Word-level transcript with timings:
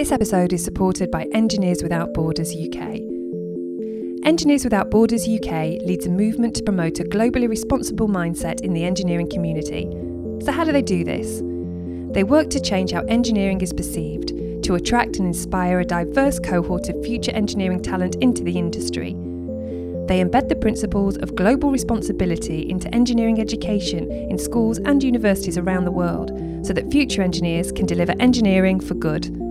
This 0.00 0.12
episode 0.12 0.54
is 0.54 0.64
supported 0.64 1.10
by 1.10 1.26
Engineers 1.34 1.82
Without 1.82 2.14
Borders 2.14 2.56
UK. 2.56 3.02
Engineers 4.24 4.64
Without 4.64 4.90
Borders 4.90 5.28
UK 5.28 5.76
leads 5.84 6.06
a 6.06 6.08
movement 6.08 6.56
to 6.56 6.62
promote 6.62 7.00
a 7.00 7.04
globally 7.04 7.46
responsible 7.46 8.08
mindset 8.08 8.62
in 8.62 8.72
the 8.72 8.82
engineering 8.82 9.28
community. 9.28 9.90
So, 10.42 10.52
how 10.52 10.64
do 10.64 10.72
they 10.72 10.80
do 10.80 11.04
this? 11.04 11.42
They 12.14 12.24
work 12.24 12.48
to 12.48 12.60
change 12.60 12.92
how 12.92 13.02
engineering 13.08 13.60
is 13.60 13.74
perceived, 13.74 14.28
to 14.64 14.74
attract 14.74 15.18
and 15.18 15.26
inspire 15.26 15.80
a 15.80 15.84
diverse 15.84 16.38
cohort 16.38 16.88
of 16.88 17.04
future 17.04 17.32
engineering 17.32 17.82
talent 17.82 18.14
into 18.22 18.42
the 18.42 18.56
industry. 18.56 19.12
They 20.08 20.24
embed 20.24 20.48
the 20.48 20.56
principles 20.56 21.18
of 21.18 21.36
global 21.36 21.70
responsibility 21.70 22.70
into 22.70 22.92
engineering 22.94 23.38
education 23.38 24.10
in 24.10 24.38
schools 24.38 24.78
and 24.78 25.02
universities 25.02 25.58
around 25.58 25.84
the 25.84 25.92
world 25.92 26.30
so 26.66 26.72
that 26.72 26.90
future 26.90 27.20
engineers 27.20 27.70
can 27.70 27.84
deliver 27.84 28.14
engineering 28.18 28.80
for 28.80 28.94
good. 28.94 29.49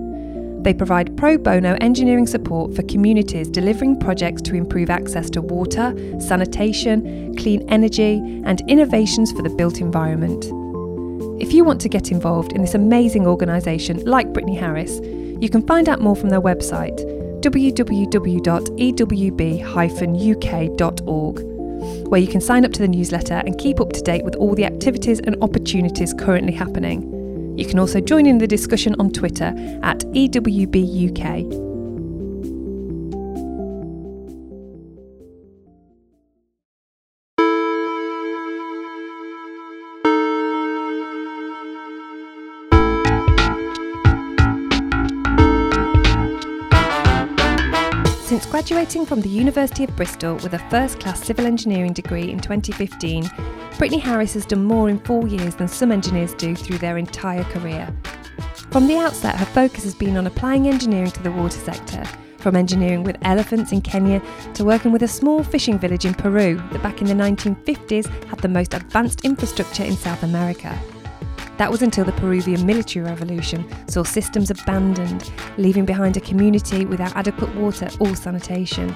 They 0.64 0.74
provide 0.74 1.16
pro 1.16 1.38
bono 1.38 1.78
engineering 1.80 2.28
support 2.28 2.76
for 2.76 2.84
communities 2.84 3.48
delivering 3.50 4.00
projects 4.00 4.42
to 4.44 4.56
improve 4.56 4.90
access 4.90 5.30
to 5.32 5.42
water, 5.42 5.94
sanitation, 6.20 7.36
clean 7.38 7.68
energy, 7.70 8.18
and 8.44 8.62
innovations 8.68 9.32
for 9.32 9.42
the 9.42 9.50
built 9.50 9.80
environment. 9.80 10.46
If 11.42 11.54
you 11.54 11.64
want 11.64 11.80
to 11.82 11.90
get 11.90 12.12
involved 12.12 12.52
in 12.52 12.62
this 12.62 12.74
amazing 12.74 13.26
organisation 13.26 14.04
like 14.04 14.34
Brittany 14.34 14.58
Harris, 14.58 15.00
you 15.40 15.50
can 15.50 15.66
find 15.66 15.88
out 15.88 16.02
more 16.02 16.16
from 16.16 16.30
their 16.30 16.42
website 16.42 17.00
www.ewb-uk.org, 17.40 17.70
where 22.10 22.20
you 22.20 22.28
can 22.28 22.42
sign 22.42 22.66
up 22.66 22.74
to 22.74 22.82
the 22.82 22.88
newsletter 22.88 23.36
and 23.46 23.58
keep 23.58 23.80
up 23.80 23.94
to 23.94 24.02
date 24.02 24.26
with 24.26 24.36
all 24.36 24.54
the 24.54 24.66
activities 24.66 25.22
and 25.22 25.42
opportunities 25.42 26.14
currently 26.14 26.52
happening. 26.52 27.19
You 27.56 27.66
can 27.66 27.80
also 27.80 28.00
join 28.00 28.26
in 28.26 28.38
the 28.38 28.48
discussion 28.48 28.96
on 29.00 29.12
Twitter 29.12 29.54
at 29.84 30.00
EWBUK. 30.00 31.69
Graduating 48.70 49.04
from 49.04 49.20
the 49.20 49.30
University 49.30 49.84
of 49.84 49.96
Bristol 49.96 50.36
with 50.36 50.54
a 50.54 50.60
first 50.70 51.00
class 51.00 51.26
civil 51.26 51.48
engineering 51.48 51.92
degree 51.92 52.30
in 52.30 52.40
2015, 52.40 53.28
Brittany 53.80 53.98
Harris 53.98 54.36
has 54.36 54.46
done 54.46 54.64
more 54.64 54.90
in 54.90 55.00
four 55.00 55.28
years 55.28 55.56
than 55.56 55.68
some 55.68 55.92
engineers 55.92 56.36
do 56.36 56.56
through 56.56 56.78
their 56.78 57.00
entire 57.00 57.44
career. 57.46 57.92
From 58.70 58.86
the 58.86 58.98
outset, 58.98 59.38
her 59.38 59.46
focus 59.46 59.86
has 59.86 59.96
been 59.96 60.18
on 60.18 60.28
applying 60.28 60.68
engineering 60.68 61.10
to 61.10 61.24
the 61.24 61.32
water 61.32 61.58
sector, 61.58 62.04
from 62.38 62.56
engineering 62.56 63.04
with 63.04 63.18
elephants 63.24 63.72
in 63.72 63.82
Kenya 63.82 64.22
to 64.54 64.64
working 64.64 64.92
with 64.92 65.02
a 65.02 65.08
small 65.08 65.44
fishing 65.44 65.80
village 65.80 66.06
in 66.06 66.14
Peru 66.14 66.62
that 66.72 66.84
back 66.84 67.02
in 67.02 67.08
the 67.08 67.16
1950s 67.16 68.06
had 68.26 68.38
the 68.38 68.48
most 68.48 68.76
advanced 68.76 69.26
infrastructure 69.26 69.84
in 69.84 69.98
South 69.98 70.22
America. 70.22 70.80
That 71.60 71.70
was 71.70 71.82
until 71.82 72.06
the 72.06 72.14
Peruvian 72.14 72.66
military 72.66 73.06
revolution 73.06 73.70
saw 73.90 74.04
systems 74.04 74.50
abandoned, 74.50 75.30
leaving 75.58 75.84
behind 75.84 76.16
a 76.16 76.22
community 76.22 76.86
without 76.86 77.14
adequate 77.18 77.54
water 77.54 77.90
or 78.00 78.16
sanitation. 78.16 78.96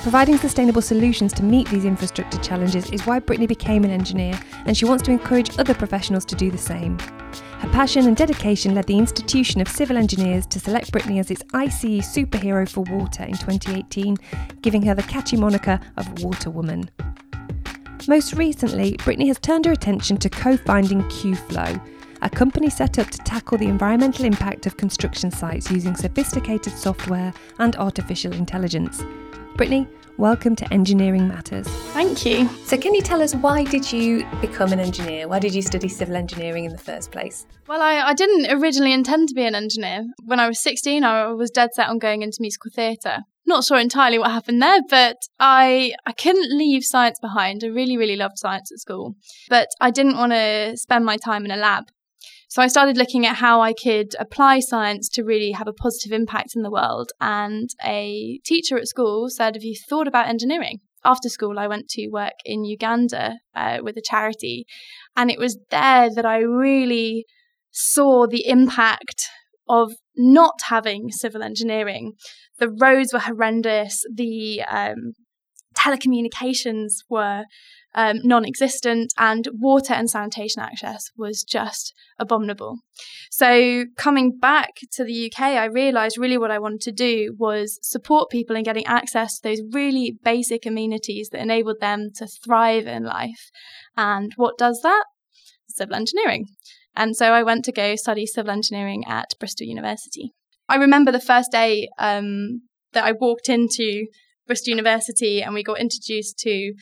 Providing 0.00 0.38
sustainable 0.38 0.80
solutions 0.80 1.34
to 1.34 1.42
meet 1.42 1.68
these 1.68 1.84
infrastructure 1.84 2.38
challenges 2.38 2.90
is 2.90 3.04
why 3.04 3.18
Brittany 3.18 3.46
became 3.46 3.84
an 3.84 3.90
engineer, 3.90 4.40
and 4.64 4.74
she 4.74 4.86
wants 4.86 5.02
to 5.04 5.10
encourage 5.10 5.58
other 5.58 5.74
professionals 5.74 6.24
to 6.24 6.34
do 6.34 6.50
the 6.50 6.56
same. 6.56 6.98
Her 7.58 7.68
passion 7.68 8.06
and 8.06 8.16
dedication 8.16 8.74
led 8.74 8.86
the 8.86 8.96
Institution 8.96 9.60
of 9.60 9.68
Civil 9.68 9.98
Engineers 9.98 10.46
to 10.46 10.58
select 10.58 10.90
Brittany 10.90 11.18
as 11.18 11.30
its 11.30 11.42
ICE 11.52 12.00
superhero 12.00 12.66
for 12.66 12.80
water 12.84 13.24
in 13.24 13.36
2018, 13.36 14.16
giving 14.62 14.80
her 14.80 14.94
the 14.94 15.02
catchy 15.02 15.36
moniker 15.36 15.78
of 15.98 16.22
Water 16.22 16.48
Woman. 16.48 16.90
Most 18.08 18.32
recently, 18.32 18.96
Brittany 19.04 19.28
has 19.28 19.38
turned 19.38 19.66
her 19.66 19.72
attention 19.72 20.16
to 20.18 20.30
co 20.30 20.56
founding 20.56 21.02
QFlow, 21.02 21.80
a 22.22 22.30
company 22.30 22.70
set 22.70 22.98
up 22.98 23.10
to 23.10 23.18
tackle 23.18 23.58
the 23.58 23.66
environmental 23.66 24.24
impact 24.24 24.66
of 24.66 24.76
construction 24.76 25.30
sites 25.30 25.70
using 25.70 25.94
sophisticated 25.94 26.72
software 26.72 27.32
and 27.58 27.76
artificial 27.76 28.32
intelligence. 28.32 29.02
Brittany, 29.56 29.86
welcome 30.16 30.56
to 30.56 30.72
Engineering 30.72 31.28
Matters. 31.28 31.68
Thank 31.92 32.24
you. 32.24 32.48
So, 32.64 32.78
can 32.78 32.94
you 32.94 33.02
tell 33.02 33.20
us 33.20 33.34
why 33.34 33.64
did 33.64 33.92
you 33.92 34.26
become 34.40 34.72
an 34.72 34.80
engineer? 34.80 35.28
Why 35.28 35.38
did 35.38 35.54
you 35.54 35.60
study 35.60 35.88
civil 35.88 36.16
engineering 36.16 36.64
in 36.64 36.72
the 36.72 36.78
first 36.78 37.12
place? 37.12 37.46
Well, 37.68 37.82
I, 37.82 38.00
I 38.00 38.14
didn't 38.14 38.50
originally 38.50 38.94
intend 38.94 39.28
to 39.28 39.34
be 39.34 39.44
an 39.44 39.54
engineer. 39.54 40.06
When 40.24 40.40
I 40.40 40.48
was 40.48 40.58
16, 40.60 41.04
I 41.04 41.28
was 41.32 41.50
dead 41.50 41.74
set 41.74 41.88
on 41.88 41.98
going 41.98 42.22
into 42.22 42.38
musical 42.40 42.70
theatre. 42.74 43.18
Not 43.46 43.64
sure 43.64 43.78
entirely 43.78 44.18
what 44.18 44.30
happened 44.30 44.62
there, 44.62 44.80
but 44.88 45.16
I 45.38 45.94
I 46.06 46.12
couldn't 46.12 46.56
leave 46.56 46.84
science 46.84 47.18
behind. 47.20 47.62
I 47.64 47.68
really, 47.68 47.96
really 47.96 48.16
loved 48.16 48.38
science 48.38 48.70
at 48.72 48.78
school, 48.78 49.14
but 49.48 49.68
I 49.80 49.90
didn't 49.90 50.16
want 50.16 50.32
to 50.32 50.76
spend 50.76 51.04
my 51.04 51.16
time 51.16 51.44
in 51.44 51.50
a 51.50 51.56
lab. 51.56 51.84
So 52.50 52.60
I 52.60 52.66
started 52.66 52.96
looking 52.96 53.24
at 53.26 53.36
how 53.36 53.60
I 53.60 53.72
could 53.72 54.16
apply 54.18 54.58
science 54.58 55.08
to 55.10 55.22
really 55.22 55.52
have 55.52 55.68
a 55.68 55.72
positive 55.72 56.10
impact 56.10 56.56
in 56.56 56.62
the 56.62 56.70
world. 56.70 57.12
And 57.20 57.70
a 57.84 58.40
teacher 58.44 58.76
at 58.76 58.88
school 58.88 59.28
said, 59.30 59.54
Have 59.54 59.62
you 59.62 59.76
thought 59.88 60.08
about 60.08 60.26
engineering? 60.26 60.80
After 61.04 61.28
school, 61.28 61.60
I 61.60 61.68
went 61.68 61.88
to 61.90 62.08
work 62.08 62.34
in 62.44 62.64
Uganda 62.64 63.38
uh, 63.54 63.78
with 63.82 63.96
a 63.96 64.02
charity. 64.04 64.66
And 65.16 65.30
it 65.30 65.38
was 65.38 65.58
there 65.70 66.12
that 66.12 66.26
I 66.26 66.38
really 66.38 67.24
saw 67.70 68.26
the 68.26 68.44
impact 68.48 69.28
of 69.68 69.92
not 70.20 70.60
having 70.68 71.10
civil 71.10 71.42
engineering. 71.42 72.12
The 72.58 72.68
roads 72.68 73.12
were 73.12 73.20
horrendous, 73.20 74.04
the 74.12 74.62
um, 74.62 75.12
telecommunications 75.74 76.92
were 77.08 77.44
um, 77.94 78.20
non 78.22 78.44
existent, 78.44 79.12
and 79.18 79.48
water 79.52 79.94
and 79.94 80.08
sanitation 80.08 80.62
access 80.62 81.10
was 81.16 81.42
just 81.42 81.92
abominable. 82.18 82.76
So, 83.30 83.86
coming 83.96 84.38
back 84.38 84.74
to 84.92 85.04
the 85.04 85.26
UK, 85.26 85.42
I 85.42 85.64
realised 85.64 86.18
really 86.18 86.38
what 86.38 86.52
I 86.52 86.58
wanted 86.58 86.82
to 86.82 86.92
do 86.92 87.34
was 87.36 87.78
support 87.82 88.30
people 88.30 88.54
in 88.54 88.62
getting 88.62 88.86
access 88.86 89.40
to 89.40 89.48
those 89.48 89.60
really 89.72 90.18
basic 90.22 90.66
amenities 90.66 91.30
that 91.30 91.40
enabled 91.40 91.80
them 91.80 92.10
to 92.16 92.26
thrive 92.26 92.86
in 92.86 93.04
life. 93.04 93.50
And 93.96 94.32
what 94.36 94.56
does 94.56 94.80
that? 94.82 95.04
Civil 95.68 95.96
engineering. 95.96 96.46
And 96.96 97.16
so 97.16 97.32
I 97.32 97.42
went 97.42 97.64
to 97.66 97.72
go 97.72 97.96
study 97.96 98.26
civil 98.26 98.50
engineering 98.50 99.04
at 99.06 99.34
Bristol 99.38 99.66
University. 99.66 100.32
I 100.68 100.76
remember 100.76 101.12
the 101.12 101.20
first 101.20 101.50
day 101.50 101.88
um, 101.98 102.62
that 102.92 103.04
I 103.04 103.12
walked 103.12 103.48
into 103.48 104.06
Bristol 104.46 104.70
University 104.70 105.42
and 105.42 105.54
we 105.54 105.62
got 105.62 105.80
introduced 105.80 106.38
to 106.40 106.72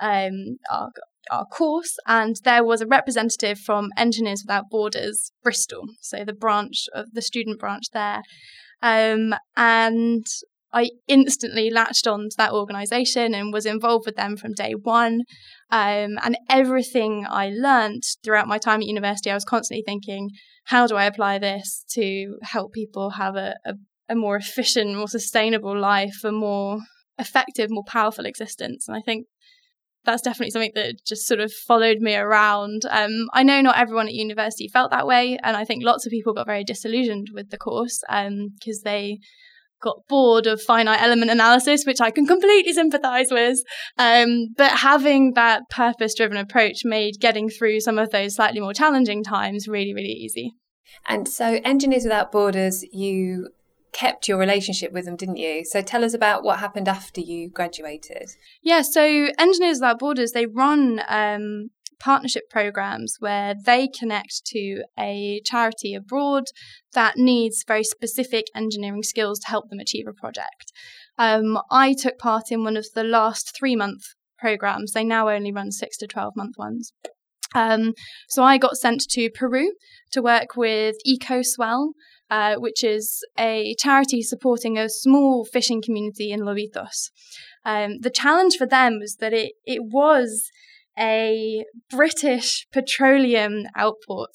um, 0.00 0.58
our, 0.70 0.90
our 1.30 1.44
course, 1.46 1.96
and 2.06 2.36
there 2.44 2.64
was 2.64 2.80
a 2.80 2.86
representative 2.86 3.58
from 3.58 3.90
Engineers 3.96 4.44
Without 4.46 4.70
Borders, 4.70 5.32
Bristol, 5.42 5.84
so 6.00 6.24
the 6.24 6.32
branch 6.32 6.86
of 6.94 7.12
the 7.12 7.22
student 7.22 7.58
branch 7.58 7.84
there. 7.92 8.22
Um, 8.82 9.34
and 9.56 10.26
I 10.72 10.90
instantly 11.08 11.70
latched 11.70 12.06
on 12.06 12.28
to 12.28 12.36
that 12.36 12.52
organisation 12.52 13.34
and 13.34 13.52
was 13.52 13.64
involved 13.64 14.06
with 14.06 14.16
them 14.16 14.36
from 14.36 14.52
day 14.52 14.72
one. 14.72 15.22
Um, 15.70 16.18
and 16.22 16.36
everything 16.48 17.26
I 17.28 17.50
learned 17.50 18.04
throughout 18.22 18.46
my 18.46 18.58
time 18.58 18.80
at 18.80 18.86
university, 18.86 19.30
I 19.30 19.34
was 19.34 19.44
constantly 19.44 19.82
thinking, 19.84 20.30
how 20.64 20.86
do 20.86 20.96
I 20.96 21.04
apply 21.04 21.38
this 21.38 21.84
to 21.90 22.38
help 22.42 22.72
people 22.72 23.10
have 23.10 23.36
a, 23.36 23.56
a, 23.64 23.74
a 24.08 24.14
more 24.14 24.36
efficient, 24.36 24.96
more 24.96 25.08
sustainable 25.08 25.76
life, 25.78 26.22
a 26.24 26.30
more 26.30 26.78
effective, 27.18 27.70
more 27.70 27.84
powerful 27.86 28.26
existence? 28.26 28.86
And 28.86 28.96
I 28.96 29.00
think 29.00 29.26
that's 30.04 30.22
definitely 30.22 30.52
something 30.52 30.72
that 30.76 31.04
just 31.04 31.26
sort 31.26 31.40
of 31.40 31.52
followed 31.52 31.98
me 31.98 32.14
around. 32.14 32.82
Um, 32.88 33.26
I 33.32 33.42
know 33.42 33.60
not 33.60 33.76
everyone 33.76 34.06
at 34.06 34.14
university 34.14 34.68
felt 34.68 34.92
that 34.92 35.06
way, 35.06 35.36
and 35.42 35.56
I 35.56 35.64
think 35.64 35.84
lots 35.84 36.06
of 36.06 36.10
people 36.10 36.32
got 36.32 36.46
very 36.46 36.62
disillusioned 36.62 37.28
with 37.34 37.50
the 37.50 37.58
course 37.58 38.02
because 38.08 38.28
um, 38.28 38.84
they 38.84 39.18
got 39.86 40.06
bored 40.08 40.46
of 40.46 40.60
finite 40.60 41.00
element 41.00 41.30
analysis, 41.30 41.84
which 41.86 42.00
I 42.00 42.10
can 42.10 42.26
completely 42.26 42.72
sympathize 42.72 43.28
with. 43.30 43.58
Um, 43.96 44.48
but 44.56 44.72
having 44.72 45.32
that 45.34 45.62
purpose 45.70 46.14
driven 46.14 46.36
approach 46.36 46.82
made 46.84 47.20
getting 47.20 47.48
through 47.48 47.80
some 47.80 47.98
of 47.98 48.10
those 48.10 48.34
slightly 48.34 48.60
more 48.60 48.74
challenging 48.74 49.22
times 49.22 49.68
really, 49.68 49.94
really 49.94 50.08
easy. 50.08 50.52
And 51.08 51.28
so, 51.28 51.60
Engineers 51.64 52.04
Without 52.04 52.32
Borders, 52.32 52.84
you 52.92 53.48
kept 53.92 54.28
your 54.28 54.38
relationship 54.38 54.92
with 54.92 55.06
them, 55.06 55.16
didn't 55.16 55.36
you? 55.36 55.64
So 55.64 55.80
tell 55.80 56.04
us 56.04 56.12
about 56.12 56.42
what 56.42 56.58
happened 56.58 56.88
after 56.88 57.20
you 57.20 57.48
graduated. 57.48 58.28
Yeah, 58.62 58.82
so 58.82 59.28
Engineers 59.38 59.78
Without 59.78 59.98
Borders, 59.98 60.32
they 60.32 60.46
run 60.46 61.00
um, 61.08 61.70
partnership 61.98 62.48
programs 62.50 63.16
where 63.18 63.54
they 63.54 63.88
connect 63.88 64.44
to 64.46 64.82
a 64.98 65.40
charity 65.44 65.94
abroad 65.94 66.44
that 66.92 67.16
needs 67.16 67.64
very 67.66 67.84
specific 67.84 68.46
engineering 68.54 69.02
skills 69.02 69.38
to 69.40 69.48
help 69.48 69.68
them 69.70 69.80
achieve 69.80 70.06
a 70.06 70.12
project. 70.12 70.72
Um, 71.18 71.58
I 71.70 71.94
took 71.94 72.18
part 72.18 72.50
in 72.50 72.64
one 72.64 72.76
of 72.76 72.86
the 72.94 73.04
last 73.04 73.56
three 73.56 73.76
month 73.76 74.02
programs. 74.38 74.92
They 74.92 75.04
now 75.04 75.28
only 75.28 75.52
run 75.52 75.72
six 75.72 75.96
to 75.98 76.06
12 76.06 76.34
month 76.36 76.56
ones. 76.58 76.92
Um, 77.54 77.94
so 78.28 78.42
I 78.42 78.58
got 78.58 78.76
sent 78.76 79.02
to 79.10 79.30
Peru 79.30 79.72
to 80.12 80.20
work 80.20 80.56
with 80.56 80.96
EcoSwell, 81.06 81.92
uh, 82.30 82.56
which 82.56 82.84
is 82.84 83.24
a 83.38 83.74
charity 83.78 84.22
supporting 84.22 84.76
a 84.76 84.88
small 84.88 85.44
fishing 85.44 85.80
community 85.80 86.32
in 86.32 86.40
Lobitos. 86.40 87.10
Um, 87.64 87.98
the 88.00 88.10
challenge 88.10 88.56
for 88.56 88.66
them 88.66 88.98
was 89.00 89.16
that 89.20 89.32
it, 89.32 89.52
it 89.64 89.82
was 89.84 90.50
a 90.98 91.64
British 91.90 92.66
petroleum 92.72 93.64
output. 93.76 94.30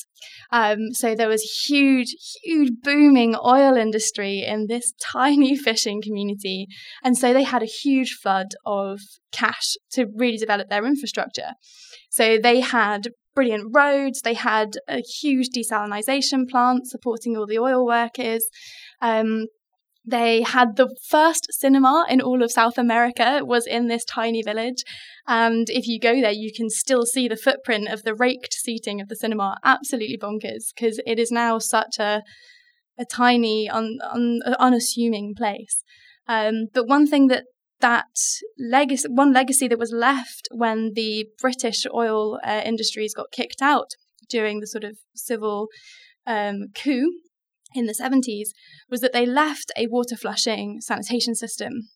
Um, 0.51 0.91
so 0.91 1.15
there 1.15 1.27
was 1.27 1.43
a 1.43 1.71
huge, 1.71 2.15
huge 2.43 2.71
booming 2.83 3.35
oil 3.35 3.75
industry 3.75 4.43
in 4.43 4.67
this 4.67 4.93
tiny 5.01 5.55
fishing 5.55 6.01
community. 6.01 6.67
And 7.03 7.17
so 7.17 7.33
they 7.33 7.43
had 7.43 7.63
a 7.63 7.67
huge 7.67 8.17
flood 8.21 8.47
of 8.65 8.99
cash 9.31 9.75
to 9.93 10.07
really 10.15 10.37
develop 10.37 10.69
their 10.69 10.85
infrastructure. 10.85 11.51
So 12.09 12.37
they 12.37 12.59
had 12.59 13.09
brilliant 13.33 13.69
roads, 13.73 14.21
they 14.21 14.33
had 14.33 14.73
a 14.87 15.01
huge 15.21 15.47
desalination 15.55 16.49
plant 16.49 16.87
supporting 16.87 17.37
all 17.37 17.47
the 17.47 17.59
oil 17.59 17.85
workers. 17.85 18.45
Um, 19.01 19.45
they 20.03 20.41
had 20.41 20.77
the 20.77 20.93
first 21.07 21.47
cinema 21.51 22.05
in 22.09 22.21
all 22.21 22.41
of 22.41 22.51
South 22.51 22.77
America 22.77 23.41
was 23.43 23.67
in 23.67 23.87
this 23.87 24.03
tiny 24.03 24.41
village. 24.41 24.83
And 25.27 25.69
if 25.69 25.87
you 25.87 25.99
go 25.99 26.19
there, 26.19 26.31
you 26.31 26.51
can 26.55 26.69
still 26.69 27.05
see 27.05 27.27
the 27.27 27.37
footprint 27.37 27.87
of 27.87 28.03
the 28.03 28.15
raked 28.15 28.53
seating 28.53 28.99
of 28.99 29.09
the 29.09 29.15
cinema. 29.15 29.57
Absolutely 29.63 30.17
bonkers 30.17 30.73
because 30.75 30.99
it 31.05 31.19
is 31.19 31.31
now 31.31 31.59
such 31.59 31.99
a, 31.99 32.23
a 32.97 33.05
tiny, 33.05 33.69
un, 33.69 33.99
un, 34.11 34.39
unassuming 34.59 35.35
place. 35.35 35.83
Um, 36.27 36.65
but 36.73 36.87
one 36.87 37.05
thing 37.05 37.27
that 37.27 37.43
that 37.79 38.05
legacy, 38.59 39.07
one 39.09 39.33
legacy 39.33 39.67
that 39.67 39.79
was 39.79 39.91
left 39.91 40.47
when 40.51 40.91
the 40.95 41.27
British 41.39 41.85
oil 41.93 42.39
uh, 42.43 42.61
industries 42.63 43.13
got 43.13 43.31
kicked 43.31 43.61
out 43.61 43.91
during 44.29 44.59
the 44.59 44.67
sort 44.67 44.83
of 44.83 44.97
civil 45.15 45.67
um, 46.25 46.67
coup 46.75 47.11
in 47.73 47.85
the 47.85 47.93
70s 47.93 48.49
was 48.89 49.01
that 49.01 49.13
they 49.13 49.25
left 49.25 49.71
a 49.77 49.87
water 49.87 50.15
flushing 50.15 50.81
sanitation 50.81 51.35
system. 51.35 51.89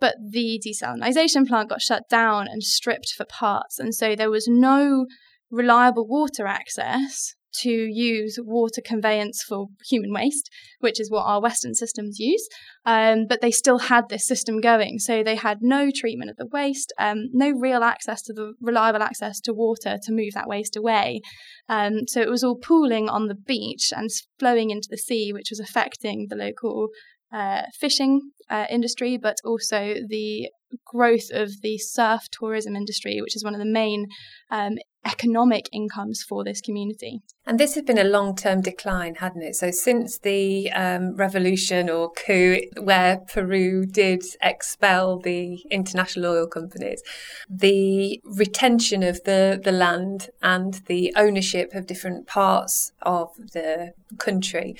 But 0.00 0.16
the 0.30 0.60
desalination 0.64 1.46
plant 1.46 1.70
got 1.70 1.80
shut 1.80 2.08
down 2.10 2.48
and 2.48 2.62
stripped 2.62 3.12
for 3.16 3.24
parts, 3.24 3.78
and 3.78 3.94
so 3.94 4.14
there 4.14 4.30
was 4.30 4.48
no 4.48 5.06
reliable 5.50 6.06
water 6.06 6.46
access 6.46 7.34
to 7.62 7.70
use 7.70 8.38
water 8.40 8.80
conveyance 8.84 9.42
for 9.42 9.66
human 9.88 10.12
waste, 10.12 10.50
which 10.80 11.00
is 11.00 11.10
what 11.10 11.24
our 11.24 11.40
Western 11.40 11.74
systems 11.74 12.18
use. 12.18 12.46
Um, 12.84 13.26
but 13.28 13.40
they 13.40 13.50
still 13.50 13.78
had 13.78 14.08
this 14.08 14.26
system 14.26 14.60
going. 14.60 14.98
So 14.98 15.22
they 15.22 15.36
had 15.36 15.58
no 15.60 15.90
treatment 15.94 16.30
of 16.30 16.36
the 16.36 16.46
waste, 16.46 16.92
um, 16.98 17.28
no 17.32 17.50
real 17.50 17.82
access 17.82 18.22
to 18.22 18.32
the 18.32 18.54
reliable 18.60 19.02
access 19.02 19.40
to 19.40 19.52
water 19.52 19.98
to 20.02 20.12
move 20.12 20.34
that 20.34 20.48
waste 20.48 20.76
away. 20.76 21.20
Um, 21.68 22.06
so 22.06 22.20
it 22.20 22.28
was 22.28 22.44
all 22.44 22.56
pooling 22.56 23.08
on 23.08 23.28
the 23.28 23.34
beach 23.34 23.92
and 23.96 24.10
flowing 24.38 24.70
into 24.70 24.88
the 24.90 24.98
sea, 24.98 25.32
which 25.32 25.50
was 25.50 25.60
affecting 25.60 26.26
the 26.28 26.36
local 26.36 26.88
uh, 27.32 27.62
fishing 27.78 28.20
uh, 28.48 28.66
industry, 28.70 29.16
but 29.16 29.36
also 29.44 29.94
the 30.08 30.48
growth 30.86 31.30
of 31.32 31.60
the 31.62 31.78
surf 31.78 32.22
tourism 32.30 32.76
industry, 32.76 33.20
which 33.20 33.36
is 33.36 33.44
one 33.44 33.54
of 33.54 33.60
the 33.60 33.66
main 33.66 34.06
um, 34.50 34.74
economic 35.04 35.68
incomes 35.72 36.22
for 36.22 36.44
this 36.44 36.60
community. 36.60 37.22
And 37.46 37.60
this 37.60 37.74
has 37.74 37.84
been 37.84 37.98
a 37.98 38.04
long 38.04 38.34
term 38.34 38.62
decline, 38.62 39.16
hadn't 39.16 39.42
it? 39.42 39.56
So, 39.56 39.70
since 39.70 40.18
the 40.18 40.70
um, 40.72 41.14
revolution 41.14 41.90
or 41.90 42.10
coup, 42.12 42.60
where 42.80 43.18
Peru 43.18 43.84
did 43.84 44.22
expel 44.42 45.18
the 45.18 45.62
international 45.70 46.32
oil 46.32 46.46
companies, 46.46 47.02
the 47.48 48.20
retention 48.24 49.02
of 49.02 49.22
the, 49.24 49.60
the 49.62 49.72
land 49.72 50.30
and 50.42 50.74
the 50.86 51.12
ownership 51.16 51.74
of 51.74 51.86
different 51.86 52.26
parts 52.26 52.92
of 53.02 53.30
the 53.52 53.92
country 54.18 54.74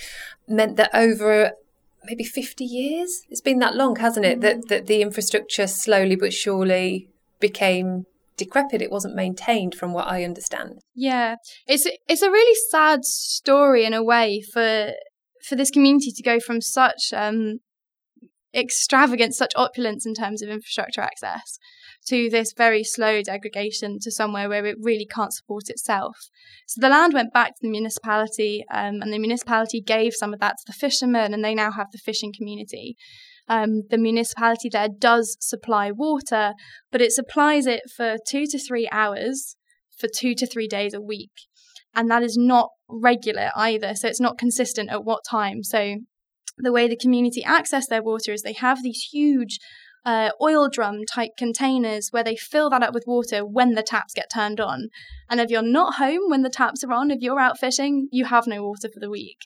meant 0.48 0.76
that 0.76 0.90
over 0.94 1.52
maybe 2.04 2.24
50 2.24 2.64
years. 2.64 3.22
It's 3.30 3.40
been 3.40 3.58
that 3.58 3.74
long, 3.74 3.96
hasn't 3.96 4.26
it? 4.26 4.38
Mm. 4.38 4.42
That, 4.42 4.68
that 4.68 4.86
the 4.86 5.02
infrastructure 5.02 5.66
slowly 5.66 6.16
but 6.16 6.32
surely 6.32 7.08
became 7.40 8.06
decrepit. 8.36 8.82
It 8.82 8.90
wasn't 8.90 9.14
maintained, 9.14 9.74
from 9.74 9.92
what 9.92 10.06
I 10.06 10.24
understand. 10.24 10.80
Yeah, 10.94 11.36
it's 11.66 11.86
it's 12.08 12.22
a 12.22 12.30
really 12.30 12.56
sad 12.70 13.04
story 13.04 13.84
in 13.84 13.94
a 13.94 14.02
way 14.02 14.42
for 14.52 14.92
for 15.46 15.56
this 15.56 15.70
community 15.70 16.10
to 16.10 16.22
go 16.22 16.40
from 16.40 16.60
such 16.60 17.12
um, 17.12 17.58
extravagance, 18.54 19.36
such 19.36 19.52
opulence 19.56 20.06
in 20.06 20.14
terms 20.14 20.42
of 20.42 20.48
infrastructure 20.48 21.00
access, 21.00 21.58
to 22.06 22.30
this 22.30 22.52
very 22.56 22.84
slow 22.84 23.22
degradation 23.22 23.98
to 24.00 24.10
somewhere 24.10 24.48
where 24.48 24.64
it 24.66 24.76
really 24.80 25.06
can't 25.06 25.34
support 25.34 25.64
itself. 25.68 26.16
So 26.66 26.80
the 26.80 26.88
land 26.88 27.12
went 27.12 27.32
back 27.32 27.48
to 27.48 27.60
the 27.62 27.70
municipality, 27.70 28.64
um, 28.70 29.02
and 29.02 29.12
the 29.12 29.18
municipality 29.18 29.80
gave 29.80 30.14
some 30.14 30.32
of 30.32 30.40
that 30.40 30.56
to 30.58 30.64
the 30.66 30.72
fishermen, 30.72 31.34
and 31.34 31.44
they 31.44 31.54
now 31.54 31.72
have 31.72 31.90
the 31.92 31.98
fishing 31.98 32.32
community. 32.36 32.96
Um, 33.48 33.82
the 33.90 33.98
municipality 33.98 34.68
there 34.70 34.88
does 34.88 35.36
supply 35.40 35.90
water, 35.90 36.54
but 36.90 37.02
it 37.02 37.12
supplies 37.12 37.66
it 37.66 37.82
for 37.94 38.16
two 38.26 38.46
to 38.46 38.58
three 38.58 38.88
hours 38.90 39.56
for 39.98 40.08
two 40.08 40.34
to 40.34 40.46
three 40.46 40.66
days 40.66 40.94
a 40.94 41.00
week. 41.00 41.32
And 41.94 42.10
that 42.10 42.22
is 42.22 42.36
not 42.36 42.70
regular 42.88 43.50
either. 43.54 43.94
So 43.94 44.08
it's 44.08 44.20
not 44.20 44.38
consistent 44.38 44.90
at 44.90 45.04
what 45.04 45.20
time. 45.28 45.62
So 45.62 45.96
the 46.56 46.72
way 46.72 46.88
the 46.88 46.96
community 46.96 47.44
access 47.44 47.86
their 47.86 48.02
water 48.02 48.32
is 48.32 48.42
they 48.42 48.54
have 48.54 48.82
these 48.82 49.08
huge 49.12 49.58
uh, 50.04 50.30
oil 50.40 50.68
drum 50.68 51.04
type 51.10 51.30
containers 51.38 52.08
where 52.10 52.24
they 52.24 52.36
fill 52.36 52.68
that 52.70 52.82
up 52.82 52.92
with 52.92 53.04
water 53.06 53.44
when 53.44 53.74
the 53.74 53.82
taps 53.82 54.12
get 54.12 54.30
turned 54.32 54.60
on. 54.60 54.88
And 55.30 55.40
if 55.40 55.50
you're 55.50 55.62
not 55.62 55.94
home 55.94 56.28
when 56.28 56.42
the 56.42 56.50
taps 56.50 56.84
are 56.84 56.92
on, 56.92 57.10
if 57.10 57.20
you're 57.20 57.40
out 57.40 57.58
fishing, 57.58 58.08
you 58.12 58.26
have 58.26 58.46
no 58.46 58.62
water 58.62 58.88
for 58.92 59.00
the 59.00 59.10
week. 59.10 59.38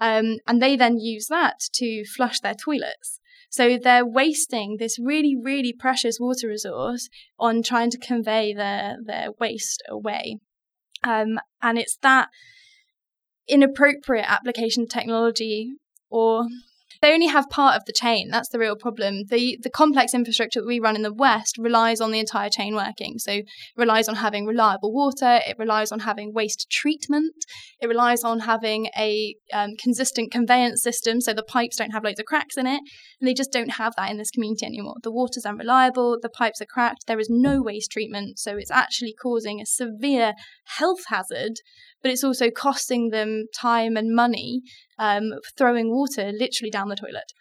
Um, 0.00 0.38
and 0.46 0.60
they 0.60 0.76
then 0.76 0.98
use 0.98 1.26
that 1.28 1.60
to 1.74 2.04
flush 2.16 2.40
their 2.40 2.54
toilets. 2.54 3.19
So 3.50 3.76
they're 3.76 4.06
wasting 4.06 4.76
this 4.78 4.98
really, 4.98 5.36
really 5.36 5.72
precious 5.72 6.18
water 6.20 6.48
resource 6.48 7.08
on 7.38 7.62
trying 7.62 7.90
to 7.90 7.98
convey 7.98 8.54
their, 8.54 8.96
their 9.04 9.32
waste 9.40 9.82
away. 9.88 10.38
Um, 11.02 11.40
and 11.60 11.76
it's 11.76 11.98
that 12.02 12.28
inappropriate 13.48 14.30
application 14.30 14.84
of 14.84 14.88
technology 14.88 15.72
or 16.08 16.46
they 17.02 17.12
only 17.12 17.26
have 17.26 17.48
part 17.48 17.76
of 17.76 17.84
the 17.86 17.92
chain. 17.92 18.28
That's 18.30 18.48
the 18.48 18.58
real 18.58 18.76
problem. 18.76 19.24
The 19.28 19.58
the 19.62 19.70
complex 19.70 20.12
infrastructure 20.12 20.60
that 20.60 20.66
we 20.66 20.80
run 20.80 20.96
in 20.96 21.02
the 21.02 21.12
West 21.12 21.56
relies 21.58 22.00
on 22.00 22.10
the 22.10 22.18
entire 22.18 22.50
chain 22.50 22.74
working. 22.74 23.18
So 23.18 23.42
relies 23.76 24.08
on 24.08 24.16
having 24.16 24.46
reliable 24.46 24.92
water. 24.92 25.40
It 25.46 25.56
relies 25.58 25.92
on 25.92 26.00
having 26.00 26.34
waste 26.34 26.66
treatment. 26.70 27.34
It 27.80 27.86
relies 27.86 28.22
on 28.22 28.40
having 28.40 28.86
a 28.96 29.34
um, 29.52 29.70
consistent 29.82 30.30
conveyance 30.30 30.82
system, 30.82 31.20
so 31.20 31.32
the 31.32 31.42
pipes 31.42 31.76
don't 31.76 31.92
have 31.92 32.04
loads 32.04 32.20
of 32.20 32.26
cracks 32.26 32.56
in 32.56 32.66
it. 32.66 32.80
And 33.20 33.28
they 33.28 33.34
just 33.34 33.52
don't 33.52 33.72
have 33.72 33.94
that 33.96 34.10
in 34.10 34.18
this 34.18 34.30
community 34.30 34.66
anymore. 34.66 34.96
The 35.02 35.12
water's 35.12 35.46
unreliable. 35.46 36.18
The 36.20 36.28
pipes 36.28 36.60
are 36.60 36.66
cracked. 36.66 37.06
There 37.06 37.20
is 37.20 37.28
no 37.30 37.62
waste 37.62 37.90
treatment, 37.90 38.38
so 38.38 38.56
it's 38.56 38.70
actually 38.70 39.14
causing 39.14 39.60
a 39.60 39.66
severe 39.66 40.34
health 40.76 41.04
hazard 41.08 41.60
but 42.02 42.10
it's 42.10 42.24
also 42.24 42.50
costing 42.50 43.10
them 43.10 43.46
time 43.58 43.96
and 43.96 44.14
money 44.14 44.62
um, 44.98 45.32
throwing 45.56 45.90
water 45.90 46.32
literally 46.32 46.70
down 46.70 46.88
the 46.88 46.96
toilet. 46.96 47.32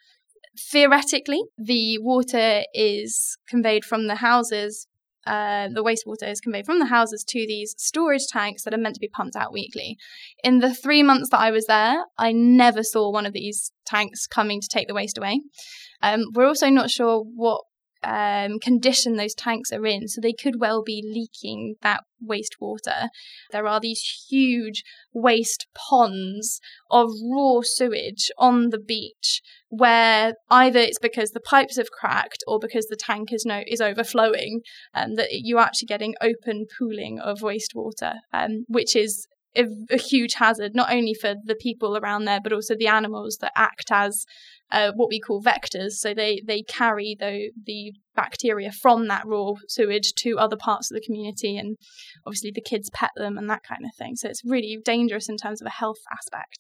Theoretically, 0.72 1.42
the 1.58 1.98
water 2.00 2.64
is 2.74 3.38
conveyed 3.48 3.86
from 3.86 4.08
the 4.08 4.16
houses, 4.16 4.88
uh, 5.30 5.68
the 5.74 5.84
wastewater 5.84 6.30
is 6.30 6.42
conveyed 6.42 6.66
from 6.66 6.80
the 6.80 6.88
houses 6.88 7.24
to 7.28 7.46
these 7.46 7.76
storage 7.78 8.26
tanks 8.28 8.64
that 8.64 8.74
are 8.74 8.78
meant 8.78 8.96
to 8.96 9.02
be 9.02 9.10
pumped 9.10 9.36
out 9.36 9.54
weekly. 9.54 9.98
In 10.44 10.60
the 10.60 10.74
three 10.74 11.04
months 11.04 11.30
that 11.30 11.40
I 11.40 11.52
was 11.52 11.68
there, 11.68 12.06
I 12.18 12.32
never 12.32 12.84
saw 12.84 13.12
one 13.12 13.26
of 13.26 13.34
these 13.34 13.72
tanks 13.86 14.26
coming 14.26 14.62
to 14.62 14.68
take 14.68 14.88
the 14.88 14.94
waste 14.94 15.18
away. 15.18 15.42
Um, 16.02 16.24
we're 16.34 16.48
also 16.48 16.70
not 16.70 16.90
sure 16.90 17.24
what 17.36 17.62
um, 18.04 18.60
condition 18.60 19.16
those 19.16 19.34
tanks 19.34 19.72
are 19.72 19.86
in. 19.86 20.08
So 20.08 20.22
they 20.22 20.34
could 20.34 20.60
well 20.60 20.84
be 20.84 21.04
leaking 21.06 21.76
that 21.82 22.04
wastewater. 22.26 23.10
There 23.52 23.68
are 23.68 23.80
these 23.80 24.26
huge 24.30 24.84
waste 25.14 25.68
ponds 25.76 26.60
of 26.90 27.12
raw 27.24 27.62
sewage 27.64 28.30
on 28.38 28.70
the 28.70 28.80
beach 28.80 29.42
where 29.70 30.34
either 30.50 30.80
it's 30.80 31.00
because 31.00 31.32
the 31.32 31.40
pipes 31.40 31.78
have 31.78 31.92
cracked 31.92 32.44
or 32.48 32.60
because 32.60 32.88
the 32.88 32.96
tank 32.96 33.32
is 33.32 33.46
no 33.46 33.62
is 33.68 33.82
overflowing 33.82 34.62
and 34.94 35.12
um, 35.12 35.16
that 35.16 35.28
you're 35.32 35.60
actually 35.60 35.86
getting 35.86 36.16
open 36.22 36.66
pooling 36.78 37.20
of 37.20 37.40
wastewater 37.40 38.16
um, 38.34 38.66
which 38.68 38.96
is 38.96 39.28
a, 39.56 39.66
a, 39.92 39.98
huge 39.98 40.36
hazard 40.36 40.74
not 40.76 40.92
only 40.92 41.14
for 41.14 41.36
the 41.44 41.56
people 41.56 41.98
around 41.98 42.26
there 42.26 42.40
but 42.42 42.54
also 42.54 42.76
the 42.76 42.88
animals 42.88 43.38
that 43.42 43.52
act 43.56 43.92
as 43.92 44.26
uh, 44.72 44.92
what 44.96 45.10
we 45.10 45.20
call 45.20 45.42
vectors. 45.42 45.94
So 45.94 46.14
they, 46.14 46.42
they 46.46 46.62
carry 46.64 47.16
the, 47.20 47.52
the 47.66 47.94
bacteria 48.16 48.72
from 48.72 49.08
that 49.08 49.26
raw 49.26 49.54
sewage 49.68 50.14
to 50.20 50.38
other 50.38 50.58
parts 50.58 50.92
of 50.92 50.96
the 50.96 51.06
community, 51.06 51.58
and 51.58 51.78
obviously 52.26 52.52
the 52.52 52.62
kids 52.62 52.90
pet 52.94 53.12
them 53.16 53.38
and 53.38 53.50
that 53.50 53.64
kind 53.64 53.86
of 53.86 53.92
thing. 53.98 54.16
So 54.16 54.30
it's 54.30 54.44
really 54.46 54.78
dangerous 54.84 55.30
in 55.30 55.38
terms 55.38 55.62
of 55.62 55.68
a 55.68 55.72
health 55.72 56.00
aspect. 56.12 56.60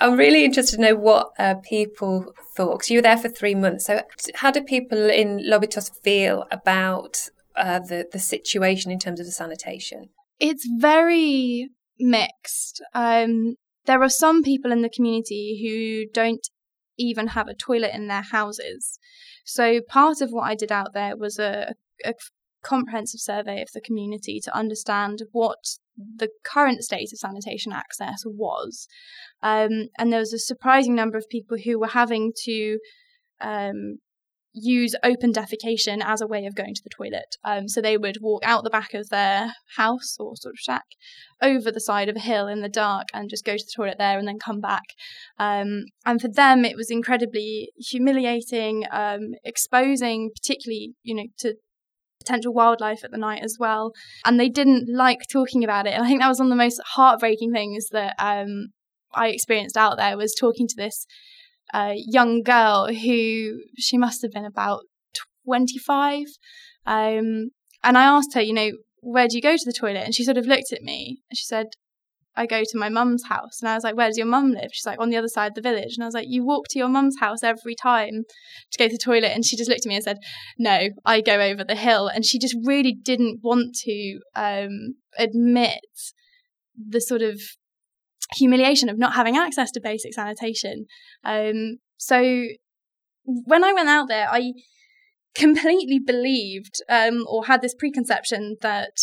I'm 0.00 0.16
really 0.16 0.44
interested 0.44 0.76
to 0.76 0.82
know 0.82 0.94
what 0.94 1.30
uh, 1.38 1.54
people 1.62 2.32
thought 2.56 2.78
because 2.78 2.90
you 2.90 2.98
were 2.98 3.02
there 3.02 3.16
for 3.16 3.28
three 3.28 3.54
months. 3.54 3.86
So, 3.86 4.02
how 4.34 4.50
do 4.50 4.62
people 4.62 5.08
in 5.08 5.38
Lobitos 5.38 5.90
feel 6.02 6.44
about 6.50 7.28
uh, 7.56 7.78
the 7.78 8.06
the 8.12 8.18
situation 8.18 8.90
in 8.90 8.98
terms 8.98 9.18
of 9.18 9.24
the 9.24 9.32
sanitation? 9.32 10.10
It's 10.38 10.68
very 10.78 11.70
mixed. 11.98 12.82
Um, 12.94 13.56
there 13.86 14.02
are 14.02 14.08
some 14.08 14.42
people 14.42 14.72
in 14.72 14.82
the 14.82 14.90
community 14.90 15.58
who 15.62 16.12
don't 16.12 16.46
even 16.98 17.28
have 17.28 17.48
a 17.48 17.54
toilet 17.54 17.92
in 17.94 18.08
their 18.08 18.22
houses. 18.22 18.98
So 19.44 19.80
part 19.80 20.20
of 20.20 20.30
what 20.30 20.44
I 20.44 20.54
did 20.54 20.70
out 20.70 20.92
there 20.92 21.16
was 21.16 21.38
a, 21.38 21.74
a 22.04 22.14
comprehensive 22.62 23.20
survey 23.20 23.60
of 23.60 23.72
the 23.72 23.80
community 23.80 24.40
to 24.40 24.56
understand 24.56 25.22
what 25.32 25.58
the 25.96 26.28
current 26.44 26.82
state 26.82 27.12
of 27.12 27.18
sanitation 27.18 27.72
access 27.72 28.22
was. 28.24 28.88
Um, 29.42 29.88
and 29.98 30.12
there 30.12 30.20
was 30.20 30.32
a 30.32 30.38
surprising 30.38 30.94
number 30.94 31.18
of 31.18 31.28
people 31.28 31.58
who 31.58 31.78
were 31.78 31.88
having 31.88 32.32
to 32.44 32.78
um, 33.40 33.98
use 34.54 34.94
open 35.02 35.32
defecation 35.32 36.02
as 36.04 36.20
a 36.20 36.26
way 36.26 36.44
of 36.44 36.54
going 36.54 36.74
to 36.74 36.82
the 36.82 36.90
toilet. 36.90 37.36
Um, 37.44 37.68
so 37.68 37.80
they 37.80 37.96
would 37.96 38.18
walk 38.20 38.42
out 38.44 38.64
the 38.64 38.70
back 38.70 38.92
of 38.94 39.08
their 39.08 39.54
house 39.76 40.16
or 40.18 40.36
sort 40.36 40.54
of 40.54 40.58
shack 40.58 40.84
over 41.40 41.72
the 41.72 41.80
side 41.80 42.08
of 42.08 42.16
a 42.16 42.20
hill 42.20 42.46
in 42.46 42.60
the 42.60 42.68
dark 42.68 43.08
and 43.14 43.30
just 43.30 43.44
go 43.44 43.56
to 43.56 43.64
the 43.64 43.72
toilet 43.74 43.96
there 43.98 44.18
and 44.18 44.28
then 44.28 44.38
come 44.38 44.60
back. 44.60 44.84
Um, 45.38 45.84
and 46.04 46.20
for 46.20 46.28
them, 46.28 46.64
it 46.64 46.76
was 46.76 46.90
incredibly 46.90 47.70
humiliating, 47.78 48.84
um, 48.92 49.32
exposing, 49.42 50.30
particularly, 50.34 50.94
you 51.02 51.14
know, 51.14 51.26
to 51.38 51.54
potential 52.20 52.52
wildlife 52.52 53.04
at 53.04 53.10
the 53.10 53.18
night 53.18 53.42
as 53.42 53.56
well. 53.58 53.92
And 54.24 54.38
they 54.38 54.48
didn't 54.48 54.86
like 54.94 55.20
talking 55.30 55.64
about 55.64 55.86
it. 55.86 55.94
And 55.94 56.02
I 56.04 56.08
think 56.08 56.20
that 56.20 56.28
was 56.28 56.38
one 56.38 56.48
of 56.48 56.50
the 56.50 56.56
most 56.56 56.80
heartbreaking 56.94 57.52
things 57.52 57.88
that 57.90 58.14
um, 58.18 58.68
I 59.14 59.28
experienced 59.28 59.76
out 59.76 59.96
there 59.96 60.16
was 60.16 60.34
talking 60.38 60.68
to 60.68 60.76
this 60.76 61.06
uh, 61.72 61.92
young 61.94 62.42
girl 62.42 62.88
who 62.88 63.60
she 63.78 63.96
must 63.96 64.22
have 64.22 64.32
been 64.32 64.44
about 64.44 64.82
25. 65.44 66.24
Um, 66.86 67.50
and 67.84 67.98
I 67.98 68.04
asked 68.04 68.34
her, 68.34 68.40
you 68.40 68.52
know, 68.52 68.70
where 69.00 69.26
do 69.26 69.36
you 69.36 69.42
go 69.42 69.56
to 69.56 69.64
the 69.64 69.72
toilet? 69.72 70.04
And 70.04 70.14
she 70.14 70.24
sort 70.24 70.38
of 70.38 70.46
looked 70.46 70.72
at 70.72 70.82
me 70.82 71.18
and 71.30 71.36
she 71.36 71.44
said, 71.44 71.66
I 72.34 72.46
go 72.46 72.62
to 72.62 72.78
my 72.78 72.88
mum's 72.88 73.24
house. 73.24 73.60
And 73.60 73.68
I 73.68 73.74
was 73.74 73.84
like, 73.84 73.96
Where 73.96 74.06
does 74.06 74.16
your 74.16 74.26
mum 74.26 74.52
live? 74.52 74.70
She's 74.72 74.86
like, 74.86 75.00
On 75.00 75.10
the 75.10 75.16
other 75.16 75.28
side 75.28 75.48
of 75.48 75.54
the 75.54 75.60
village. 75.60 75.94
And 75.96 76.02
I 76.02 76.06
was 76.06 76.14
like, 76.14 76.28
You 76.28 76.44
walk 76.44 76.66
to 76.70 76.78
your 76.78 76.88
mum's 76.88 77.18
house 77.20 77.42
every 77.42 77.74
time 77.74 78.22
to 78.70 78.78
go 78.78 78.88
to 78.88 78.92
the 78.92 78.98
toilet. 78.98 79.32
And 79.34 79.44
she 79.44 79.56
just 79.56 79.68
looked 79.68 79.84
at 79.84 79.88
me 79.88 79.96
and 79.96 80.04
said, 80.04 80.18
No, 80.58 80.88
I 81.04 81.20
go 81.20 81.40
over 81.40 81.64
the 81.64 81.74
hill. 81.74 82.08
And 82.08 82.24
she 82.24 82.38
just 82.38 82.56
really 82.64 82.92
didn't 82.92 83.40
want 83.42 83.74
to 83.84 84.20
um, 84.34 84.94
admit 85.18 85.80
the 86.74 87.00
sort 87.00 87.22
of 87.22 87.40
humiliation 88.34 88.88
of 88.88 88.98
not 88.98 89.14
having 89.14 89.36
access 89.36 89.70
to 89.72 89.80
basic 89.80 90.14
sanitation. 90.14 90.86
Um, 91.24 91.78
so 91.96 92.44
when 93.24 93.64
I 93.64 93.72
went 93.72 93.88
out 93.88 94.08
there, 94.08 94.28
I 94.30 94.52
completely 95.34 95.98
believed 95.98 96.82
um, 96.88 97.24
or 97.28 97.46
had 97.46 97.62
this 97.62 97.74
preconception 97.74 98.56
that 98.60 98.96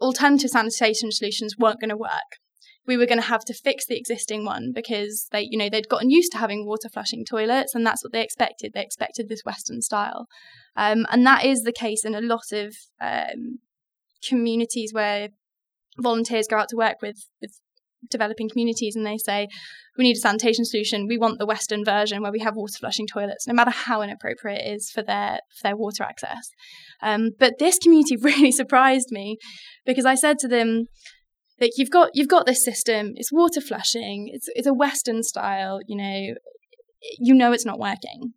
alternative 0.00 0.50
sanitation 0.50 1.10
solutions 1.10 1.56
weren't 1.58 1.80
going 1.80 1.90
to 1.90 1.96
work. 1.96 2.38
We 2.84 2.96
were 2.96 3.06
going 3.06 3.20
to 3.20 3.26
have 3.28 3.44
to 3.44 3.54
fix 3.54 3.86
the 3.86 3.96
existing 3.96 4.44
one 4.44 4.72
because 4.74 5.28
they, 5.30 5.46
you 5.48 5.56
know, 5.56 5.68
they'd 5.70 5.88
gotten 5.88 6.10
used 6.10 6.32
to 6.32 6.38
having 6.38 6.66
water 6.66 6.88
flushing 6.88 7.24
toilets, 7.24 7.76
and 7.76 7.86
that's 7.86 8.02
what 8.02 8.12
they 8.12 8.22
expected. 8.22 8.72
They 8.74 8.82
expected 8.82 9.28
this 9.28 9.44
Western 9.44 9.82
style, 9.82 10.26
um, 10.74 11.06
and 11.10 11.24
that 11.24 11.44
is 11.44 11.62
the 11.62 11.72
case 11.72 12.04
in 12.04 12.16
a 12.16 12.20
lot 12.20 12.50
of 12.50 12.74
um, 13.00 13.60
communities 14.26 14.92
where 14.92 15.28
volunteers 15.96 16.48
go 16.48 16.56
out 16.56 16.68
to 16.70 16.76
work 16.76 16.96
with 17.02 17.28
with 17.40 17.60
developing 18.10 18.48
communities 18.48 18.96
and 18.96 19.06
they 19.06 19.18
say, 19.18 19.48
we 19.96 20.04
need 20.04 20.16
a 20.16 20.20
sanitation 20.20 20.64
solution. 20.64 21.06
We 21.06 21.18
want 21.18 21.38
the 21.38 21.46
Western 21.46 21.84
version 21.84 22.22
where 22.22 22.32
we 22.32 22.40
have 22.40 22.56
water 22.56 22.78
flushing 22.78 23.06
toilets, 23.06 23.46
no 23.46 23.54
matter 23.54 23.70
how 23.70 24.02
inappropriate 24.02 24.62
it 24.62 24.74
is 24.74 24.90
for 24.90 25.02
their 25.02 25.40
for 25.56 25.68
their 25.68 25.76
water 25.76 26.02
access. 26.02 26.50
Um, 27.02 27.30
but 27.38 27.58
this 27.58 27.78
community 27.78 28.16
really 28.20 28.52
surprised 28.52 29.08
me 29.10 29.38
because 29.84 30.06
I 30.06 30.14
said 30.14 30.38
to 30.40 30.48
them, 30.48 30.86
like 31.60 31.72
you've 31.76 31.90
got 31.90 32.10
you've 32.14 32.28
got 32.28 32.46
this 32.46 32.64
system. 32.64 33.12
It's 33.16 33.32
water 33.32 33.60
flushing. 33.60 34.30
It's 34.32 34.48
it's 34.54 34.66
a 34.66 34.74
Western 34.74 35.22
style. 35.22 35.80
You 35.86 35.96
know, 35.96 36.34
you 37.18 37.34
know 37.34 37.52
it's 37.52 37.66
not 37.66 37.78
working. 37.78 38.32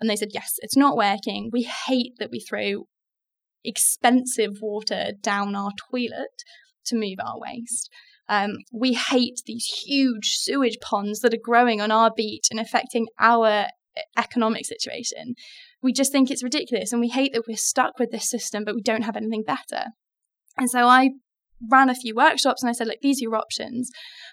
And 0.00 0.08
they 0.08 0.16
said, 0.16 0.30
yes, 0.32 0.54
it's 0.60 0.76
not 0.76 0.96
working. 0.96 1.50
We 1.52 1.62
hate 1.62 2.14
that 2.18 2.30
we 2.30 2.40
throw 2.40 2.86
expensive 3.64 4.52
water 4.62 5.12
down 5.20 5.54
our 5.54 5.72
toilet 5.90 6.42
to 6.86 6.96
move 6.96 7.18
our 7.20 7.38
waste. 7.38 7.90
Um, 8.30 8.58
we 8.72 8.92
hate 8.92 9.42
these 9.44 9.66
huge 9.84 10.36
sewage 10.36 10.78
ponds 10.80 11.18
that 11.20 11.34
are 11.34 11.42
growing 11.42 11.80
on 11.80 11.90
our 11.90 12.12
beach 12.14 12.46
and 12.48 12.60
affecting 12.60 13.08
our 13.18 13.66
economic 14.16 14.64
situation. 14.64 15.34
We 15.82 15.92
just 15.92 16.12
think 16.12 16.30
it's 16.30 16.44
ridiculous 16.44 16.92
and 16.92 17.00
we 17.00 17.08
hate 17.08 17.32
that 17.32 17.48
we're 17.48 17.56
stuck 17.56 17.98
with 17.98 18.12
this 18.12 18.30
system, 18.30 18.64
but 18.64 18.76
we 18.76 18.82
don't 18.82 19.02
have 19.02 19.16
anything 19.16 19.42
better. 19.42 19.86
And 20.56 20.70
so 20.70 20.86
I 20.86 21.10
ran 21.68 21.90
a 21.90 21.94
few 21.94 22.14
workshops 22.14 22.62
and 22.62 22.70
I 22.70 22.72
said, 22.72 22.86
look, 22.86 23.00
these 23.02 23.20
are 23.20 23.24
your 23.24 23.36
options. 23.36 23.90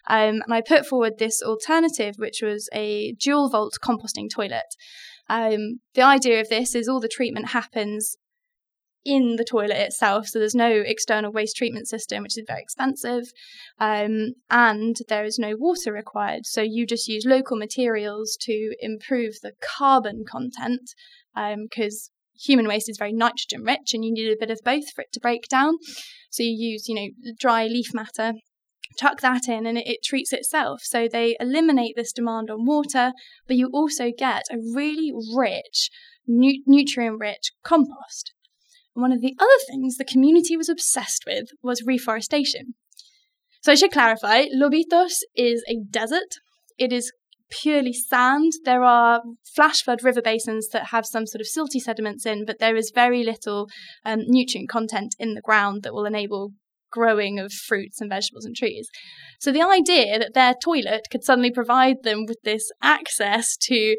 Um, 0.08 0.42
and 0.46 0.54
I 0.54 0.62
put 0.62 0.86
forward 0.86 1.14
this 1.18 1.42
alternative, 1.42 2.16
which 2.18 2.42
was 2.44 2.70
a 2.74 3.14
dual 3.14 3.50
vault 3.50 3.74
composting 3.84 4.30
toilet. 4.32 4.76
Um, 5.28 5.80
the 5.96 6.04
idea 6.04 6.40
of 6.40 6.50
this 6.50 6.76
is 6.76 6.88
all 6.88 7.00
the 7.00 7.10
treatment 7.10 7.50
happens 7.50 8.16
in 9.08 9.38
the 9.38 9.46
toilet 9.46 9.78
itself. 9.78 10.28
So 10.28 10.38
there's 10.38 10.54
no 10.54 10.84
external 10.86 11.32
waste 11.32 11.56
treatment 11.56 11.88
system, 11.88 12.24
which 12.24 12.38
is 12.38 12.44
very 12.46 12.62
expensive. 12.62 13.32
Um, 13.80 14.34
and 14.50 14.98
there 15.08 15.24
is 15.24 15.40
no 15.40 15.56
water 15.58 15.94
required. 15.94 16.46
So 16.46 16.62
you 16.62 16.86
just 16.86 17.08
use 17.08 17.26
local 17.26 17.58
materials 17.58 18.38
to 18.42 18.76
improve 18.80 19.36
the 19.42 19.54
carbon 19.62 20.26
content 20.30 20.94
because 21.34 22.10
um, 22.10 22.40
human 22.40 22.68
waste 22.68 22.90
is 22.90 22.98
very 22.98 23.14
nitrogen 23.14 23.64
rich 23.64 23.94
and 23.94 24.04
you 24.04 24.12
need 24.12 24.32
a 24.32 24.38
bit 24.38 24.52
of 24.52 24.60
both 24.66 24.92
for 24.94 25.02
it 25.02 25.14
to 25.14 25.20
break 25.22 25.48
down. 25.48 25.76
So 26.30 26.44
you 26.44 26.52
use, 26.52 26.90
you 26.90 26.96
know, 26.96 27.32
dry 27.40 27.66
leaf 27.66 27.94
matter 27.94 28.34
tuck 28.98 29.22
that 29.22 29.48
in 29.48 29.66
and 29.66 29.78
it, 29.78 29.88
it, 29.88 30.04
treats 30.04 30.34
itself. 30.34 30.82
So 30.84 31.08
they 31.08 31.36
eliminate 31.40 31.96
this 31.96 32.12
demand 32.12 32.50
on 32.50 32.66
water, 32.66 33.12
but 33.46 33.56
you 33.56 33.70
also 33.74 34.12
get 34.18 34.44
a 34.52 34.58
really 34.58 35.12
rich, 35.36 35.90
nu- 36.26 36.64
nutrient 36.66 37.20
rich 37.20 37.52
compost. 37.64 38.34
One 38.98 39.12
of 39.12 39.22
the 39.22 39.36
other 39.40 39.60
things 39.70 39.98
the 39.98 40.04
community 40.04 40.58
was 40.58 40.70
obsessed 40.70 41.24
with 41.28 41.50
was 41.62 41.84
reforestation. 41.86 42.74
So 43.62 43.72
I 43.72 43.76
should 43.76 43.92
clarify 43.92 44.46
Lobitos 44.46 45.20
is 45.36 45.64
a 45.70 45.78
desert. 45.88 46.38
It 46.80 46.92
is 46.92 47.12
purely 47.52 47.94
sand. 47.94 48.54
There 48.66 48.84
are 48.84 49.22
flash 49.56 49.84
flood 49.84 50.04
river 50.04 50.24
basins 50.24 50.70
that 50.70 50.88
have 50.88 51.06
some 51.06 51.28
sort 51.28 51.42
of 51.42 51.48
silty 51.48 51.80
sediments 51.80 52.26
in, 52.26 52.44
but 52.44 52.58
there 52.58 52.76
is 52.76 52.92
very 52.94 53.24
little 53.24 53.70
um, 54.04 54.22
nutrient 54.26 54.68
content 54.68 55.14
in 55.20 55.36
the 55.36 55.42
ground 55.42 55.84
that 55.84 55.94
will 55.94 56.06
enable 56.06 56.54
growing 56.92 57.38
of 57.38 57.54
fruits 57.54 58.02
and 58.02 58.10
vegetables 58.10 58.46
and 58.46 58.56
trees. 58.56 58.90
So 59.40 59.52
the 59.52 59.62
idea 59.62 60.18
that 60.18 60.34
their 60.34 60.56
toilet 60.56 61.08
could 61.12 61.24
suddenly 61.24 61.52
provide 61.52 62.02
them 62.02 62.26
with 62.28 62.40
this 62.44 62.72
access 62.82 63.56
to 63.68 63.96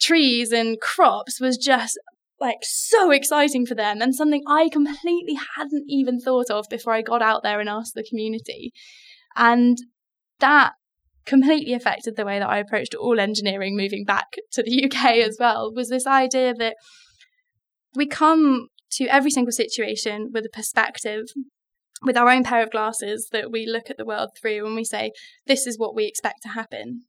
trees 0.00 0.52
and 0.52 0.80
crops 0.80 1.40
was 1.40 1.56
just 1.56 1.98
like 2.40 2.58
so 2.62 3.10
exciting 3.10 3.64
for 3.64 3.74
them 3.74 4.02
and 4.02 4.14
something 4.14 4.42
I 4.46 4.68
completely 4.68 5.38
hadn't 5.56 5.84
even 5.88 6.20
thought 6.20 6.50
of 6.50 6.66
before 6.68 6.92
I 6.92 7.02
got 7.02 7.22
out 7.22 7.42
there 7.42 7.60
and 7.60 7.68
asked 7.68 7.94
the 7.94 8.04
community. 8.04 8.72
And 9.34 9.78
that 10.40 10.72
completely 11.24 11.72
affected 11.72 12.16
the 12.16 12.24
way 12.24 12.38
that 12.38 12.48
I 12.48 12.58
approached 12.58 12.94
all 12.94 13.18
engineering 13.18 13.76
moving 13.76 14.04
back 14.04 14.36
to 14.52 14.62
the 14.62 14.84
UK 14.84 15.16
as 15.16 15.36
well 15.40 15.72
was 15.74 15.88
this 15.88 16.06
idea 16.06 16.54
that 16.54 16.76
we 17.94 18.06
come 18.06 18.68
to 18.92 19.06
every 19.06 19.30
single 19.30 19.52
situation 19.52 20.30
with 20.32 20.44
a 20.44 20.50
perspective 20.50 21.24
with 22.02 22.16
our 22.16 22.28
own 22.28 22.44
pair 22.44 22.62
of 22.62 22.70
glasses 22.70 23.28
that 23.32 23.50
we 23.50 23.66
look 23.66 23.90
at 23.90 23.96
the 23.96 24.04
world 24.04 24.30
through 24.40 24.64
and 24.64 24.76
we 24.76 24.84
say 24.84 25.10
this 25.46 25.66
is 25.66 25.78
what 25.78 25.94
we 25.94 26.04
expect 26.04 26.42
to 26.42 26.50
happen 26.50 27.02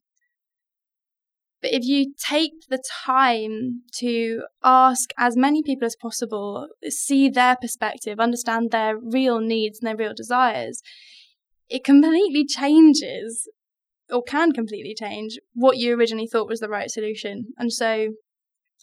but 1.60 1.72
if 1.72 1.84
you 1.84 2.14
take 2.18 2.52
the 2.68 2.82
time 3.04 3.82
to 3.96 4.42
ask 4.62 5.10
as 5.18 5.36
many 5.36 5.62
people 5.62 5.86
as 5.86 5.96
possible, 5.96 6.68
see 6.88 7.28
their 7.28 7.56
perspective, 7.56 8.20
understand 8.20 8.70
their 8.70 8.96
real 8.96 9.40
needs 9.40 9.80
and 9.80 9.88
their 9.88 9.96
real 9.96 10.14
desires, 10.14 10.82
it 11.68 11.84
completely 11.84 12.46
changes 12.46 13.48
or 14.10 14.22
can 14.22 14.52
completely 14.52 14.94
change 14.98 15.38
what 15.52 15.76
you 15.76 15.94
originally 15.94 16.26
thought 16.26 16.48
was 16.48 16.60
the 16.60 16.68
right 16.68 16.90
solution. 16.90 17.48
And 17.58 17.72
so 17.72 18.14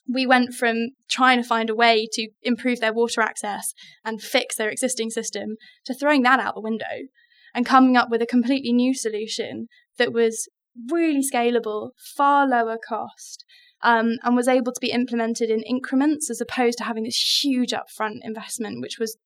we 0.07 0.25
went 0.27 0.53
from 0.53 0.89
trying 1.09 1.41
to 1.41 1.47
find 1.47 1.69
a 1.69 1.75
way 1.75 2.07
to 2.11 2.27
improve 2.43 2.79
their 2.79 2.93
water 2.93 3.21
access 3.21 3.73
and 4.03 4.21
fix 4.21 4.55
their 4.55 4.69
existing 4.69 5.09
system 5.09 5.55
to 5.85 5.93
throwing 5.93 6.23
that 6.23 6.39
out 6.39 6.55
the 6.55 6.61
window 6.61 7.07
and 7.55 7.65
coming 7.65 7.95
up 7.97 8.09
with 8.11 8.21
a 8.21 8.27
completely 8.27 8.73
new 8.73 8.93
solution 8.93 9.67
that 9.97 10.11
was 10.11 10.47
really 10.91 11.21
scalable, 11.21 11.91
far 11.97 12.47
lower 12.47 12.77
cost, 12.77 13.45
um, 13.81 14.17
and 14.23 14.35
was 14.35 14.47
able 14.47 14.71
to 14.71 14.79
be 14.81 14.91
implemented 14.91 15.49
in 15.49 15.61
increments 15.63 16.29
as 16.29 16.41
opposed 16.41 16.77
to 16.79 16.83
having 16.83 17.03
this 17.03 17.43
huge 17.43 17.71
upfront 17.71 18.19
investment, 18.23 18.81
which 18.81 18.97
was 18.99 19.17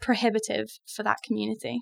prohibitive 0.00 0.78
for 0.86 1.02
that 1.02 1.18
community. 1.24 1.80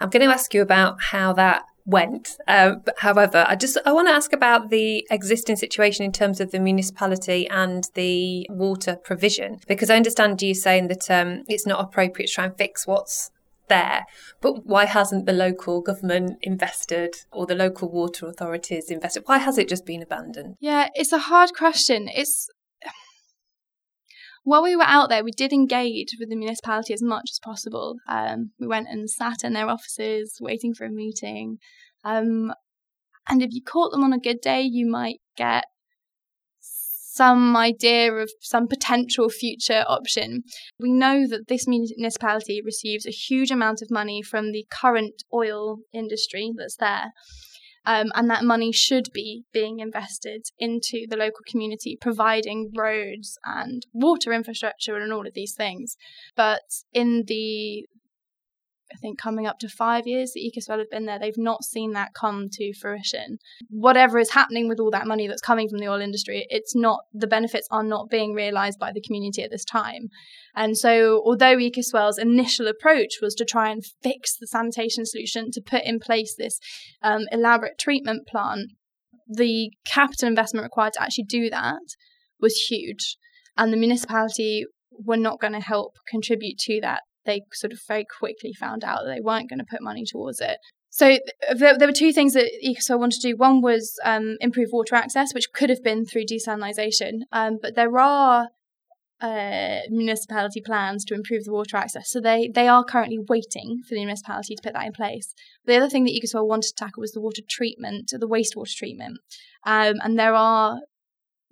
I'm 0.00 0.10
going 0.10 0.26
to 0.26 0.32
ask 0.32 0.54
you 0.54 0.62
about 0.62 1.02
how 1.02 1.32
that 1.34 1.64
went. 1.84 2.36
Uh, 2.48 2.76
however, 2.98 3.44
I 3.46 3.56
just 3.56 3.78
I 3.86 3.92
want 3.92 4.08
to 4.08 4.14
ask 4.14 4.32
about 4.32 4.70
the 4.70 5.06
existing 5.10 5.56
situation 5.56 6.04
in 6.04 6.12
terms 6.12 6.40
of 6.40 6.50
the 6.50 6.58
municipality 6.58 7.46
and 7.48 7.84
the 7.94 8.46
water 8.50 8.96
provision, 8.96 9.60
because 9.68 9.88
I 9.88 9.96
understand 9.96 10.42
you 10.42 10.54
saying 10.54 10.88
that 10.88 11.10
um, 11.10 11.44
it's 11.48 11.66
not 11.66 11.80
appropriate 11.80 12.28
to 12.28 12.32
try 12.32 12.44
and 12.46 12.56
fix 12.56 12.86
what's 12.86 13.30
there. 13.68 14.04
But 14.40 14.66
why 14.66 14.86
hasn't 14.86 15.26
the 15.26 15.32
local 15.32 15.80
government 15.80 16.38
invested 16.42 17.14
or 17.32 17.46
the 17.46 17.54
local 17.54 17.90
water 17.90 18.26
authorities 18.26 18.90
invested? 18.90 19.24
Why 19.26 19.38
has 19.38 19.58
it 19.58 19.68
just 19.68 19.86
been 19.86 20.02
abandoned? 20.02 20.56
Yeah, 20.60 20.88
it's 20.94 21.12
a 21.12 21.18
hard 21.18 21.50
question. 21.54 22.08
It's 22.12 22.48
while 24.46 24.62
we 24.62 24.76
were 24.76 24.84
out 24.84 25.08
there, 25.08 25.24
we 25.24 25.32
did 25.32 25.52
engage 25.52 26.14
with 26.20 26.30
the 26.30 26.36
municipality 26.36 26.94
as 26.94 27.02
much 27.02 27.30
as 27.32 27.40
possible. 27.42 27.96
Um, 28.08 28.52
we 28.60 28.68
went 28.68 28.86
and 28.88 29.10
sat 29.10 29.42
in 29.42 29.54
their 29.54 29.68
offices 29.68 30.38
waiting 30.40 30.72
for 30.72 30.84
a 30.84 30.90
meeting. 30.90 31.58
Um, 32.04 32.52
and 33.28 33.42
if 33.42 33.48
you 33.50 33.60
caught 33.60 33.90
them 33.90 34.04
on 34.04 34.12
a 34.12 34.20
good 34.20 34.40
day, 34.40 34.62
you 34.62 34.88
might 34.88 35.16
get 35.36 35.64
some 37.16 37.56
idea 37.56 38.12
of 38.12 38.30
some 38.40 38.68
potential 38.68 39.28
future 39.28 39.84
option. 39.88 40.42
We 40.78 40.92
know 40.92 41.26
that 41.26 41.48
this 41.48 41.66
municipality 41.66 42.60
receives 42.64 43.06
a 43.06 43.10
huge 43.10 43.50
amount 43.50 43.82
of 43.82 43.90
money 43.90 44.22
from 44.22 44.52
the 44.52 44.66
current 44.70 45.22
oil 45.32 45.78
industry 45.92 46.52
that's 46.56 46.76
there. 46.76 47.12
Um, 47.86 48.10
and 48.16 48.28
that 48.28 48.42
money 48.42 48.72
should 48.72 49.12
be 49.14 49.44
being 49.52 49.78
invested 49.78 50.46
into 50.58 51.06
the 51.08 51.16
local 51.16 51.44
community, 51.48 51.96
providing 52.00 52.72
roads 52.76 53.38
and 53.44 53.86
water 53.92 54.32
infrastructure 54.32 54.96
and 54.96 55.12
all 55.12 55.24
of 55.26 55.34
these 55.34 55.54
things. 55.54 55.96
But 56.34 56.62
in 56.92 57.24
the 57.28 57.86
I 58.92 58.96
think 58.98 59.18
coming 59.18 59.46
up 59.46 59.58
to 59.60 59.68
five 59.68 60.06
years 60.06 60.32
that 60.32 60.40
Ecoswell 60.40 60.78
have 60.78 60.90
been 60.90 61.06
there, 61.06 61.18
they've 61.18 61.36
not 61.36 61.64
seen 61.64 61.92
that 61.92 62.14
come 62.14 62.48
to 62.52 62.72
fruition. 62.72 63.38
Whatever 63.68 64.18
is 64.18 64.30
happening 64.30 64.68
with 64.68 64.78
all 64.78 64.90
that 64.92 65.06
money 65.06 65.26
that's 65.26 65.40
coming 65.40 65.68
from 65.68 65.78
the 65.78 65.88
oil 65.88 66.00
industry, 66.00 66.46
it's 66.50 66.74
not 66.74 67.00
the 67.12 67.26
benefits 67.26 67.66
are 67.70 67.82
not 67.82 68.08
being 68.10 68.32
realised 68.32 68.78
by 68.78 68.92
the 68.92 69.00
community 69.00 69.42
at 69.42 69.50
this 69.50 69.64
time. 69.64 70.08
And 70.54 70.76
so, 70.76 71.22
although 71.24 71.56
Ecoswell's 71.56 72.18
initial 72.18 72.68
approach 72.68 73.14
was 73.20 73.34
to 73.36 73.44
try 73.44 73.70
and 73.70 73.84
fix 74.02 74.36
the 74.36 74.46
sanitation 74.46 75.04
solution 75.04 75.50
to 75.52 75.60
put 75.60 75.82
in 75.84 75.98
place 75.98 76.34
this 76.36 76.58
um, 77.02 77.22
elaborate 77.32 77.78
treatment 77.78 78.26
plant, 78.28 78.70
the 79.28 79.70
capital 79.84 80.28
investment 80.28 80.64
required 80.64 80.92
to 80.94 81.02
actually 81.02 81.24
do 81.24 81.50
that 81.50 81.80
was 82.40 82.66
huge. 82.68 83.16
And 83.56 83.72
the 83.72 83.76
municipality 83.76 84.66
were 84.92 85.16
not 85.16 85.40
going 85.40 85.52
to 85.52 85.60
help 85.60 85.94
contribute 86.08 86.58
to 86.58 86.80
that 86.82 87.02
they 87.26 87.42
sort 87.52 87.72
of 87.72 87.80
very 87.86 88.04
quickly 88.18 88.52
found 88.52 88.84
out 88.84 89.00
that 89.04 89.14
they 89.14 89.20
weren't 89.20 89.50
going 89.50 89.58
to 89.58 89.66
put 89.70 89.82
money 89.82 90.04
towards 90.06 90.40
it. 90.40 90.58
So 90.90 91.18
there, 91.54 91.76
there 91.76 91.88
were 91.88 91.92
two 91.92 92.12
things 92.12 92.32
that 92.32 92.50
Ecoswell 92.64 92.98
wanted 92.98 93.20
to 93.20 93.28
do. 93.28 93.36
One 93.36 93.60
was 93.60 93.98
um, 94.04 94.36
improve 94.40 94.68
water 94.72 94.94
access, 94.94 95.34
which 95.34 95.52
could 95.52 95.68
have 95.68 95.82
been 95.82 96.06
through 96.06 96.24
desalination, 96.24 97.20
um, 97.32 97.58
but 97.60 97.74
there 97.74 97.98
are 97.98 98.48
uh, 99.20 99.80
municipality 99.90 100.62
plans 100.64 101.04
to 101.04 101.14
improve 101.14 101.44
the 101.44 101.52
water 101.52 101.76
access. 101.76 102.10
So 102.10 102.20
they, 102.20 102.50
they 102.54 102.68
are 102.68 102.84
currently 102.84 103.18
waiting 103.18 103.82
for 103.86 103.94
the 103.94 104.00
municipality 104.00 104.54
to 104.54 104.62
put 104.62 104.72
that 104.74 104.86
in 104.86 104.92
place. 104.92 105.34
The 105.64 105.76
other 105.76 105.88
thing 105.88 106.04
that 106.04 106.12
Ecoswell 106.12 106.46
wanted 106.46 106.68
to 106.68 106.74
tackle 106.74 107.00
was 107.00 107.12
the 107.12 107.20
water 107.20 107.42
treatment, 107.48 108.12
the 108.12 108.28
wastewater 108.28 108.74
treatment. 108.74 109.18
Um, 109.66 109.96
and 110.02 110.18
there 110.18 110.34
are 110.34 110.80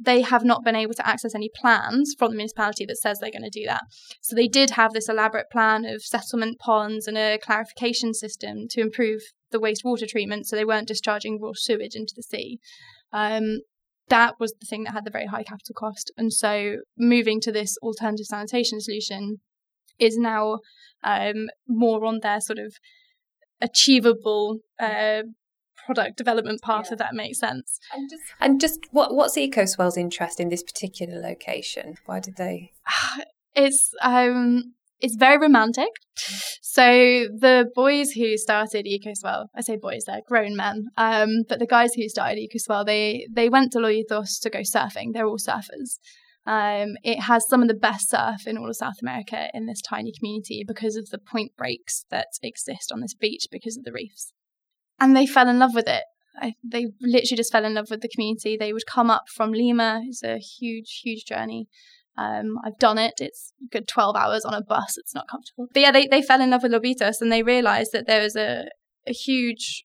they 0.04 0.22
have 0.22 0.44
not 0.44 0.64
been 0.64 0.76
able 0.76 0.94
to 0.94 1.06
access 1.06 1.34
any 1.34 1.50
plans 1.54 2.14
from 2.18 2.30
the 2.30 2.36
municipality 2.36 2.84
that 2.86 2.98
says 2.98 3.18
they're 3.18 3.30
going 3.30 3.42
to 3.42 3.50
do 3.50 3.66
that. 3.66 3.82
So 4.20 4.34
they 4.36 4.48
did 4.48 4.70
have 4.70 4.92
this 4.92 5.08
elaborate 5.08 5.50
plan 5.50 5.84
of 5.84 6.02
settlement 6.02 6.58
ponds 6.58 7.06
and 7.06 7.16
a 7.16 7.38
clarification 7.38 8.14
system 8.14 8.66
to 8.70 8.80
improve 8.80 9.20
the 9.50 9.58
wastewater 9.58 10.06
treatment 10.06 10.46
so 10.46 10.56
they 10.56 10.64
weren't 10.64 10.88
discharging 10.88 11.40
raw 11.40 11.52
sewage 11.54 11.94
into 11.94 12.12
the 12.16 12.22
sea. 12.22 12.58
Um, 13.12 13.60
that 14.08 14.34
was 14.38 14.54
the 14.60 14.66
thing 14.66 14.84
that 14.84 14.92
had 14.92 15.04
the 15.04 15.10
very 15.10 15.26
high 15.26 15.44
capital 15.44 15.74
cost. 15.76 16.12
And 16.16 16.32
so 16.32 16.76
moving 16.98 17.40
to 17.42 17.52
this 17.52 17.76
alternative 17.82 18.26
sanitation 18.26 18.80
solution 18.80 19.40
is 19.98 20.18
now 20.18 20.58
um, 21.02 21.48
more 21.66 22.04
on 22.04 22.20
their 22.20 22.40
sort 22.40 22.58
of 22.58 22.74
achievable 23.60 24.58
uh, 24.78 25.22
product 25.86 26.16
development 26.16 26.62
path, 26.62 26.86
yeah. 26.86 26.92
if 26.92 26.98
that 26.98 27.14
makes 27.14 27.38
sense. 27.38 27.78
And 27.92 28.10
just, 28.10 28.22
and 28.40 28.60
just 28.60 28.80
what 28.90 29.14
what's 29.14 29.36
Ecoswell's 29.36 29.96
interest 29.96 30.40
in 30.40 30.48
this 30.48 30.62
particular 30.62 31.20
location? 31.20 31.94
Why 32.06 32.20
did 32.20 32.36
they? 32.36 32.72
It's 33.56 33.94
um 34.02 34.74
it's 35.00 35.14
very 35.14 35.38
romantic. 35.38 35.90
So 36.62 36.82
the 36.82 37.70
boys 37.74 38.10
who 38.12 38.36
started 38.36 38.86
Ecoswell, 38.86 39.46
I 39.54 39.60
say 39.60 39.76
boys, 39.76 40.04
they're 40.06 40.22
grown 40.26 40.56
men, 40.56 40.86
um, 40.96 41.42
but 41.48 41.60
the 41.60 41.66
guys 41.66 41.94
who 41.94 42.08
started 42.08 42.38
Ecoswell, 42.38 42.84
they 42.84 43.28
they 43.30 43.48
went 43.48 43.70
to 43.72 43.78
Lobitos 43.78 44.40
to 44.42 44.50
go 44.50 44.60
surfing. 44.60 45.12
They're 45.12 45.26
all 45.26 45.38
surfers. 45.38 45.98
Um, 46.46 46.96
it 47.02 47.20
has 47.20 47.48
some 47.48 47.62
of 47.62 47.68
the 47.68 47.74
best 47.74 48.10
surf 48.10 48.46
in 48.46 48.58
all 48.58 48.68
of 48.68 48.76
South 48.76 49.00
America 49.00 49.48
in 49.54 49.66
this 49.66 49.80
tiny 49.80 50.12
community 50.12 50.62
because 50.66 50.96
of 50.96 51.08
the 51.10 51.18
point 51.18 51.56
breaks 51.56 52.04
that 52.10 52.28
exist 52.42 52.92
on 52.92 53.00
this 53.00 53.14
beach 53.14 53.46
because 53.50 53.78
of 53.78 53.84
the 53.84 53.92
reefs 53.92 54.33
and 55.00 55.16
they 55.16 55.26
fell 55.26 55.48
in 55.48 55.58
love 55.58 55.74
with 55.74 55.88
it. 55.88 56.04
I, 56.40 56.54
they 56.64 56.88
literally 57.00 57.36
just 57.36 57.52
fell 57.52 57.64
in 57.64 57.74
love 57.74 57.90
with 57.90 58.00
the 58.00 58.08
community. 58.08 58.56
They 58.56 58.72
would 58.72 58.86
come 58.86 59.10
up 59.10 59.24
from 59.28 59.52
Lima. 59.52 60.02
It's 60.04 60.22
a 60.24 60.38
huge, 60.38 61.00
huge 61.02 61.24
journey. 61.24 61.68
Um, 62.16 62.58
I've 62.64 62.78
done 62.78 62.98
it. 62.98 63.14
It's 63.18 63.52
good 63.70 63.88
12 63.88 64.16
hours 64.16 64.44
on 64.44 64.54
a 64.54 64.62
bus. 64.62 64.96
It's 64.98 65.14
not 65.14 65.28
comfortable. 65.28 65.68
But 65.72 65.82
yeah, 65.82 65.90
they, 65.92 66.06
they 66.06 66.22
fell 66.22 66.40
in 66.40 66.50
love 66.50 66.62
with 66.62 66.72
Lobitos 66.72 67.20
and 67.20 67.30
they 67.30 67.42
realized 67.42 67.92
that 67.92 68.06
there 68.06 68.22
was 68.22 68.36
a, 68.36 68.66
a 69.06 69.12
huge 69.12 69.84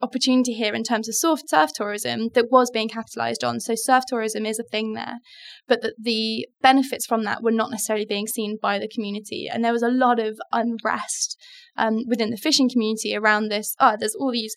opportunity 0.00 0.54
here 0.54 0.74
in 0.74 0.82
terms 0.82 1.08
of 1.08 1.14
surf, 1.14 1.40
surf 1.46 1.70
tourism 1.74 2.28
that 2.34 2.50
was 2.50 2.70
being 2.70 2.88
capitalized 2.88 3.44
on. 3.44 3.60
So 3.60 3.74
surf 3.74 4.04
tourism 4.06 4.46
is 4.46 4.58
a 4.58 4.64
thing 4.64 4.94
there, 4.94 5.18
but 5.66 5.82
that 5.82 5.94
the 5.98 6.48
benefits 6.62 7.06
from 7.06 7.24
that 7.24 7.42
were 7.42 7.50
not 7.52 7.70
necessarily 7.70 8.06
being 8.06 8.26
seen 8.26 8.58
by 8.60 8.78
the 8.78 8.88
community. 8.88 9.48
And 9.52 9.64
there 9.64 9.72
was 9.72 9.82
a 9.82 9.88
lot 9.88 10.18
of 10.18 10.38
unrest 10.52 11.36
um, 11.76 12.04
within 12.06 12.30
the 12.30 12.36
fishing 12.36 12.68
community 12.68 13.16
around 13.16 13.48
this. 13.48 13.74
Oh, 13.80 13.96
there's 13.98 14.14
all 14.14 14.32
these 14.32 14.54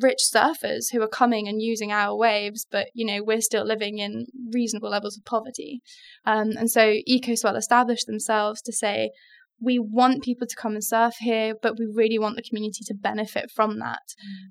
rich 0.00 0.20
surfers 0.32 0.92
who 0.92 1.02
are 1.02 1.08
coming 1.08 1.46
and 1.48 1.62
using 1.62 1.92
our 1.92 2.16
waves, 2.16 2.66
but 2.70 2.88
you 2.94 3.04
know 3.06 3.22
we're 3.22 3.40
still 3.40 3.64
living 3.64 3.98
in 3.98 4.26
reasonable 4.52 4.90
levels 4.90 5.16
of 5.16 5.24
poverty. 5.24 5.80
Um, 6.24 6.50
and 6.56 6.70
so 6.70 6.94
Ecoswell 7.08 7.56
established 7.56 8.06
themselves 8.06 8.60
to 8.62 8.72
say 8.72 9.10
we 9.64 9.78
want 9.78 10.22
people 10.22 10.46
to 10.46 10.56
come 10.56 10.74
and 10.74 10.84
surf 10.84 11.14
here, 11.18 11.54
but 11.60 11.78
we 11.78 11.86
really 11.86 12.18
want 12.18 12.36
the 12.36 12.42
community 12.42 12.84
to 12.86 12.94
benefit 12.94 13.50
from 13.50 13.78
that. 13.78 14.02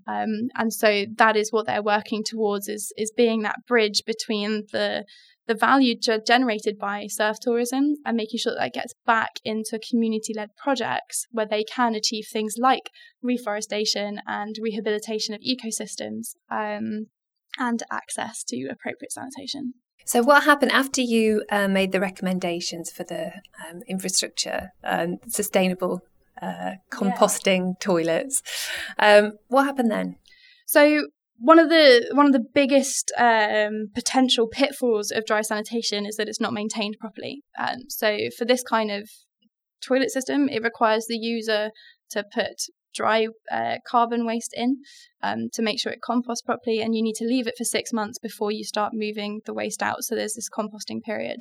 Mm. 0.09 0.23
Um, 0.23 0.47
and 0.55 0.73
so 0.73 1.05
that 1.17 1.35
is 1.35 1.51
what 1.51 1.67
they're 1.67 1.83
working 1.83 2.23
towards 2.25 2.67
is 2.67 2.91
is 2.97 3.11
being 3.15 3.43
that 3.43 3.65
bridge 3.67 4.03
between 4.05 4.63
the 4.71 5.05
the 5.45 5.53
value 5.53 5.95
generated 6.25 6.77
by 6.79 7.05
surf 7.07 7.37
tourism 7.41 7.95
and 8.05 8.15
making 8.15 8.39
sure 8.39 8.53
that 8.53 8.59
that 8.59 8.73
gets 8.73 8.93
back 9.05 9.31
into 9.43 9.79
community 9.89 10.33
led 10.33 10.49
projects 10.55 11.27
where 11.31 11.45
they 11.45 11.63
can 11.63 11.95
achieve 11.95 12.25
things 12.31 12.55
like 12.57 12.89
reforestation 13.21 14.21
and 14.25 14.55
rehabilitation 14.61 15.35
of 15.35 15.41
ecosystems 15.41 16.35
um, 16.49 17.07
and 17.59 17.83
access 17.91 18.43
to 18.43 18.67
appropriate 18.71 19.11
sanitation. 19.11 19.73
So, 20.05 20.21
what 20.21 20.43
happened 20.43 20.71
after 20.71 21.01
you 21.01 21.43
uh, 21.49 21.67
made 21.67 21.91
the 21.91 21.99
recommendations 21.99 22.91
for 22.91 23.03
the 23.03 23.33
um, 23.67 23.81
infrastructure 23.87 24.71
and 24.83 25.19
sustainable 25.27 26.01
uh, 26.41 26.73
composting 26.91 27.67
yeah. 27.67 27.73
toilets? 27.79 28.41
Um, 28.99 29.33
what 29.47 29.65
happened 29.65 29.91
then? 29.91 30.17
So, 30.65 31.07
one 31.37 31.59
of 31.59 31.69
the 31.69 32.09
one 32.13 32.25
of 32.25 32.31
the 32.31 32.45
biggest 32.53 33.11
um, 33.17 33.89
potential 33.93 34.47
pitfalls 34.47 35.11
of 35.11 35.25
dry 35.25 35.41
sanitation 35.41 36.05
is 36.05 36.15
that 36.15 36.27
it's 36.29 36.39
not 36.39 36.53
maintained 36.53 36.97
properly. 36.99 37.43
Um, 37.57 37.89
so 37.89 38.29
for 38.37 38.45
this 38.45 38.63
kind 38.63 38.91
of 38.91 39.09
toilet 39.81 40.11
system, 40.11 40.47
it 40.47 40.63
requires 40.63 41.07
the 41.07 41.17
user 41.17 41.71
to 42.11 42.23
put 42.33 42.67
dry 42.93 43.27
uh, 43.51 43.77
carbon 43.87 44.25
waste 44.25 44.53
in 44.55 44.77
um, 45.21 45.49
to 45.53 45.61
make 45.61 45.79
sure 45.79 45.91
it 45.91 46.01
composts 46.01 46.41
properly, 46.41 46.81
and 46.81 46.95
you 46.95 47.03
need 47.03 47.15
to 47.15 47.25
leave 47.25 47.47
it 47.47 47.55
for 47.57 47.63
six 47.63 47.91
months 47.91 48.19
before 48.19 48.51
you 48.51 48.63
start 48.63 48.93
moving 48.93 49.41
the 49.45 49.53
waste 49.53 49.81
out. 49.81 50.03
So 50.03 50.15
there's 50.15 50.35
this 50.35 50.49
composting 50.49 51.01
period. 51.01 51.39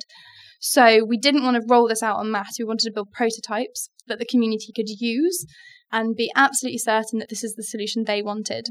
So 0.59 1.03
we 1.03 1.17
didn't 1.17 1.43
want 1.43 1.55
to 1.55 1.67
roll 1.67 1.87
this 1.87 2.03
out 2.03 2.19
en 2.19 2.31
masse. 2.31 2.57
We 2.57 2.65
wanted 2.65 2.85
to 2.85 2.93
build 2.93 3.11
prototypes 3.11 3.89
that 4.07 4.19
the 4.19 4.25
community 4.25 4.71
could 4.75 4.89
use 4.89 5.45
and 5.91 6.15
be 6.15 6.31
absolutely 6.35 6.79
certain 6.79 7.19
that 7.19 7.29
this 7.29 7.43
is 7.43 7.53
the 7.55 7.63
solution 7.63 8.03
they 8.05 8.21
wanted 8.21 8.67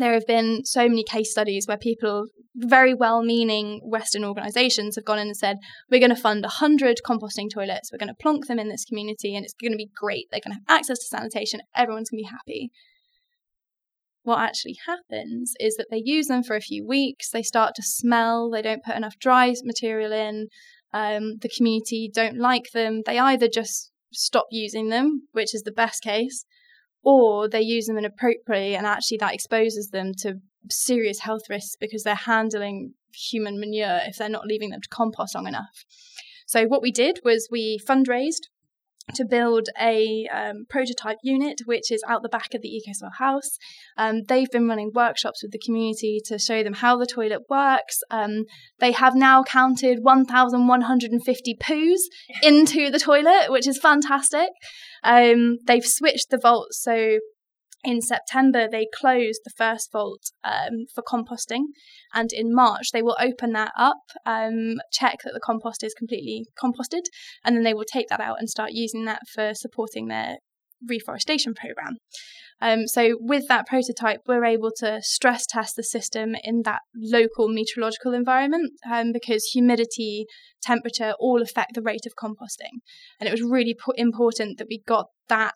there 0.00 0.14
have 0.14 0.26
been 0.26 0.64
so 0.64 0.88
many 0.88 1.04
case 1.04 1.30
studies 1.30 1.66
where 1.66 1.76
people, 1.76 2.26
very 2.54 2.94
well 2.94 3.22
meaning 3.22 3.80
Western 3.84 4.24
organizations, 4.24 4.96
have 4.96 5.04
gone 5.04 5.18
in 5.18 5.28
and 5.28 5.36
said, 5.36 5.58
We're 5.90 6.00
going 6.00 6.14
to 6.14 6.20
fund 6.20 6.42
100 6.42 6.98
composting 7.06 7.48
toilets, 7.52 7.90
we're 7.92 7.98
going 7.98 8.08
to 8.08 8.22
plonk 8.22 8.46
them 8.46 8.58
in 8.58 8.68
this 8.68 8.84
community, 8.84 9.34
and 9.36 9.44
it's 9.44 9.54
going 9.54 9.72
to 9.72 9.76
be 9.76 9.90
great. 9.94 10.26
They're 10.30 10.40
going 10.44 10.56
to 10.56 10.60
have 10.66 10.78
access 10.78 10.98
to 10.98 11.06
sanitation, 11.06 11.60
everyone's 11.74 12.10
going 12.10 12.22
to 12.22 12.28
be 12.28 12.36
happy. 12.36 12.70
What 14.22 14.40
actually 14.40 14.76
happens 14.86 15.54
is 15.60 15.76
that 15.76 15.86
they 15.90 16.02
use 16.04 16.26
them 16.26 16.42
for 16.42 16.54
a 16.54 16.60
few 16.60 16.86
weeks, 16.86 17.30
they 17.30 17.42
start 17.42 17.74
to 17.76 17.82
smell, 17.82 18.50
they 18.50 18.62
don't 18.62 18.84
put 18.84 18.96
enough 18.96 19.18
dry 19.18 19.54
material 19.64 20.12
in, 20.12 20.48
um, 20.92 21.38
the 21.40 21.48
community 21.48 22.10
don't 22.12 22.38
like 22.38 22.70
them. 22.72 23.02
They 23.06 23.18
either 23.18 23.48
just 23.48 23.90
stop 24.12 24.46
using 24.50 24.88
them, 24.88 25.28
which 25.32 25.54
is 25.54 25.62
the 25.62 25.72
best 25.72 26.02
case, 26.02 26.44
or 27.02 27.48
they 27.48 27.60
use 27.60 27.86
them 27.86 27.98
inappropriately 27.98 28.74
and 28.74 28.86
actually 28.86 29.18
that 29.18 29.34
exposes 29.34 29.90
them 29.90 30.12
to 30.18 30.34
serious 30.68 31.20
health 31.20 31.48
risks 31.48 31.76
because 31.80 32.02
they're 32.02 32.14
handling 32.14 32.94
human 33.14 33.58
manure 33.58 34.00
if 34.04 34.16
they're 34.16 34.28
not 34.28 34.46
leaving 34.46 34.70
them 34.70 34.80
to 34.80 34.88
compost 34.88 35.34
long 35.34 35.46
enough. 35.46 35.84
So 36.46 36.66
what 36.66 36.82
we 36.82 36.90
did 36.90 37.20
was 37.24 37.48
we 37.50 37.78
fundraised 37.78 38.48
to 39.14 39.24
build 39.24 39.68
a 39.80 40.26
um, 40.32 40.64
prototype 40.68 41.18
unit, 41.22 41.60
which 41.64 41.90
is 41.90 42.02
out 42.08 42.22
the 42.22 42.28
back 42.28 42.54
of 42.54 42.62
the 42.62 42.68
EcoSwell 42.68 43.18
house. 43.18 43.58
Um, 43.96 44.22
they've 44.28 44.50
been 44.50 44.68
running 44.68 44.90
workshops 44.94 45.42
with 45.42 45.52
the 45.52 45.58
community 45.58 46.20
to 46.26 46.38
show 46.38 46.62
them 46.62 46.74
how 46.74 46.96
the 46.96 47.06
toilet 47.06 47.42
works. 47.48 48.00
Um, 48.10 48.44
they 48.78 48.92
have 48.92 49.14
now 49.14 49.42
counted 49.42 49.98
1,150 50.02 51.56
poos 51.56 52.00
into 52.42 52.90
the 52.90 52.98
toilet, 52.98 53.50
which 53.50 53.66
is 53.66 53.78
fantastic. 53.78 54.48
Um, 55.02 55.58
they've 55.66 55.84
switched 55.84 56.30
the 56.30 56.38
vaults, 56.38 56.82
so 56.82 57.18
in 57.82 58.02
September, 58.02 58.68
they 58.70 58.86
closed 58.94 59.40
the 59.44 59.52
first 59.56 59.90
vault 59.90 60.32
um, 60.44 60.86
for 60.94 61.02
composting, 61.02 61.64
and 62.12 62.30
in 62.32 62.54
March, 62.54 62.90
they 62.92 63.02
will 63.02 63.16
open 63.18 63.52
that 63.52 63.72
up, 63.76 64.02
um, 64.26 64.76
check 64.92 65.18
that 65.24 65.32
the 65.32 65.40
compost 65.40 65.82
is 65.82 65.94
completely 65.94 66.46
composted, 66.62 67.04
and 67.44 67.56
then 67.56 67.64
they 67.64 67.74
will 67.74 67.86
take 67.90 68.08
that 68.08 68.20
out 68.20 68.36
and 68.38 68.50
start 68.50 68.70
using 68.72 69.06
that 69.06 69.22
for 69.32 69.54
supporting 69.54 70.08
their 70.08 70.36
reforestation 70.86 71.54
program. 71.54 71.96
Um, 72.62 72.86
so, 72.86 73.16
with 73.18 73.48
that 73.48 73.66
prototype, 73.66 74.20
we're 74.26 74.44
able 74.44 74.70
to 74.78 75.00
stress 75.00 75.46
test 75.46 75.76
the 75.76 75.82
system 75.82 76.34
in 76.44 76.62
that 76.64 76.80
local 76.94 77.48
meteorological 77.48 78.12
environment 78.12 78.72
um, 78.90 79.12
because 79.12 79.44
humidity, 79.46 80.26
temperature 80.62 81.14
all 81.18 81.40
affect 81.40 81.74
the 81.74 81.82
rate 81.82 82.04
of 82.04 82.12
composting. 82.22 82.80
And 83.18 83.26
it 83.26 83.32
was 83.32 83.42
really 83.42 83.74
po- 83.74 83.92
important 83.96 84.58
that 84.58 84.66
we 84.68 84.82
got 84.86 85.06
that 85.28 85.54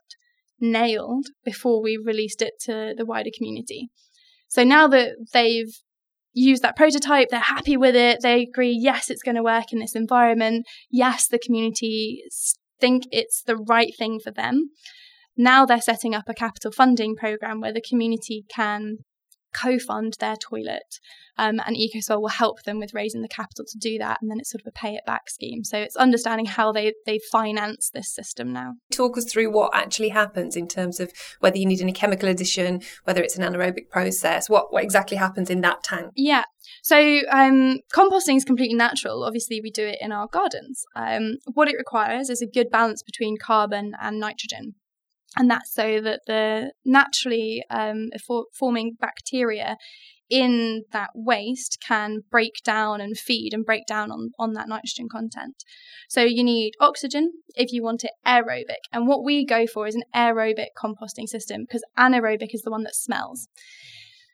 nailed 0.61 1.27
before 1.45 1.83
we 1.83 1.97
released 1.97 2.43
it 2.43 2.55
to 2.63 2.95
the 2.97 3.05
wider 3.05 3.31
community. 3.37 3.89
So 4.49 4.65
now 4.65 4.89
that 4.89 5.17
they've 5.33 5.73
used 6.33 6.63
that 6.63 6.77
prototype, 6.77 7.29
they're 7.31 7.41
happy 7.41 7.77
with 7.77 7.95
it, 7.95 8.21
they 8.23 8.43
agree, 8.43 8.77
yes, 8.79 9.11
it's 9.11 9.23
going 9.23 9.37
to 9.37 9.43
work 9.43 9.73
in 9.73 9.79
this 9.79 9.95
environment, 9.95 10.67
yes, 10.91 11.29
the 11.29 11.39
community 11.39 12.23
think 12.81 13.05
it's 13.11 13.43
the 13.43 13.57
right 13.57 13.93
thing 13.97 14.19
for 14.23 14.31
them. 14.31 14.71
Now 15.37 15.65
they're 15.65 15.81
setting 15.81 16.15
up 16.15 16.29
a 16.29 16.35
capital 16.35 16.71
funding 16.71 17.17
program 17.17 17.61
where 17.61 17.73
the 17.73 17.81
community 17.81 18.45
can 18.49 18.99
co 19.55 19.79
fund 19.79 20.17
their 20.21 20.37
toilet. 20.37 21.01
Um, 21.37 21.61
and 21.67 21.77
EcoSwell 21.77 22.21
will 22.21 22.29
help 22.29 22.63
them 22.63 22.79
with 22.79 22.95
raising 22.95 23.23
the 23.23 23.29
capital 23.29 23.65
to 23.67 23.79
do 23.79 23.99
that. 23.99 24.23
And 24.23 24.31
then 24.31 24.39
it's 24.39 24.53
sort 24.53 24.61
of 24.61 24.69
a 24.69 24.71
pay 24.71 24.95
it 24.95 25.05
back 25.05 25.29
scheme. 25.29 25.65
So 25.65 25.79
it's 25.79 25.97
understanding 25.97 26.47
how 26.47 26.71
they, 26.71 26.95
they 27.07 27.19
finance 27.33 27.91
this 27.91 28.15
system 28.15 28.53
now. 28.53 28.75
Talk 28.93 29.19
us 29.19 29.25
through 29.25 29.51
what 29.51 29.75
actually 29.75 30.11
happens 30.11 30.55
in 30.55 30.69
terms 30.69 31.01
of 31.01 31.11
whether 31.41 31.59
you 31.59 31.67
need 31.67 31.81
any 31.81 31.93
chemical 31.93 32.29
addition, 32.29 32.83
whether 33.03 33.21
it's 33.21 33.37
an 33.37 33.43
anaerobic 33.43 33.91
process, 33.91 34.49
what, 34.49 34.73
what 34.73 34.85
exactly 34.85 35.17
happens 35.17 35.51
in 35.51 35.61
that 35.63 35.83
tank. 35.83 36.13
Yeah. 36.15 36.45
So 36.83 36.97
um, 37.31 37.81
composting 37.93 38.37
is 38.37 38.45
completely 38.45 38.77
natural. 38.77 39.25
Obviously, 39.25 39.61
we 39.61 39.71
do 39.71 39.87
it 39.87 39.99
in 40.01 40.13
our 40.13 40.29
gardens. 40.29 40.85
Um, 40.95 41.39
what 41.53 41.69
it 41.69 41.77
requires 41.77 42.31
is 42.31 42.43
a 42.43 42.47
good 42.47 42.71
balance 42.71 43.03
between 43.03 43.37
carbon 43.39 43.93
and 44.01 44.21
nitrogen 44.21 44.77
and 45.37 45.51
that's 45.51 45.75
so 45.75 46.01
that 46.01 46.21
the 46.27 46.73
naturally 46.85 47.65
um, 47.71 48.11
for, 48.27 48.47
forming 48.53 48.97
bacteria 49.01 49.77
in 50.31 50.85
that 50.93 51.11
waste 51.15 51.79
can 51.87 52.21
break 52.31 52.55
down 52.65 53.01
and 53.01 53.17
feed 53.17 53.53
and 53.53 53.65
break 53.65 53.87
down 53.87 54.11
on, 54.11 54.31
on 54.39 54.55
that 54.55 54.69
nitrogen 54.69 55.09
content. 55.11 55.63
So 56.09 56.23
you 56.23 56.43
need 56.43 56.73
oxygen 56.81 57.33
if 57.55 57.73
you 57.73 57.83
want 57.83 58.05
it 58.05 58.13
aerobic. 58.27 58.85
And 58.93 59.07
what 59.07 59.23
we 59.25 59.45
go 59.45 59.67
for 59.67 59.87
is 59.87 59.95
an 59.95 60.05
aerobic 60.15 60.69
composting 60.83 61.29
system 61.29 61.63
because 61.63 61.85
anaerobic 61.99 62.55
is 62.55 62.63
the 62.63 62.71
one 62.71 62.85
that 62.85 62.95
smells. 62.95 63.49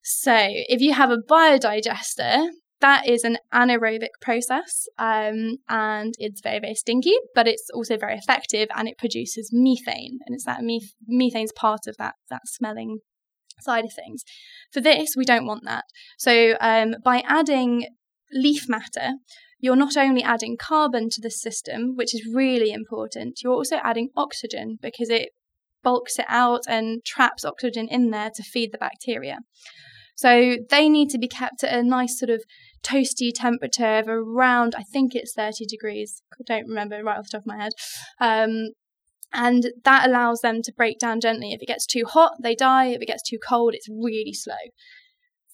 So 0.02 0.34
if 0.36 0.80
you 0.80 0.94
have 0.94 1.10
a 1.10 1.18
biodigester, 1.18 2.48
that 2.80 3.06
is 3.06 3.24
an 3.24 3.38
anaerobic 3.52 4.20
process 4.20 4.88
um, 4.98 5.56
and 5.68 6.14
it's 6.18 6.40
very, 6.40 6.58
very 6.60 6.74
stinky, 6.74 7.14
but 7.34 7.46
it's 7.46 7.68
also 7.74 7.96
very 7.96 8.14
effective 8.14 8.68
and 8.74 8.88
it 8.88 8.98
produces 8.98 9.50
methane. 9.52 10.18
And 10.26 10.34
it's 10.34 10.44
that 10.44 10.62
meth- 10.62 10.94
methane's 11.06 11.52
part 11.52 11.86
of 11.86 11.96
that, 11.98 12.14
that 12.30 12.42
smelling 12.46 12.98
side 13.60 13.84
of 13.84 13.92
things. 13.92 14.24
For 14.72 14.80
this, 14.80 15.14
we 15.16 15.24
don't 15.24 15.46
want 15.46 15.64
that. 15.64 15.84
So 16.18 16.56
um, 16.60 16.94
by 17.04 17.22
adding 17.26 17.86
leaf 18.32 18.68
matter, 18.68 19.14
you're 19.58 19.76
not 19.76 19.96
only 19.96 20.22
adding 20.22 20.56
carbon 20.58 21.10
to 21.10 21.20
the 21.20 21.30
system, 21.30 21.94
which 21.96 22.14
is 22.14 22.26
really 22.32 22.72
important, 22.72 23.40
you're 23.42 23.52
also 23.52 23.76
adding 23.84 24.08
oxygen 24.16 24.78
because 24.80 25.10
it 25.10 25.30
bulks 25.82 26.18
it 26.18 26.26
out 26.28 26.62
and 26.66 27.04
traps 27.04 27.44
oxygen 27.44 27.88
in 27.88 28.10
there 28.10 28.30
to 28.34 28.42
feed 28.42 28.72
the 28.72 28.78
bacteria. 28.78 29.38
So 30.16 30.58
they 30.68 30.88
need 30.90 31.08
to 31.10 31.18
be 31.18 31.28
kept 31.28 31.64
at 31.64 31.74
a 31.74 31.82
nice 31.82 32.18
sort 32.18 32.28
of 32.28 32.42
toasty 32.82 33.30
temperature 33.34 33.98
of 33.98 34.08
around, 34.08 34.74
I 34.76 34.82
think 34.82 35.14
it's 35.14 35.34
30 35.34 35.66
degrees. 35.66 36.22
I 36.32 36.42
don't 36.46 36.68
remember 36.68 37.02
right 37.02 37.18
off 37.18 37.26
the 37.26 37.38
top 37.38 37.42
of 37.42 37.46
my 37.46 37.62
head. 37.62 37.72
Um, 38.20 38.70
and 39.32 39.70
that 39.84 40.08
allows 40.08 40.40
them 40.40 40.60
to 40.62 40.72
break 40.72 40.98
down 40.98 41.20
gently. 41.20 41.52
If 41.52 41.62
it 41.62 41.66
gets 41.66 41.86
too 41.86 42.04
hot, 42.06 42.32
they 42.42 42.54
die. 42.54 42.86
If 42.86 43.02
it 43.02 43.06
gets 43.06 43.22
too 43.22 43.38
cold, 43.38 43.74
it's 43.74 43.88
really 43.88 44.32
slow. 44.32 44.54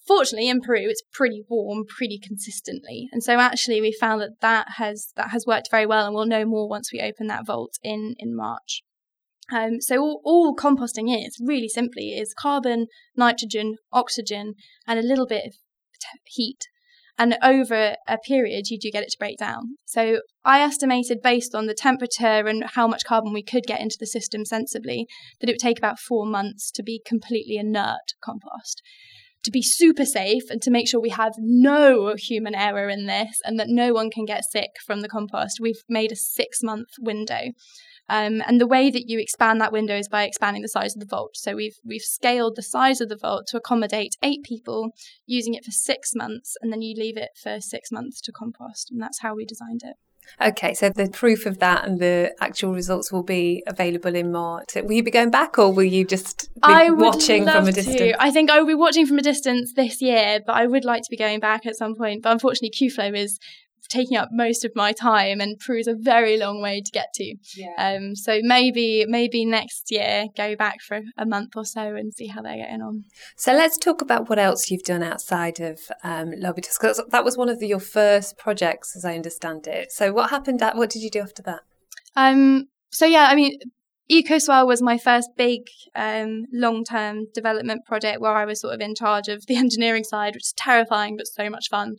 Fortunately, 0.07 0.49
in 0.49 0.61
Peru, 0.61 0.87
it's 0.87 1.03
pretty 1.13 1.43
warm, 1.49 1.83
pretty 1.85 2.17
consistently, 2.17 3.09
and 3.11 3.21
so 3.21 3.39
actually 3.39 3.81
we 3.81 3.91
found 3.91 4.21
that 4.21 4.39
that 4.39 4.67
has 4.77 5.11
that 5.17 5.31
has 5.31 5.45
worked 5.45 5.69
very 5.69 5.85
well, 5.85 6.05
and 6.05 6.15
we'll 6.15 6.25
know 6.25 6.45
more 6.45 6.69
once 6.69 6.93
we 6.93 7.01
open 7.01 7.27
that 7.27 7.45
vault 7.45 7.77
in 7.83 8.15
in 8.17 8.33
March. 8.33 8.83
Um, 9.51 9.81
so 9.81 9.99
all, 9.99 10.21
all 10.23 10.55
composting 10.55 11.13
is 11.13 11.37
really 11.43 11.67
simply 11.67 12.17
is 12.17 12.33
carbon, 12.33 12.87
nitrogen, 13.17 13.75
oxygen, 13.91 14.55
and 14.87 14.97
a 14.97 15.03
little 15.03 15.27
bit 15.27 15.45
of 15.45 15.53
heat 16.25 16.67
and 17.17 17.37
over 17.43 17.95
a 18.07 18.17
period 18.17 18.69
you 18.69 18.77
do 18.79 18.91
get 18.91 19.03
it 19.03 19.09
to 19.09 19.17
break 19.17 19.37
down. 19.37 19.77
So 19.85 20.19
I 20.45 20.61
estimated 20.61 21.21
based 21.21 21.55
on 21.55 21.65
the 21.65 21.73
temperature 21.73 22.47
and 22.47 22.63
how 22.75 22.87
much 22.87 23.05
carbon 23.05 23.33
we 23.33 23.43
could 23.43 23.63
get 23.65 23.81
into 23.81 23.97
the 23.99 24.05
system 24.05 24.45
sensibly 24.45 25.07
that 25.39 25.49
it 25.49 25.53
would 25.53 25.59
take 25.59 25.77
about 25.77 25.99
four 25.99 26.25
months 26.25 26.71
to 26.71 26.83
be 26.83 27.01
completely 27.05 27.57
inert 27.57 28.13
compost. 28.21 28.81
To 29.43 29.51
be 29.51 29.61
super 29.61 30.05
safe 30.05 30.49
and 30.49 30.61
to 30.61 30.71
make 30.71 30.87
sure 30.87 30.99
we 30.99 31.09
have 31.09 31.33
no 31.37 32.15
human 32.17 32.53
error 32.53 32.89
in 32.89 33.05
this 33.05 33.39
and 33.45 33.59
that 33.59 33.69
no 33.69 33.93
one 33.93 34.09
can 34.09 34.25
get 34.25 34.43
sick 34.43 34.71
from 34.85 35.01
the 35.01 35.09
compost, 35.09 35.59
we've 35.61 35.83
made 35.87 36.11
a 36.11 36.15
six 36.15 36.61
month 36.61 36.89
window. 36.99 37.51
Um, 38.09 38.41
and 38.47 38.59
the 38.59 38.67
way 38.67 38.89
that 38.89 39.09
you 39.09 39.19
expand 39.19 39.59
that 39.61 39.71
window 39.71 39.97
is 39.97 40.07
by 40.07 40.23
expanding 40.23 40.61
the 40.61 40.69
size 40.69 40.95
of 40.95 40.99
the 40.99 41.05
vault. 41.05 41.35
So 41.35 41.55
we've 41.55 41.77
we've 41.85 42.01
scaled 42.01 42.55
the 42.55 42.63
size 42.63 43.01
of 43.01 43.09
the 43.09 43.17
vault 43.17 43.47
to 43.47 43.57
accommodate 43.57 44.15
eight 44.23 44.43
people, 44.43 44.91
using 45.25 45.53
it 45.53 45.65
for 45.65 45.71
six 45.71 46.15
months, 46.15 46.55
and 46.61 46.71
then 46.71 46.81
you 46.81 46.95
leave 46.97 47.17
it 47.17 47.31
for 47.41 47.59
six 47.59 47.91
months 47.91 48.21
to 48.21 48.31
compost, 48.31 48.91
and 48.91 49.01
that's 49.01 49.21
how 49.21 49.35
we 49.35 49.45
designed 49.45 49.81
it. 49.83 49.95
Okay, 50.41 50.73
so 50.73 50.89
the 50.89 51.09
proof 51.09 51.45
of 51.45 51.59
that 51.59 51.87
and 51.87 51.99
the 51.99 52.33
actual 52.39 52.73
results 52.73 53.11
will 53.11 53.23
be 53.23 53.63
available 53.65 54.13
in 54.13 54.31
March. 54.31 54.75
Will 54.75 54.91
you 54.91 55.03
be 55.03 55.11
going 55.11 55.31
back 55.31 55.57
or 55.57 55.73
will 55.73 55.83
you 55.83 56.05
just 56.05 56.53
be 56.55 56.59
I 56.63 56.89
watching 56.89 57.45
from 57.45 57.67
a 57.67 57.71
distance? 57.71 57.97
To. 57.97 58.21
I 58.21 58.31
think 58.31 58.51
I 58.51 58.59
will 58.59 58.67
be 58.67 58.75
watching 58.75 59.07
from 59.07 59.17
a 59.17 59.21
distance 59.21 59.73
this 59.73 60.01
year, 60.01 60.39
but 60.45 60.55
I 60.55 60.67
would 60.67 60.85
like 60.85 61.03
to 61.03 61.09
be 61.09 61.17
going 61.17 61.39
back 61.39 61.65
at 61.65 61.75
some 61.75 61.95
point. 61.95 62.23
But 62.23 62.33
unfortunately, 62.33 62.71
QFlow 62.71 63.15
is 63.15 63.39
taking 63.89 64.17
up 64.17 64.29
most 64.31 64.65
of 64.65 64.71
my 64.75 64.91
time 64.91 65.39
and 65.39 65.59
Peru's 65.59 65.87
a 65.87 65.95
very 65.95 66.37
long 66.37 66.61
way 66.61 66.81
to 66.81 66.91
get 66.91 67.13
to. 67.15 67.35
Yeah. 67.55 67.73
Um, 67.77 68.15
so 68.15 68.39
maybe 68.41 69.05
maybe 69.07 69.45
next 69.45 69.91
year 69.91 70.25
go 70.35 70.55
back 70.55 70.81
for 70.81 71.01
a 71.17 71.25
month 71.25 71.55
or 71.55 71.65
so 71.65 71.95
and 71.95 72.13
see 72.13 72.27
how 72.27 72.41
they're 72.41 72.57
getting 72.57 72.81
on. 72.81 73.05
So 73.35 73.53
let's 73.53 73.77
talk 73.77 74.01
about 74.01 74.29
what 74.29 74.39
else 74.39 74.69
you've 74.69 74.83
done 74.83 75.03
outside 75.03 75.59
of 75.59 75.79
um, 76.03 76.31
Lobitos 76.31 76.79
because 76.79 77.01
that 77.09 77.25
was 77.25 77.37
one 77.37 77.49
of 77.49 77.59
the, 77.59 77.67
your 77.67 77.79
first 77.79 78.37
projects, 78.37 78.95
as 78.95 79.05
I 79.05 79.15
understand 79.15 79.67
it. 79.67 79.91
So 79.91 80.11
what 80.11 80.29
happened? 80.29 80.61
At, 80.61 80.75
what 80.75 80.89
did 80.89 81.01
you 81.01 81.09
do 81.09 81.19
after 81.19 81.41
that? 81.43 81.61
Um, 82.15 82.67
so 82.89 83.05
yeah, 83.05 83.27
I 83.29 83.35
mean, 83.35 83.59
EcoSwell 84.09 84.65
was 84.65 84.81
my 84.81 84.97
first 84.97 85.31
big 85.35 85.61
um, 85.95 86.45
long 86.53 86.83
term 86.83 87.25
development 87.33 87.85
project 87.85 88.21
where 88.21 88.35
I 88.35 88.45
was 88.45 88.61
sort 88.61 88.73
of 88.73 88.81
in 88.81 88.95
charge 88.95 89.27
of 89.27 89.45
the 89.47 89.55
engineering 89.57 90.03
side, 90.03 90.33
which 90.35 90.45
is 90.45 90.53
terrifying 90.55 91.17
but 91.17 91.27
so 91.27 91.49
much 91.49 91.67
fun. 91.69 91.95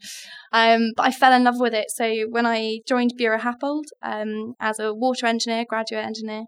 Um, 0.52 0.92
but 0.96 1.04
I 1.04 1.10
fell 1.10 1.32
in 1.32 1.44
love 1.44 1.60
with 1.60 1.74
it. 1.74 1.90
So 1.90 2.26
when 2.30 2.46
I 2.46 2.80
joined 2.86 3.12
Buro 3.18 3.40
Happold 3.40 3.86
um, 4.02 4.54
as 4.60 4.78
a 4.78 4.94
water 4.94 5.26
engineer, 5.26 5.64
graduate 5.68 6.04
engineer, 6.04 6.44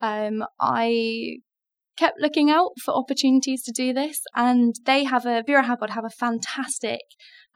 um, 0.00 0.44
I 0.60 1.38
kept 1.96 2.20
looking 2.20 2.50
out 2.50 2.72
for 2.82 2.94
opportunities 2.94 3.62
to 3.64 3.72
do 3.72 3.92
this. 3.92 4.22
And 4.34 4.74
they 4.84 5.04
have 5.04 5.26
a, 5.26 5.42
Buro 5.42 5.64
Happold 5.64 5.90
have 5.90 6.04
a 6.04 6.10
fantastic 6.10 7.00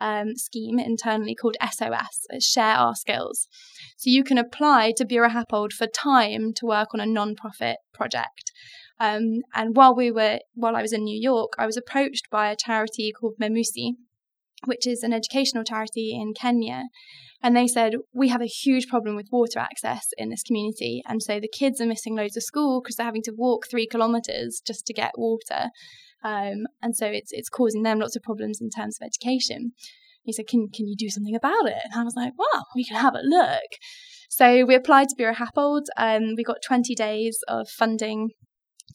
um, 0.01 0.37
scheme 0.37 0.79
internally 0.79 1.35
called 1.35 1.57
SOS, 1.62 2.27
Share 2.40 2.75
Our 2.75 2.94
Skills. 2.94 3.49
So 3.96 4.11
you 4.11 4.25
can 4.25 4.38
apply 4.38 4.92
to 4.96 5.05
Buro 5.05 5.31
Happold 5.31 5.72
for 5.72 5.87
time 5.87 6.53
to 6.55 6.66
work 6.66 6.88
on 6.92 7.01
a 7.01 7.07
non-profit 7.07 7.79
project. 7.94 8.53
Um, 8.99 9.42
and 9.55 9.77
while 9.77 9.94
we 9.94 10.11
were, 10.11 10.40
while 10.55 10.77
I 10.77 10.83
was 10.83 10.92
in 10.92 11.05
New 11.05 11.20
York, 11.20 11.53
I 11.59 11.66
was 11.66 11.77
approached 11.77 12.31
by 12.31 12.51
a 12.51 12.57
charity 12.57 13.12
called 13.12 13.35
Memusi, 13.40 13.92
which 14.64 14.87
is 14.87 15.03
an 15.03 15.12
educational 15.12 15.64
charity 15.64 16.14
in 16.14 16.33
Kenya. 16.35 16.85
And 17.42 17.57
they 17.57 17.66
said, 17.66 17.94
We 18.12 18.29
have 18.29 18.42
a 18.42 18.46
huge 18.46 18.88
problem 18.88 19.16
with 19.16 19.29
water 19.31 19.59
access 19.59 20.09
in 20.16 20.31
this 20.31 20.42
community. 20.42 21.03
And 21.07 21.22
so 21.22 21.38
the 21.40 21.49
kids 21.49 21.81
are 21.81 21.87
missing 21.87 22.16
loads 22.16 22.37
of 22.37 22.42
school 22.42 22.81
because 22.81 22.96
they're 22.96 23.07
having 23.07 23.22
to 23.25 23.35
walk 23.37 23.66
three 23.70 23.87
kilometres 23.87 24.61
just 24.66 24.87
to 24.87 24.94
get 24.94 25.12
water. 25.16 25.70
Um, 26.25 26.66
and 26.83 26.96
so 26.96 27.07
it's 27.07 27.31
it's 27.33 27.49
causing 27.49 27.83
them 27.83 28.01
lots 28.01 28.16
of 28.16 28.22
problems 28.22 28.61
in 28.61 28.70
terms 28.70 28.99
of 29.01 29.07
education. 29.07 29.72
He 30.22 30.33
said, 30.33 30.49
"Can 30.49 30.68
can 30.75 30.88
you 30.88 30.96
do 30.96 31.09
something 31.09 31.37
about 31.37 31.66
it?" 31.66 31.83
And 31.85 32.01
I 32.01 32.05
was 32.05 32.16
like, 32.16 32.33
"Well, 32.37 32.66
we 32.75 32.85
can 32.85 32.96
have 32.96 33.14
a 33.14 33.22
look." 33.22 33.79
So 34.29 34.64
we 34.64 34.75
applied 34.75 35.09
to 35.11 35.16
Buro 35.16 35.37
Happold. 35.37 35.88
Um, 35.96 36.35
we 36.37 36.42
got 36.42 36.57
20 36.66 36.94
days 36.94 37.38
of 37.46 37.68
funding 37.68 38.31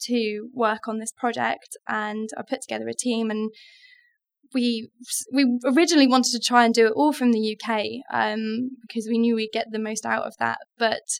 to 0.02 0.50
work 0.54 0.88
on 0.88 1.00
this 1.00 1.12
project, 1.12 1.78
and 1.88 2.30
I 2.38 2.42
put 2.42 2.62
together 2.62 2.88
a 2.88 2.94
team 2.94 3.30
and 3.32 3.52
we 4.54 4.90
we 5.32 5.60
originally 5.66 6.08
wanted 6.08 6.32
to 6.32 6.40
try 6.40 6.66
and 6.66 6.74
do 6.74 6.88
it 6.88 6.94
all 6.96 7.14
from 7.14 7.32
the 7.32 7.58
UK 7.58 7.86
um, 8.14 8.72
because 8.82 9.08
we 9.08 9.18
knew 9.18 9.36
we'd 9.36 9.52
get 9.54 9.68
the 9.72 9.80
most 9.80 10.06
out 10.06 10.24
of 10.24 10.36
that, 10.40 10.60
but 10.78 11.20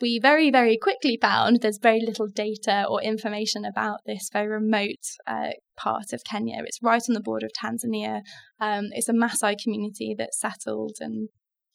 we 0.00 0.18
very 0.18 0.50
very 0.50 0.76
quickly 0.76 1.18
found 1.20 1.60
there's 1.60 1.78
very 1.78 2.00
little 2.00 2.26
data 2.26 2.84
or 2.88 3.02
information 3.02 3.64
about 3.64 4.00
this 4.06 4.30
very 4.32 4.48
remote 4.48 5.04
uh, 5.26 5.50
part 5.76 6.12
of 6.12 6.24
Kenya. 6.24 6.62
It's 6.66 6.82
right 6.82 7.02
on 7.08 7.14
the 7.14 7.20
border 7.20 7.46
of 7.46 7.52
Tanzania. 7.52 8.20
Um, 8.60 8.88
it's 8.92 9.08
a 9.08 9.12
Maasai 9.12 9.56
community 9.62 10.14
that's 10.16 10.40
settled, 10.40 10.96
and 11.00 11.28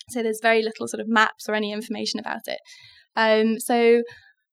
so 0.10 0.24
there's 0.24 0.42
very 0.42 0.64
little 0.64 0.88
sort 0.88 1.02
of 1.02 1.08
maps 1.08 1.48
or 1.48 1.56
any 1.56 1.72
information 1.72 2.20
about 2.20 2.48
it. 2.48 2.60
Um, 3.16 3.60
so 3.60 4.04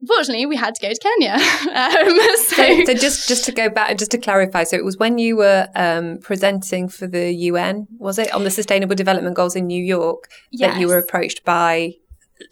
unfortunately, 0.00 0.46
we 0.46 0.57
had 0.57 0.74
to 0.74 0.83
go 0.87 0.92
to 0.92 0.98
Kenya. 0.98 1.33
um, 1.74 2.37
so, 2.37 2.57
so, 2.57 2.85
so, 2.85 2.94
just 2.94 3.28
just 3.28 3.44
to 3.44 3.52
go 3.52 3.68
back, 3.68 3.96
just 3.98 4.11
to 4.12 4.18
clarify, 4.18 4.64
so 4.64 4.76
it 4.76 4.85
was 4.85 4.96
when 4.96 5.18
you 5.18 5.37
were 5.37 5.68
um, 5.74 6.18
presenting 6.18 6.88
for 6.88 7.07
the 7.07 7.33
UN, 7.33 7.87
was 7.98 8.18
it 8.18 8.33
on 8.33 8.44
the 8.44 8.50
Sustainable 8.50 8.94
Development 8.94 9.35
Goals 9.35 9.57
in 9.57 9.66
New 9.66 9.83
York 9.83 10.28
yes. 10.50 10.72
that 10.74 10.80
you 10.80 10.88
were 10.88 10.98
approached 10.98 11.44
by 11.44 11.94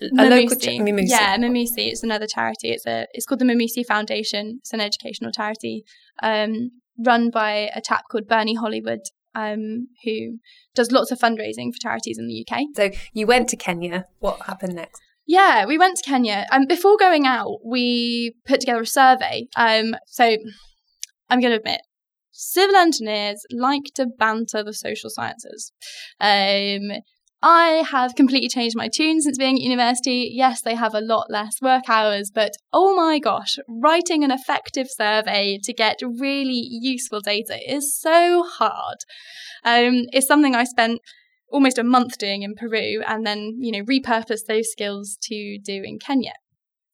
a 0.01 0.29
local 0.29 0.57
ch- 0.57 0.69
Memusi. 0.69 1.09
Yeah, 1.09 1.37
Memusi. 1.37 1.89
It's 1.89 2.03
another 2.03 2.27
charity. 2.27 2.71
It's 2.71 2.87
a 2.87 3.07
it's 3.13 3.27
called 3.27 3.41
the 3.41 3.45
Memusi 3.45 3.85
Foundation. 3.87 4.59
It's 4.61 4.73
an 4.73 4.81
educational 4.81 5.33
charity 5.33 5.85
um, 6.23 6.71
run 6.99 7.31
by 7.31 7.71
a 7.75 7.81
chap 7.81 8.05
called 8.11 8.29
Bernie 8.29 8.55
Hollywood, 8.55 9.01
um, 9.35 9.89
who 10.05 10.39
does 10.75 10.93
lots 10.93 11.11
of 11.11 11.19
fundraising 11.19 11.73
for 11.73 11.79
charities 11.81 12.19
in 12.19 12.27
the 12.27 12.47
UK. 12.47 12.63
So 12.77 12.91
you 13.13 13.27
went 13.27 13.49
to 13.51 13.57
Kenya. 13.57 14.07
What 14.21 14.43
happened 14.43 14.75
next? 14.75 15.01
Yeah, 15.27 15.67
we 15.67 15.79
went 15.79 15.99
to 15.99 16.09
Kenya. 16.09 16.47
And 16.51 16.63
um, 16.63 16.67
before 16.67 16.97
going 16.97 17.27
out, 17.27 17.59
we 17.65 18.35
put 18.47 18.61
together 18.61 18.83
a 18.83 18.87
survey. 18.87 19.47
Um, 19.57 19.95
so 20.07 20.37
I'm 21.31 21.41
going 21.41 21.53
to 21.53 21.59
admit, 21.59 21.81
civil 22.33 22.77
engineers 22.77 23.45
like 23.51 23.85
to 23.95 24.07
banter 24.19 24.63
the 24.65 24.75
social 24.75 25.11
sciences. 25.11 25.73
Um, 26.21 26.91
I 27.45 27.83
have 27.91 28.15
completely 28.15 28.49
changed 28.49 28.77
my 28.77 28.89
tune 28.89 29.21
since 29.21 29.37
being 29.37 29.57
at 29.57 29.63
university. 29.63 30.31
Yes, 30.33 30.63
they 30.63 30.77
have 30.77 30.95
a 30.95 31.01
lot 31.01 31.27
less 31.29 31.61
work 31.61 31.89
hours, 31.89 32.31
but 32.33 32.53
oh 32.73 32.95
my 32.95 33.19
gosh, 33.19 33.57
writing 33.69 34.23
an 34.23 34.31
effective 34.31 34.87
survey 34.89 35.59
to 35.65 35.73
get 35.73 35.99
really 36.03 36.69
useful 36.71 37.21
data 37.21 37.59
is 37.69 37.99
so 37.99 38.45
hard. 38.45 38.99
Um, 39.65 40.05
it's 40.13 40.29
something 40.29 40.55
I 40.55 40.65
spent 40.65 41.01
almost 41.53 41.79
a 41.79 41.85
month 41.85 42.19
doing 42.19 42.43
in 42.43 42.55
Peru 42.55 43.03
and 43.07 43.27
then, 43.27 43.59
you 43.61 43.71
know, 43.71 43.85
repurpose 43.85 44.47
those 44.47 44.71
skills 44.71 45.17
to 45.23 45.59
do 45.63 45.83
in 45.85 45.99
Kenya. 45.99 46.33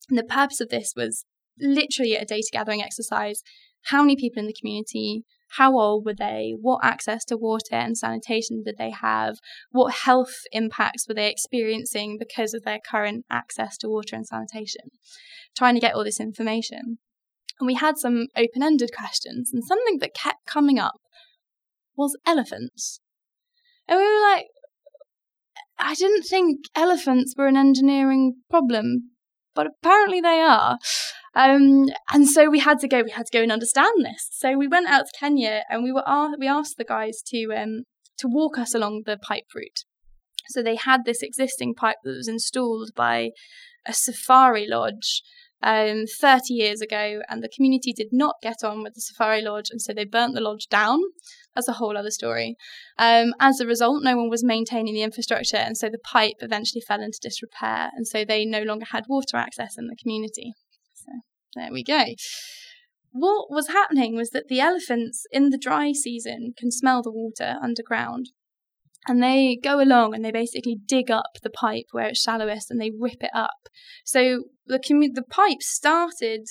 And 0.09 0.19
the 0.19 0.25
purpose 0.25 0.61
of 0.61 0.69
this 0.69 0.93
was 0.97 1.25
literally 1.61 2.15
a 2.15 2.25
data 2.25 2.49
gathering 2.53 2.83
exercise. 2.83 3.43
How 3.85 4.03
many 4.03 4.17
people 4.17 4.41
in 4.41 4.47
the 4.47 4.57
community? 4.59 5.25
How 5.53 5.79
old 5.79 6.05
were 6.05 6.15
they? 6.15 6.55
What 6.61 6.81
access 6.83 7.25
to 7.27 7.37
water 7.37 7.75
and 7.75 7.97
sanitation 7.97 8.63
did 8.65 8.77
they 8.77 8.91
have? 8.91 9.37
What 9.71 9.95
health 9.95 10.43
impacts 10.53 11.07
were 11.09 11.15
they 11.15 11.31
experiencing 11.31 12.19
because 12.19 12.53
of 12.53 12.65
their 12.65 12.81
current 12.85 13.25
access 13.31 13.79
to 13.79 13.89
water 13.89 14.15
and 14.17 14.27
sanitation? 14.27 14.91
Trying 15.57 15.75
to 15.75 15.81
get 15.81 15.95
all 15.95 16.05
this 16.05 16.21
information. 16.21 16.99
And 17.59 17.67
we 17.67 17.75
had 17.75 17.97
some 17.97 18.27
open 18.37 18.63
ended 18.63 18.91
questions, 18.97 19.51
and 19.53 19.65
something 19.65 19.99
that 20.01 20.15
kept 20.15 20.47
coming 20.47 20.79
up 20.79 21.01
was 21.97 22.17
elephants. 22.27 23.01
And 23.89 23.99
we 23.99 24.05
were 24.05 24.21
like, 24.33 24.47
I 25.79 25.95
didn't 25.95 26.23
think 26.23 26.67
elephants 26.75 27.35
were 27.37 27.47
an 27.47 27.57
engineering 27.57 28.37
problem, 28.51 29.11
but 29.55 29.67
apparently 29.67 30.21
they 30.21 30.41
are. 30.41 30.79
Um, 31.35 31.87
and 32.13 32.29
so 32.29 32.51
we 32.51 32.59
had 32.59 32.81
to 32.81 32.89
go. 32.89 33.03
We 33.03 33.11
had 33.11 33.27
to 33.27 33.37
go 33.37 33.43
and 33.43 33.53
understand 33.53 34.05
this. 34.05 34.29
So 34.33 34.57
we 34.57 34.67
went 34.67 34.89
out 34.89 35.07
to 35.07 35.19
Kenya, 35.19 35.63
and 35.71 35.85
we 35.85 35.93
were 35.93 36.03
we 36.39 36.49
asked 36.49 36.79
the 36.79 36.85
guys 36.85 37.23
to 37.29 37.53
um, 37.57 37.85
to 38.19 38.29
walk 38.29 38.59
us 38.59 38.75
along 38.75 39.03
the 39.07 39.17
pipe 39.17 39.45
route. 39.55 39.85
So 40.49 40.63
they 40.63 40.77
had 40.77 41.05
this 41.05 41.23
existing 41.23 41.75
pipe 41.75 41.97
that 42.03 42.17
was 42.17 42.29
installed 42.29 42.91
by 42.97 43.31
a 43.87 43.93
safari 43.93 44.67
lodge 44.69 45.23
um, 45.63 46.05
30 46.21 46.55
years 46.55 46.81
ago, 46.81 47.21
and 47.29 47.43
the 47.43 47.49
community 47.49 47.93
did 47.93 48.09
not 48.13 48.37
get 48.43 48.63
on 48.63 48.83
with 48.83 48.95
the 48.95 49.01
Safari 49.01 49.43
Lodge, 49.43 49.71
and 49.71 49.81
so 49.81 49.93
they 49.93 50.05
burnt 50.05 50.35
the 50.35 50.41
lodge 50.41 50.67
down. 50.69 51.01
That's 51.55 51.69
a 51.69 51.75
whole 51.75 51.97
other 51.97 52.11
story. 52.11 52.57
Um, 52.99 53.35
as 53.41 53.61
a 53.61 53.67
result, 53.67 54.03
no 54.03 54.17
one 54.17 54.31
was 54.31 54.45
maintaining 54.45 54.95
the 54.95 55.03
infrastructure, 55.03 55.57
and 55.57 55.77
so 55.77 55.89
the 55.89 55.99
pipe 55.99 56.37
eventually 56.41 56.83
fell 56.87 57.03
into 57.03 57.19
disrepair, 57.21 57.91
and 57.97 58.07
so 58.07 58.25
they 58.25 58.45
no 58.45 58.63
longer 58.63 58.87
had 58.91 59.05
water 59.09 59.37
access 59.37 59.77
in 59.77 59.89
the 59.89 59.97
community. 59.97 60.53
So 60.95 61.13
there 61.57 61.73
we 61.73 61.83
go. 61.83 62.05
What 63.11 63.51
was 63.51 63.69
happening 63.69 64.15
was 64.15 64.31
that 64.31 64.49
the 64.49 64.61
elephants 64.61 65.25
in 65.33 65.51
the 65.51 65.59
dry 65.59 65.93
season 65.93 66.53
can 66.57 66.71
smell 66.71 67.03
the 67.03 67.11
water 67.11 67.57
underground, 67.61 68.31
and 69.09 69.23
they 69.23 69.59
go 69.63 69.81
along 69.81 70.15
and 70.15 70.25
they 70.25 70.31
basically 70.31 70.77
dig 70.87 71.11
up 71.11 71.39
the 71.43 71.51
pipe 71.51 71.87
where 71.93 72.07
it's 72.07 72.21
shallowest 72.21 72.71
and 72.71 72.81
they 72.81 72.91
rip 72.99 73.23
it 73.23 73.31
up. 73.35 73.69
So 74.05 74.45
the 74.67 74.79
commu- 74.79 75.15
the 75.15 75.23
pipe 75.23 75.61
started 75.63 76.47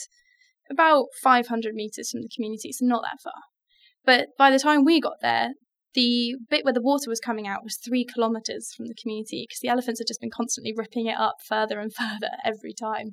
about 0.70 1.06
500 1.22 1.74
meters 1.74 2.12
from 2.12 2.22
the 2.22 2.30
community, 2.34 2.72
so 2.72 2.86
not 2.86 3.04
that 3.04 3.22
far. 3.24 3.42
But 4.06 4.30
by 4.38 4.52
the 4.52 4.60
time 4.60 4.86
we 4.86 5.00
got 5.00 5.18
there, 5.22 5.52
the 5.94 6.36
bit 6.50 6.64
where 6.64 6.74
the 6.74 6.82
water 6.82 7.10
was 7.10 7.20
coming 7.20 7.48
out 7.48 7.64
was 7.64 7.78
three 7.78 8.06
kilometers 8.06 8.72
from 8.76 8.86
the 8.86 8.96
community 9.02 9.46
because 9.48 9.60
the 9.62 9.68
elephants 9.68 10.00
had 10.00 10.08
just 10.08 10.22
been 10.22 10.30
constantly 10.30 10.74
ripping 10.76 11.08
it 11.08 11.18
up 11.18 11.36
further 11.46 11.80
and 11.80 11.94
further 12.02 12.32
every 12.46 12.74
time. 12.74 13.12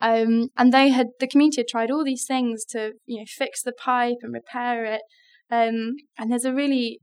Um, 0.00 0.48
and 0.56 0.72
they 0.72 0.90
had 0.90 1.08
the 1.20 1.26
community 1.26 1.60
had 1.60 1.68
tried 1.68 1.90
all 1.90 2.04
these 2.04 2.24
things 2.26 2.64
to 2.70 2.92
you 3.06 3.18
know 3.18 3.24
fix 3.26 3.62
the 3.62 3.72
pipe 3.72 4.18
and 4.22 4.32
repair 4.32 4.84
it. 4.84 5.02
Um, 5.50 5.96
and 6.18 6.30
there's 6.30 6.44
a 6.44 6.54
really 6.54 7.00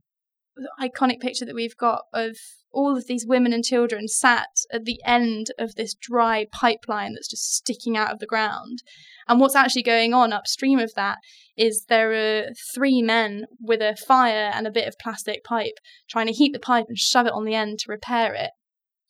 iconic 0.79 1.19
picture 1.19 1.45
that 1.45 1.55
we've 1.55 1.77
got 1.77 2.03
of 2.13 2.37
all 2.71 2.95
of 2.95 3.07
these 3.07 3.25
women 3.27 3.51
and 3.51 3.63
children 3.63 4.07
sat 4.07 4.49
at 4.71 4.85
the 4.85 4.99
end 5.05 5.47
of 5.57 5.75
this 5.75 5.95
dry 5.95 6.45
pipeline 6.51 7.13
that's 7.13 7.29
just 7.29 7.55
sticking 7.55 7.97
out 7.97 8.11
of 8.11 8.19
the 8.19 8.27
ground. 8.27 8.83
And 9.27 9.39
what's 9.39 9.55
actually 9.55 9.83
going 9.83 10.13
on 10.13 10.33
upstream 10.33 10.79
of 10.79 10.93
that 10.95 11.17
is 11.57 11.85
there 11.85 12.13
are 12.13 12.49
three 12.73 13.01
men 13.01 13.45
with 13.59 13.81
a 13.81 13.95
fire 13.95 14.51
and 14.53 14.67
a 14.67 14.71
bit 14.71 14.87
of 14.87 14.99
plastic 15.01 15.43
pipe 15.43 15.79
trying 16.09 16.27
to 16.27 16.33
heat 16.33 16.53
the 16.53 16.59
pipe 16.59 16.85
and 16.87 16.97
shove 16.97 17.25
it 17.25 17.33
on 17.33 17.45
the 17.45 17.55
end 17.55 17.79
to 17.79 17.91
repair 17.91 18.33
it. 18.33 18.51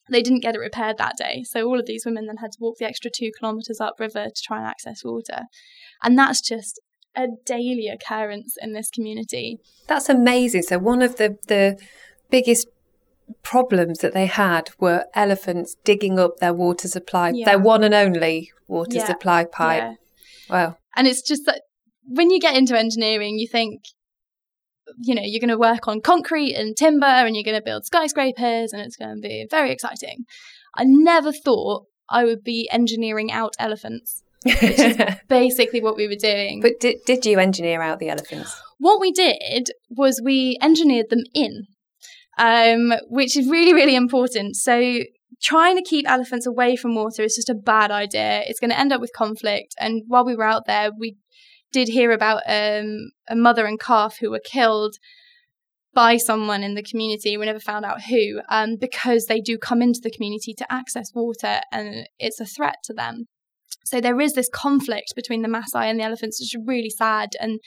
They 0.10 0.24
didn't 0.24 0.42
get 0.42 0.56
it 0.56 0.60
repaired 0.60 0.98
that 0.98 1.18
day, 1.18 1.44
so 1.44 1.68
all 1.68 1.80
of 1.80 1.86
these 1.86 2.04
women 2.04 2.26
then 2.26 2.38
had 2.38 2.52
to 2.54 2.58
walk 2.60 2.78
the 2.80 2.86
extra 2.88 3.12
two 3.16 3.30
kilometres 3.40 3.80
upriver 3.80 4.26
to 4.26 4.42
try 4.44 4.58
and 4.58 4.66
access 4.66 5.04
water. 5.04 5.44
And 6.02 6.18
that's 6.18 6.42
just 6.42 6.80
a 7.16 7.28
daily 7.46 7.88
occurrence 7.88 8.56
in 8.62 8.74
this 8.74 8.90
community. 8.90 9.60
That's 9.88 10.10
amazing. 10.10 10.64
So 10.64 10.78
one 10.80 11.02
of 11.02 11.18
the 11.18 11.38
the 11.48 11.80
biggest 12.30 12.68
problems 13.44 14.00
that 14.00 14.14
they 14.14 14.26
had 14.26 14.70
were 14.80 15.06
elephants 15.14 15.76
digging 15.84 16.20
up 16.20 16.38
their 16.38 16.54
water 16.54 16.88
supply, 16.88 17.32
yeah. 17.34 17.46
their 17.46 17.60
one 17.60 17.84
and 17.84 17.94
only 17.94 18.52
water 18.68 18.98
yeah. 18.98 19.06
supply 19.06 19.46
pipe. 19.46 19.84
Yeah. 19.84 19.94
Wow. 20.50 20.78
And 20.96 21.08
it's 21.08 21.22
just 21.22 21.46
that 21.46 21.62
when 22.06 22.32
you 22.32 22.40
get 22.40 22.56
into 22.56 22.78
engineering, 22.78 23.38
you 23.38 23.48
think, 23.48 23.84
you 24.98 25.14
know, 25.14 25.22
you're 25.24 25.40
going 25.40 25.50
to 25.50 25.58
work 25.58 25.88
on 25.88 26.02
concrete 26.02 26.56
and 26.56 26.76
timber 26.76 27.06
and 27.06 27.36
you're 27.36 27.44
going 27.44 27.58
to 27.58 27.64
build 27.64 27.86
skyscrapers 27.86 28.74
and 28.74 28.82
it's 28.82 28.96
going 28.96 29.16
to 29.16 29.22
be 29.22 29.46
very 29.50 29.72
exciting. 29.72 30.26
I 30.76 30.84
never 30.86 31.32
thought 31.32 31.86
I 32.10 32.26
would 32.26 32.44
be 32.44 32.68
engineering 32.72 33.32
out 33.32 33.54
elephants 33.60 34.24
which 34.44 34.80
is 34.80 34.98
basically 35.28 35.82
what 35.82 35.96
we 35.96 36.08
were 36.08 36.16
doing. 36.16 36.62
But 36.62 36.80
did, 36.80 36.98
did 37.06 37.26
you 37.26 37.40
engineer 37.40 37.82
out 37.82 38.00
the 38.00 38.10
elephants? 38.10 38.56
What 38.78 39.00
we 39.00 39.12
did 39.12 39.72
was 39.90 40.22
we 40.24 40.58
engineered 40.62 41.10
them 41.10 41.24
in, 41.34 41.68
um, 42.38 42.94
which 43.08 43.36
is 43.36 43.50
really, 43.50 43.74
really 43.74 43.96
important. 43.96 44.56
So 44.56 45.00
trying 45.42 45.76
to 45.78 45.84
keep 45.84 46.10
elephants 46.10 46.46
away 46.46 46.76
from 46.76 46.96
water 46.96 47.24
is 47.24 47.36
just 47.36 47.50
a 47.50 47.56
bad 47.56 47.92
idea. 47.92 48.44
It's 48.48 48.60
going 48.60 48.72
to 48.72 48.80
end 48.80 48.94
up 48.94 49.02
with 49.02 49.12
conflict. 49.14 49.76
And 49.80 50.04
while 50.08 50.26
we 50.26 50.36
were 50.36 50.46
out 50.46 50.66
there, 50.66 50.92
we 50.98 51.18
did 51.72 51.88
hear 51.88 52.12
about 52.12 52.42
um, 52.48 53.12
a 53.28 53.36
mother 53.36 53.66
and 53.66 53.80
calf 53.80 54.18
who 54.20 54.32
were 54.32 54.42
killed 54.44 54.96
by 55.94 56.18
someone 56.18 56.64
in 56.64 56.76
the 56.76 56.84
community. 56.84 57.38
We 57.38 57.46
never 57.46 57.60
found 57.60 57.86
out 57.86 58.04
who, 58.04 58.42
um, 58.50 58.78
because 58.80 59.26
they 59.26 59.42
do 59.42 59.58
come 59.58 59.82
into 59.82 60.00
the 60.02 60.12
community 60.12 60.54
to 60.56 60.72
access 60.72 61.12
water 61.14 61.60
and 61.72 62.08
it's 62.18 62.40
a 62.40 62.46
threat 62.46 62.78
to 62.86 62.94
them. 62.94 63.28
So 63.86 64.00
there 64.00 64.20
is 64.22 64.34
this 64.34 64.50
conflict 64.54 65.14
between 65.16 65.42
the 65.42 65.48
Maasai 65.48 65.86
and 65.86 66.00
the 66.00 66.04
elephants, 66.04 66.40
which 66.40 66.56
is 66.56 66.62
really 66.66 66.90
sad. 66.90 67.30
And 67.40 67.60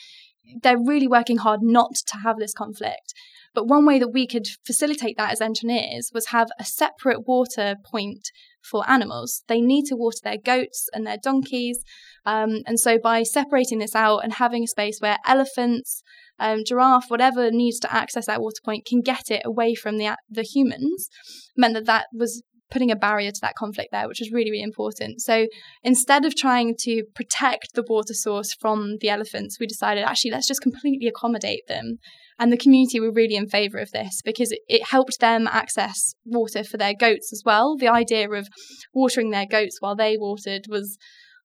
they're 0.62 0.78
really 0.78 1.08
working 1.08 1.38
hard 1.38 1.60
not 1.62 1.94
to 2.06 2.18
have 2.18 2.38
this 2.38 2.52
conflict. 2.52 3.14
But 3.54 3.68
one 3.68 3.84
way 3.84 3.98
that 3.98 4.12
we 4.12 4.26
could 4.26 4.46
facilitate 4.64 5.16
that 5.18 5.32
as 5.32 5.40
engineers 5.40 6.10
was 6.14 6.28
have 6.28 6.48
a 6.58 6.64
separate 6.64 7.26
water 7.26 7.76
point 7.84 8.30
for 8.62 8.88
animals. 8.88 9.42
They 9.46 9.60
need 9.60 9.84
to 9.86 9.96
water 9.96 10.18
their 10.22 10.38
goats 10.38 10.88
and 10.92 11.06
their 11.06 11.18
donkeys. 11.22 11.84
Um, 12.24 12.62
and 12.66 12.80
so 12.80 12.98
by 12.98 13.24
separating 13.24 13.78
this 13.78 13.94
out 13.94 14.20
and 14.20 14.34
having 14.34 14.64
a 14.64 14.68
space 14.68 15.00
where 15.00 15.18
elephants, 15.26 16.02
um, 16.38 16.62
giraffe, 16.64 17.10
whatever 17.10 17.50
needs 17.50 17.78
to 17.80 17.92
access 17.92 18.26
that 18.26 18.40
water 18.40 18.60
point 18.64 18.86
can 18.86 19.00
get 19.00 19.30
it 19.30 19.42
away 19.44 19.74
from 19.74 19.98
the, 19.98 20.16
the 20.30 20.42
humans, 20.42 21.08
meant 21.56 21.74
that 21.74 21.86
that 21.86 22.06
was 22.12 22.42
putting 22.72 22.90
a 22.90 22.96
barrier 22.96 23.30
to 23.30 23.40
that 23.42 23.54
conflict 23.54 23.90
there, 23.92 24.08
which 24.08 24.20
was 24.20 24.32
really, 24.32 24.50
really 24.50 24.62
important. 24.62 25.20
So 25.20 25.46
instead 25.82 26.24
of 26.24 26.35
trying 26.35 26.74
to 26.80 27.04
protect 27.14 27.74
the 27.74 27.85
water 27.87 28.14
source 28.14 28.54
from 28.54 28.96
the 29.00 29.11
elephants, 29.11 29.58
we 29.61 29.66
decided 29.66 30.04
actually 30.04 30.30
let's 30.30 30.48
just 30.48 30.62
completely 30.62 31.06
accommodate 31.06 31.68
them. 31.68 31.98
And 32.38 32.50
the 32.50 32.56
community 32.56 32.98
were 32.98 33.12
really 33.12 33.37
in 33.37 33.48
favour 33.48 33.78
of 33.78 33.92
this 33.92 34.20
because 34.24 34.50
it, 34.50 34.61
it 34.66 34.88
helped 34.88 35.20
them 35.20 35.46
access 35.46 36.14
water 36.24 36.64
for 36.64 36.78
their 36.78 36.94
goats 36.94 37.30
as 37.32 37.42
well. 37.44 37.76
The 37.76 37.88
idea 37.88 38.28
of 38.30 38.48
watering 38.94 39.30
their 39.30 39.46
goats 39.46 39.76
while 39.80 39.94
they 39.94 40.16
watered 40.16 40.64
was 40.68 40.96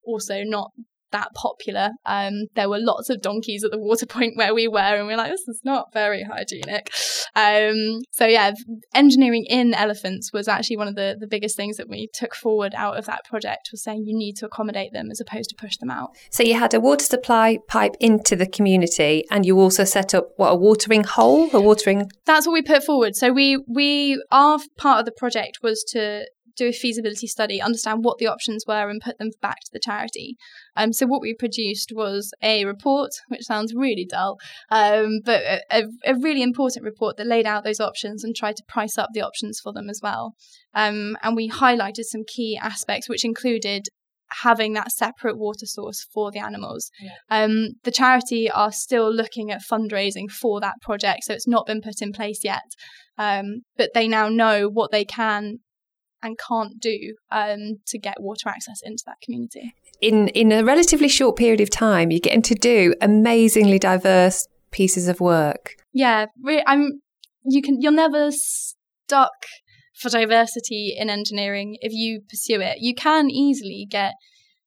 also 0.06 0.44
not 0.44 0.72
that 1.12 1.34
popular. 1.34 1.92
Um, 2.06 2.48
there 2.56 2.70
were 2.70 2.80
lots 2.80 3.10
of 3.10 3.22
donkeys 3.22 3.64
at 3.64 3.72
the 3.72 3.80
water 3.80 4.06
point 4.08 4.38
where 4.38 4.54
we 4.54 4.68
were, 4.68 4.80
and 4.80 5.08
we 5.08 5.14
are 5.14 5.18
like, 5.18 5.32
this 5.32 5.48
is 5.48 5.62
not 5.64 5.94
very 5.94 6.24
hygienic. 6.24 6.92
Um, 7.36 8.02
so 8.12 8.26
yeah, 8.26 8.54
engineering 8.94 9.46
in 9.48 9.74
elephants 9.74 10.32
was 10.34 10.48
actually 10.48 10.78
one 10.78 10.88
of 10.88 10.96
the, 10.96 11.16
the 11.20 11.28
biggest 11.28 11.56
things 11.56 11.78
that 11.78 11.90
we 11.90 12.10
took 12.14 12.36
forward 12.36 12.74
out 12.76 12.98
of 12.98 13.06
that 13.06 13.24
project 13.26 13.70
was 13.72 13.84
saying 13.84 14.06
you 14.06 14.18
need 14.18 14.36
to 14.38 14.46
accommodate 14.46 14.94
them 14.94 15.10
as 15.12 15.20
opposed 15.20 15.50
to 15.50 15.56
push 15.56 15.78
them 15.78 15.90
out. 15.90 16.12
So 16.32 16.44
you 16.44 16.56
had 16.56 16.74
a 16.74 16.80
water 16.80 17.06
supply 17.06 17.60
pipe 17.68 17.96
into 18.00 18.36
the 18.36 18.48
community, 18.48 19.24
and 19.30 19.46
you 19.46 19.60
also 19.60 19.84
set 19.84 20.14
up 20.14 20.30
what 20.38 20.50
a 20.50 20.56
watering 20.56 21.04
hole, 21.04 21.50
a 21.54 21.62
watering. 21.62 22.10
That's 22.26 22.48
what 22.48 22.54
we 22.54 22.62
put 22.62 22.84
forward. 22.84 23.16
So 23.16 23.32
we 23.32 23.64
we 23.68 24.22
our 24.32 24.60
part 24.78 25.00
of 25.00 25.06
the 25.06 25.12
project 25.12 25.60
was 25.62 25.84
to 25.92 26.26
do 26.58 26.68
a 26.68 26.74
feasibility 26.74 27.28
study, 27.28 27.62
understand 27.62 28.04
what 28.04 28.18
the 28.18 28.28
options 28.28 28.66
were, 28.68 28.90
and 28.90 29.02
put 29.02 29.18
them 29.18 29.30
back 29.42 29.60
to 29.62 29.70
the 29.72 29.80
charity. 29.80 30.36
Um, 30.76 30.92
so 30.92 31.06
what 31.06 31.22
we 31.22 31.34
produced 31.34 31.92
was 31.94 32.34
a 32.42 32.66
report, 32.66 33.12
which 33.30 33.44
sounds 33.44 33.74
really 33.76 34.06
dull, 34.06 34.38
um, 34.70 35.20
but 35.24 35.42
a, 35.72 35.84
a, 36.06 36.16
really 36.16 36.42
important 36.42 36.84
report 36.84 37.18
that 37.18 37.28
laid 37.28 37.46
out 37.46 37.64
those 37.64 37.80
options 37.80 38.24
and 38.24 38.36
tried 38.36 38.56
to 38.58 38.64
price 38.68 38.98
up 38.98 39.10
the 39.14 39.22
options 39.22 39.60
for 39.60 39.72
them 39.72 39.90
as 39.90 40.00
well. 40.02 40.34
Um, 40.74 41.18
and 41.24 41.36
we 41.36 41.50
highlighted 41.50 42.04
some 42.04 42.24
key 42.28 42.60
aspects, 42.62 43.08
which 43.08 43.24
included 43.24 43.88
having 44.44 44.74
that 44.74 44.92
separate 44.92 45.38
water 45.38 45.66
source 45.66 46.06
for 46.14 46.32
the 46.32 46.40
animals. 46.40 46.92
Yeah. 47.00 47.12
Um, 47.30 47.70
the 47.84 47.92
charity 47.92 48.50
are 48.50 48.72
still 48.72 49.12
looking 49.14 49.52
at 49.52 49.62
fundraising 49.62 50.30
for 50.30 50.60
that 50.60 50.76
project, 50.82 51.24
so 51.24 51.34
it's 51.34 51.48
not 51.48 51.66
been 51.66 51.82
put 51.82 52.02
in 52.02 52.12
place 52.12 52.44
yet. 52.44 52.64
Um, 53.18 53.62
but 53.78 53.92
they 53.94 54.08
now 54.08 54.30
know 54.30 54.70
what 54.70 54.92
they 54.92 55.06
can 55.06 55.60
and 56.22 56.38
can't 56.38 56.80
do 56.80 57.16
um, 57.32 57.80
to 57.88 57.98
get 57.98 58.20
water 58.20 58.50
access 58.50 58.82
into 58.84 59.04
that 59.06 59.22
community. 59.24 59.74
In 60.02 60.28
in 60.30 60.52
a 60.52 60.64
relatively 60.64 61.08
short 61.08 61.36
period 61.38 61.62
of 61.62 61.70
time, 61.70 62.12
you're 62.12 62.20
getting 62.20 62.42
to 62.44 62.56
do 62.56 62.94
amazingly 63.02 63.80
diverse 63.80 64.48
pieces 64.72 65.08
of 65.08 65.20
work. 65.20 65.76
Yeah, 65.94 66.28
I'm. 66.66 67.02
You 67.44 67.62
can. 67.62 67.82
You're 67.82 67.92
never 67.92 68.30
stuck 68.32 69.46
for 70.00 70.10
diversity 70.10 70.96
in 70.98 71.10
engineering 71.10 71.78
if 71.82 71.92
you 71.94 72.22
pursue 72.30 72.62
it. 72.62 72.80
You 72.80 72.94
can 72.94 73.30
easily 73.30 73.88
get 73.90 74.14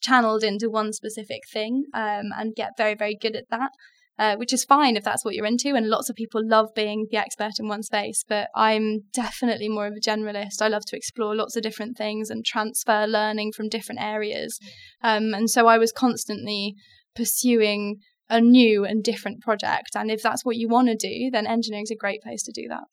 channeled 0.01 0.43
into 0.43 0.71
one 0.71 0.93
specific 0.93 1.43
thing 1.53 1.85
um, 1.95 2.31
and 2.37 2.57
get 2.57 2.71
very 2.77 2.95
very 2.95 3.15
good 3.15 3.37
at 3.37 3.45
that 3.51 3.71
uh, 4.19 4.37
which 4.37 4.53
is 4.53 4.65
fine 4.65 4.97
if 4.97 5.05
that's 5.05 5.25
what 5.25 5.35
you're 5.35 5.47
into. 5.47 5.75
And 5.75 5.89
lots 5.89 6.11
of 6.11 6.17
people 6.17 6.43
love 6.45 6.69
being 6.75 7.07
the 7.11 7.17
expert 7.17 7.53
in 7.59 7.69
one 7.69 7.83
space, 7.83 8.25
but 8.27 8.49
I'm 8.55 9.05
definitely 9.13 9.69
more 9.69 9.87
of 9.87 9.95
a 9.95 10.01
generalist. 10.01 10.61
I 10.61 10.69
love 10.69 10.85
to 10.89 10.97
explore 10.97 11.35
lots 11.35 11.57
of 11.57 11.63
different 11.63 11.97
things 11.97 12.31
and 12.31 12.45
transfer 12.45 13.07
learning 13.07 13.53
from 13.53 13.69
different 13.69 14.03
areas. 14.03 14.59
Um, 15.03 15.35
and 15.35 15.49
so 15.49 15.67
I 15.67 15.79
was 15.79 15.93
constantly 15.93 16.75
pursuing 17.15 17.97
a 18.29 18.41
new 18.41 18.85
and 18.85 19.03
different 19.03 19.41
project. 19.41 19.91
And 19.95 20.11
if 20.11 20.23
that's 20.23 20.45
what 20.45 20.57
you 20.57 20.69
want 20.69 20.89
to 20.89 20.95
do, 20.95 21.31
then 21.31 21.47
engineering 21.47 21.85
is 21.85 21.91
a 21.91 21.97
great 21.97 22.23
place 22.23 22.43
to 22.45 22.53
do 22.53 22.69
that 22.69 22.85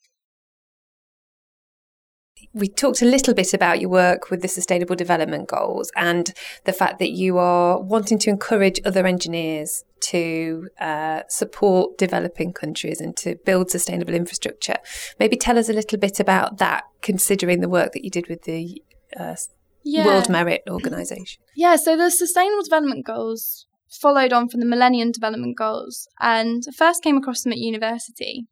we 2.58 2.68
talked 2.68 3.02
a 3.02 3.06
little 3.06 3.34
bit 3.34 3.54
about 3.54 3.80
your 3.80 3.90
work 3.90 4.30
with 4.30 4.42
the 4.42 4.48
Sustainable 4.48 4.96
Development 4.96 5.48
Goals 5.48 5.92
and 5.96 6.34
the 6.66 6.74
fact 6.74 7.00
that 7.00 7.12
you 7.12 7.38
are 7.38 7.80
wanting 7.80 8.18
to 8.20 8.30
encourage 8.30 8.80
other 8.84 9.06
engineers 9.06 9.84
to 10.00 10.70
uh, 10.80 11.22
support 11.28 11.98
developing 11.98 12.54
countries 12.54 13.00
and 13.00 13.16
to 13.18 13.36
build 13.46 13.70
sustainable 13.70 14.14
infrastructure. 14.14 14.76
Maybe 15.20 15.38
tell 15.38 15.58
us 15.58 15.70
a 15.70 15.74
little 15.74 16.00
bit 16.00 16.20
about 16.20 16.58
that, 16.58 16.86
considering 17.02 17.62
the 17.62 17.70
work 17.70 17.94
that 17.94 18.04
you 18.04 18.10
did 18.10 18.28
with 18.28 18.44
the 18.44 18.82
uh, 19.18 19.36
yeah. 19.84 20.06
World 20.06 20.30
Merit 20.30 20.64
Organization. 20.70 21.42
Yeah, 21.56 21.76
so 21.76 21.96
the 21.96 22.10
Sustainable 22.10 22.64
Development 22.64 23.06
Goals 23.06 23.68
followed 23.90 24.34
on 24.34 24.50
from 24.50 24.60
the 24.60 24.66
Millennium 24.66 25.12
Development 25.12 25.58
Goals 25.58 26.08
and 26.20 26.64
first 26.76 27.04
came 27.04 27.18
across 27.18 27.44
them 27.44 27.54
at 27.54 27.60
university 27.60 28.48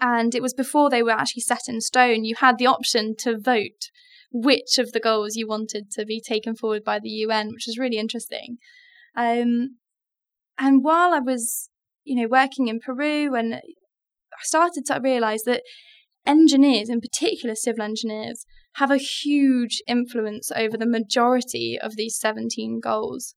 and 0.00 0.34
it 0.34 0.42
was 0.42 0.54
before 0.54 0.90
they 0.90 1.02
were 1.02 1.10
actually 1.10 1.42
set 1.42 1.68
in 1.68 1.80
stone. 1.80 2.24
You 2.24 2.36
had 2.36 2.58
the 2.58 2.66
option 2.66 3.14
to 3.20 3.38
vote 3.38 3.90
which 4.30 4.78
of 4.78 4.92
the 4.92 5.00
goals 5.00 5.36
you 5.36 5.46
wanted 5.46 5.90
to 5.92 6.04
be 6.04 6.20
taken 6.20 6.54
forward 6.54 6.84
by 6.84 6.98
the 6.98 7.08
UN, 7.08 7.48
which 7.48 7.64
was 7.66 7.78
really 7.78 7.98
interesting. 7.98 8.58
Um, 9.16 9.78
and 10.58 10.84
while 10.84 11.14
I 11.14 11.20
was, 11.20 11.68
you 12.04 12.20
know, 12.20 12.28
working 12.28 12.68
in 12.68 12.80
Peru, 12.80 13.34
and 13.34 13.54
I 13.54 13.60
started 14.42 14.84
to 14.86 15.00
realize 15.02 15.42
that 15.44 15.62
engineers, 16.26 16.88
in 16.88 17.00
particular 17.00 17.54
civil 17.54 17.82
engineers, 17.82 18.44
have 18.74 18.90
a 18.90 18.98
huge 18.98 19.82
influence 19.88 20.52
over 20.54 20.76
the 20.76 20.86
majority 20.86 21.78
of 21.80 21.96
these 21.96 22.18
17 22.18 22.80
goals. 22.80 23.34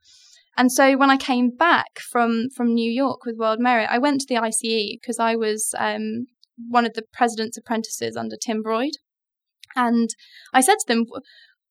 And 0.58 0.72
so 0.72 0.98
when 0.98 1.10
I 1.10 1.18
came 1.18 1.50
back 1.50 2.00
from 2.00 2.50
from 2.56 2.74
New 2.74 2.92
York 2.92 3.26
with 3.26 3.38
World 3.38 3.60
Merit, 3.60 3.88
I 3.90 3.98
went 3.98 4.22
to 4.22 4.28
the 4.28 4.38
ICE 4.38 4.98
because 5.02 5.18
I 5.18 5.36
was 5.36 5.74
um, 5.80 6.28
one 6.70 6.86
of 6.86 6.94
the 6.94 7.04
president's 7.14 7.58
apprentices 7.58 8.16
under 8.16 8.36
Tim 8.36 8.64
Broyd. 8.64 8.94
And 9.76 10.10
I 10.54 10.62
said 10.62 10.76
to 10.80 10.86
them, 10.88 11.06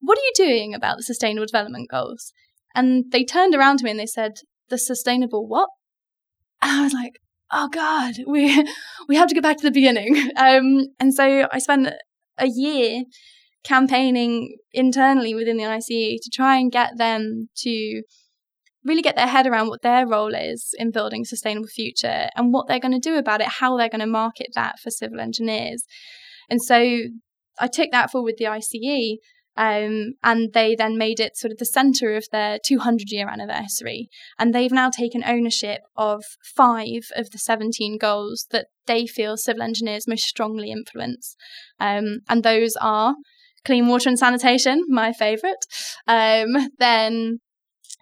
What 0.00 0.18
are 0.18 0.22
you 0.22 0.32
doing 0.34 0.74
about 0.74 0.96
the 0.96 1.02
Sustainable 1.02 1.46
Development 1.46 1.88
Goals? 1.90 2.32
And 2.74 3.04
they 3.10 3.24
turned 3.24 3.54
around 3.54 3.78
to 3.78 3.84
me 3.84 3.90
and 3.90 4.00
they 4.00 4.06
said, 4.06 4.32
The 4.68 4.78
sustainable 4.78 5.46
what? 5.46 5.68
And 6.62 6.80
I 6.80 6.84
was 6.84 6.92
like, 6.92 7.20
Oh 7.52 7.68
God, 7.68 8.14
we 8.26 8.66
we 9.08 9.16
have 9.16 9.28
to 9.28 9.34
go 9.34 9.40
back 9.40 9.56
to 9.58 9.62
the 9.62 9.70
beginning. 9.70 10.30
Um, 10.36 10.86
and 10.98 11.12
so 11.12 11.48
I 11.52 11.58
spent 11.58 11.88
a 12.38 12.46
year 12.46 13.02
campaigning 13.64 14.56
internally 14.72 15.34
within 15.34 15.58
the 15.58 15.66
ICE 15.66 16.18
to 16.22 16.30
try 16.32 16.56
and 16.56 16.72
get 16.72 16.96
them 16.96 17.48
to 17.58 18.02
really 18.84 19.02
get 19.02 19.16
their 19.16 19.26
head 19.26 19.46
around 19.46 19.68
what 19.68 19.82
their 19.82 20.06
role 20.06 20.34
is 20.34 20.74
in 20.78 20.90
building 20.90 21.22
a 21.22 21.26
sustainable 21.26 21.68
future 21.68 22.28
and 22.34 22.52
what 22.52 22.66
they're 22.66 22.80
going 22.80 22.98
to 22.98 23.10
do 23.10 23.16
about 23.16 23.40
it, 23.40 23.48
how 23.48 23.76
they're 23.76 23.88
going 23.88 24.00
to 24.00 24.06
market 24.06 24.48
that 24.54 24.78
for 24.78 24.90
civil 24.90 25.20
engineers. 25.20 25.84
And 26.48 26.62
so 26.62 27.00
I 27.58 27.66
took 27.66 27.90
that 27.92 28.10
forward 28.10 28.32
with 28.32 28.36
the 28.38 28.46
ICE. 28.46 29.18
Um, 29.56 30.14
and 30.22 30.52
they 30.54 30.74
then 30.74 30.96
made 30.96 31.20
it 31.20 31.36
sort 31.36 31.52
of 31.52 31.58
the 31.58 31.66
centre 31.66 32.16
of 32.16 32.24
their 32.32 32.58
200 32.64 33.10
year 33.10 33.28
anniversary. 33.28 34.08
And 34.38 34.54
they've 34.54 34.72
now 34.72 34.88
taken 34.88 35.22
ownership 35.24 35.82
of 35.96 36.24
five 36.56 37.02
of 37.14 37.30
the 37.30 37.38
17 37.38 37.98
goals 37.98 38.46
that 38.52 38.68
they 38.86 39.06
feel 39.06 39.36
civil 39.36 39.62
engineers 39.62 40.08
most 40.08 40.24
strongly 40.24 40.70
influence. 40.70 41.36
Um, 41.78 42.20
and 42.28 42.42
those 42.42 42.74
are 42.80 43.16
clean 43.64 43.88
water 43.88 44.08
and 44.08 44.18
sanitation, 44.18 44.84
my 44.88 45.12
favourite. 45.12 45.66
Um, 46.06 46.70
then 46.78 47.40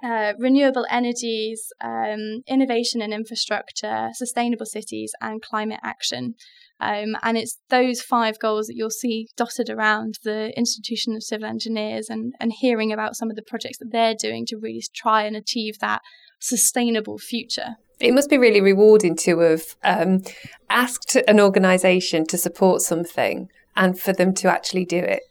uh, 0.03 0.33
renewable 0.39 0.87
energies, 0.91 1.73
um, 1.81 2.43
innovation 2.47 3.03
and 3.03 3.13
infrastructure, 3.13 4.11
sustainable 4.15 4.67
cities, 4.67 5.13
and 5.21 5.43
climate 5.43 5.81
action. 5.83 6.35
Um, 6.81 7.17
and 7.23 7.37
it's 7.37 7.59
those 7.71 8.01
five 8.01 8.39
goals 8.39 8.69
that 8.69 8.77
you'll 8.77 8.91
see 8.91 9.29
dotted 9.37 9.69
around 9.69 10.19
the 10.23 10.57
Institution 10.57 11.17
of 11.17 11.25
Civil 11.25 11.49
Engineers 11.49 12.09
and, 12.09 12.35
and 12.39 12.53
hearing 12.53 12.93
about 12.93 13.17
some 13.17 13.31
of 13.31 13.37
the 13.37 13.43
projects 13.43 13.79
that 13.79 13.91
they're 13.91 14.15
doing 14.15 14.47
to 14.47 14.57
really 14.57 14.83
try 14.95 15.23
and 15.25 15.35
achieve 15.35 15.81
that 15.81 16.03
sustainable 16.39 17.19
future. 17.19 17.77
It 17.99 18.15
must 18.15 18.31
be 18.31 18.39
really 18.39 18.61
rewarding 18.61 19.17
to 19.17 19.41
have 19.41 19.63
um, 19.83 20.23
asked 20.71 21.17
an 21.27 21.41
organisation 21.41 22.25
to 22.27 22.39
support 22.39 22.81
something 22.81 23.49
and 23.75 23.99
for 23.99 24.13
them 24.13 24.33
to 24.35 24.49
actually 24.49 24.85
do 24.85 24.99
it. 24.99 25.23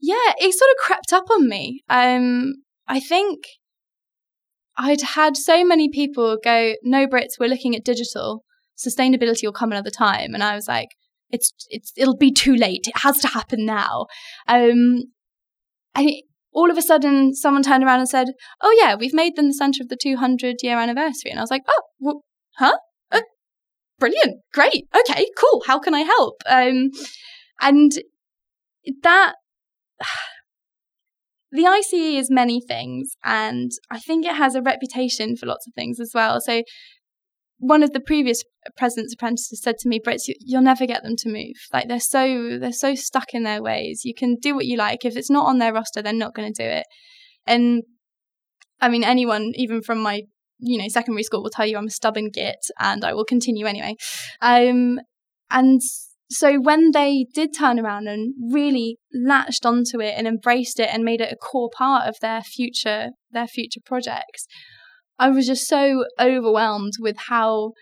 Yeah, 0.00 0.32
it 0.38 0.54
sort 0.54 0.70
of 0.70 0.76
crept 0.78 1.12
up 1.12 1.30
on 1.30 1.46
me. 1.46 1.82
Um, 1.90 2.54
I 2.88 3.00
think 3.00 3.44
I'd 4.82 5.02
had 5.02 5.36
so 5.36 5.62
many 5.62 5.90
people 5.90 6.38
go, 6.42 6.72
no, 6.82 7.06
Brits, 7.06 7.38
we're 7.38 7.50
looking 7.50 7.76
at 7.76 7.84
digital. 7.84 8.44
Sustainability 8.78 9.44
will 9.44 9.52
come 9.52 9.72
another 9.72 9.90
time. 9.90 10.32
And 10.32 10.42
I 10.42 10.54
was 10.54 10.66
like, 10.66 10.88
it's, 11.28 11.52
it's, 11.68 11.92
it'll 11.96 12.16
be 12.16 12.32
too 12.32 12.56
late. 12.56 12.86
It 12.86 12.96
has 13.02 13.18
to 13.18 13.28
happen 13.28 13.66
now. 13.66 14.06
Um, 14.48 15.02
and 15.94 16.08
it, 16.08 16.24
all 16.52 16.70
of 16.70 16.78
a 16.78 16.82
sudden, 16.82 17.34
someone 17.34 17.62
turned 17.62 17.84
around 17.84 17.98
and 17.98 18.08
said, 18.08 18.28
oh, 18.62 18.74
yeah, 18.80 18.94
we've 18.94 19.12
made 19.12 19.36
them 19.36 19.48
the 19.48 19.54
centre 19.54 19.82
of 19.82 19.90
the 19.90 19.98
200 20.00 20.56
year 20.62 20.78
anniversary. 20.78 21.30
And 21.30 21.38
I 21.38 21.42
was 21.42 21.50
like, 21.50 21.62
oh, 21.68 21.82
well, 21.98 22.24
huh? 22.56 22.78
Uh, 23.12 23.20
brilliant. 23.98 24.38
Great. 24.54 24.88
Okay, 24.96 25.26
cool. 25.36 25.62
How 25.66 25.78
can 25.78 25.94
I 25.94 26.00
help? 26.00 26.42
Um, 26.48 26.88
and 27.60 27.92
that 29.02 29.34
the 31.52 31.66
ICE 31.66 31.92
is 31.92 32.30
many 32.30 32.60
things, 32.60 33.16
and 33.24 33.70
I 33.90 33.98
think 33.98 34.24
it 34.24 34.36
has 34.36 34.54
a 34.54 34.62
reputation 34.62 35.36
for 35.36 35.46
lots 35.46 35.66
of 35.66 35.74
things 35.74 35.98
as 35.98 36.12
well. 36.14 36.40
So 36.40 36.62
one 37.58 37.82
of 37.82 37.92
the 37.92 38.00
previous 38.00 38.42
president's 38.76 39.14
apprentices 39.14 39.60
said 39.62 39.76
to 39.78 39.88
me, 39.88 40.00
"Brits, 40.00 40.22
you'll 40.40 40.62
never 40.62 40.86
get 40.86 41.02
them 41.02 41.16
to 41.16 41.28
move. 41.28 41.56
Like 41.72 41.88
they're 41.88 42.00
so 42.00 42.58
they're 42.58 42.72
so 42.72 42.94
stuck 42.94 43.34
in 43.34 43.42
their 43.42 43.62
ways. 43.62 44.02
You 44.04 44.14
can 44.14 44.36
do 44.36 44.54
what 44.54 44.66
you 44.66 44.76
like. 44.76 45.04
If 45.04 45.16
it's 45.16 45.30
not 45.30 45.46
on 45.46 45.58
their 45.58 45.72
roster, 45.72 46.02
they're 46.02 46.12
not 46.12 46.34
going 46.34 46.52
to 46.52 46.62
do 46.62 46.68
it." 46.68 46.86
And 47.46 47.82
I 48.80 48.88
mean, 48.88 49.04
anyone, 49.04 49.52
even 49.54 49.82
from 49.82 49.98
my 50.00 50.22
you 50.58 50.78
know 50.78 50.88
secondary 50.88 51.22
school, 51.22 51.42
will 51.42 51.50
tell 51.50 51.66
you 51.66 51.76
I'm 51.76 51.86
a 51.86 51.90
stubborn 51.90 52.30
git, 52.30 52.64
and 52.78 53.04
I 53.04 53.12
will 53.12 53.24
continue 53.24 53.66
anyway. 53.66 53.96
Um, 54.40 55.00
and 55.50 55.80
so 56.30 56.60
when 56.60 56.92
they 56.92 57.26
did 57.34 57.50
turn 57.56 57.78
around 57.78 58.06
and 58.06 58.34
really 58.52 58.98
latched 59.12 59.66
onto 59.66 60.00
it 60.00 60.14
and 60.16 60.26
embraced 60.26 60.78
it 60.78 60.88
and 60.92 61.04
made 61.04 61.20
it 61.20 61.32
a 61.32 61.36
core 61.36 61.70
part 61.76 62.08
of 62.08 62.16
their 62.20 62.42
future 62.42 63.10
their 63.30 63.46
future 63.46 63.80
projects 63.84 64.46
i 65.18 65.28
was 65.28 65.46
just 65.46 65.66
so 65.66 66.04
overwhelmed 66.20 66.94
with 66.98 67.16
how 67.28 67.72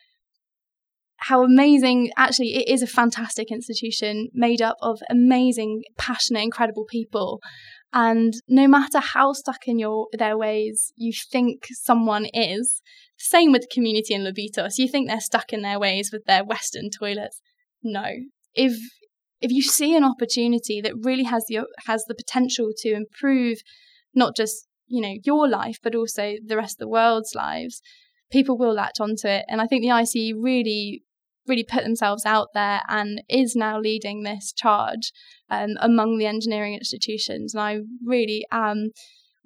how 1.22 1.42
amazing 1.42 2.10
actually 2.16 2.54
it 2.54 2.72
is 2.72 2.80
a 2.80 2.86
fantastic 2.86 3.50
institution 3.50 4.28
made 4.32 4.62
up 4.62 4.76
of 4.80 5.00
amazing 5.10 5.82
passionate 5.96 6.42
incredible 6.42 6.84
people 6.88 7.40
and 7.92 8.34
no 8.46 8.68
matter 8.68 9.00
how 9.00 9.32
stuck 9.32 9.66
in 9.66 9.78
your 9.78 10.06
their 10.12 10.36
ways 10.36 10.92
you 10.96 11.12
think 11.30 11.66
someone 11.70 12.26
is 12.32 12.82
same 13.18 13.50
with 13.50 13.62
the 13.62 13.74
community 13.74 14.14
in 14.14 14.22
Lobitos. 14.22 14.78
You 14.78 14.88
think 14.88 15.08
they're 15.08 15.20
stuck 15.20 15.52
in 15.52 15.62
their 15.62 15.78
ways 15.78 16.10
with 16.12 16.24
their 16.24 16.44
Western 16.44 16.88
toilets. 16.88 17.42
No, 17.82 18.06
if 18.58 18.76
if 19.40 19.52
you 19.52 19.62
see 19.62 19.96
an 19.96 20.04
opportunity 20.04 20.80
that 20.80 20.92
really 21.02 21.22
has 21.22 21.44
the 21.48 21.64
has 21.86 22.04
the 22.08 22.14
potential 22.14 22.70
to 22.76 22.92
improve 22.92 23.58
not 24.14 24.36
just 24.36 24.66
you 24.88 25.00
know 25.00 25.14
your 25.24 25.48
life 25.48 25.78
but 25.82 25.94
also 25.94 26.34
the 26.44 26.56
rest 26.56 26.74
of 26.74 26.80
the 26.80 26.88
world's 26.88 27.34
lives 27.34 27.80
people 28.30 28.58
will 28.58 28.74
latch 28.74 29.00
onto 29.00 29.26
it. 29.26 29.44
And 29.48 29.60
i 29.60 29.66
think 29.66 29.82
the 29.82 29.90
ice 29.90 30.14
really 30.14 31.02
really 31.46 31.64
put 31.64 31.82
themselves 31.82 32.26
out 32.26 32.48
there 32.52 32.82
and 32.88 33.22
is 33.28 33.56
now 33.56 33.80
leading 33.80 34.22
this 34.22 34.52
charge 34.52 35.12
um, 35.48 35.70
among 35.80 36.18
the 36.18 36.26
engineering 36.26 36.74
institutions. 36.74 37.54
And 37.54 37.62
i 37.62 37.78
really 38.04 38.44
am 38.50 38.90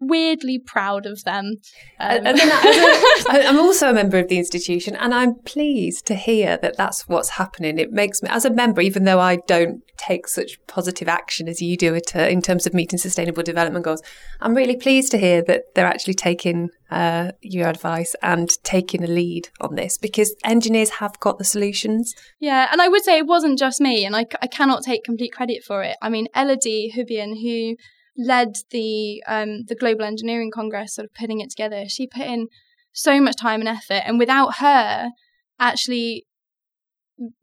weirdly 0.09 0.59
proud 0.59 1.07
of 1.07 1.25
them. 1.25 1.57
Um. 1.99 2.27
And, 2.27 2.41
I'm 3.29 3.59
also 3.59 3.91
a 3.91 3.95
member 3.95 4.19
of 4.19 4.29
the 4.29 4.39
institution, 4.39 4.97
and 4.97 5.15
I'm 5.15 5.35
pleased 5.37 6.07
to 6.07 6.15
hear 6.15 6.57
that 6.59 6.77
that's 6.77 7.09
what's 7.09 7.31
happening. 7.31 7.79
It 7.79 7.93
makes 7.93 8.23
me, 8.23 8.29
as 8.31 8.45
a 8.45 8.51
member, 8.51 8.81
even 8.81 9.05
though 9.05 9.21
I 9.21 9.37
don't 9.47 9.83
take 9.97 10.27
such 10.27 10.59
positive 10.67 11.09
action 11.09 11.49
as 11.49 11.63
you 11.63 11.77
do 11.77 11.95
it 11.95 12.17
uh, 12.17 12.21
in 12.21 12.43
terms 12.43 12.67
of 12.67 12.75
meeting 12.75 12.99
sustainable 12.99 13.43
development 13.43 13.85
goals, 13.85 14.03
I'm 14.41 14.55
really 14.55 14.77
pleased 14.77 15.11
to 15.13 15.19
hear 15.19 15.43
that 15.45 15.75
they're 15.75 15.87
actually 15.87 16.15
taking 16.15 16.71
uh, 16.91 17.33
your 17.41 17.69
advice 17.69 18.15
and 18.23 18.51
taking 18.65 19.03
a 19.03 19.07
lead 19.07 19.49
on 19.61 19.77
this 19.77 19.99
because 19.99 20.35
engineers 20.45 20.91
have 20.91 21.19
got 21.21 21.39
the 21.39 21.45
solutions. 21.45 22.15
Yeah, 22.41 22.69
and 22.71 22.83
I 22.83 22.89
would 22.89 23.03
say 23.03 23.19
it 23.19 23.27
wasn't 23.27 23.59
just 23.59 23.81
me, 23.81 24.05
and 24.05 24.15
I, 24.15 24.27
I 24.41 24.47
cannot 24.47 24.83
take 24.83 25.05
complete 25.05 25.33
credit 25.33 25.65
for 25.65 25.83
it. 25.83 25.97
I 26.03 26.09
mean, 26.09 26.29
Elodie 26.35 26.93
Hubian, 26.95 27.41
who 27.43 27.77
led 28.17 28.57
the 28.71 29.23
um, 29.27 29.65
the 29.67 29.75
Global 29.75 30.05
Engineering 30.05 30.51
Congress, 30.53 30.95
sort 30.95 31.07
of 31.07 31.15
putting 31.15 31.41
it 31.41 31.51
together. 31.51 31.85
She 31.89 32.07
put 32.07 32.27
in 32.27 32.49
so 32.93 33.21
much 33.21 33.37
time 33.37 33.61
and 33.61 33.69
effort, 33.69 34.03
and 34.05 34.19
without 34.19 34.57
her 34.59 35.11
actually 35.59 36.27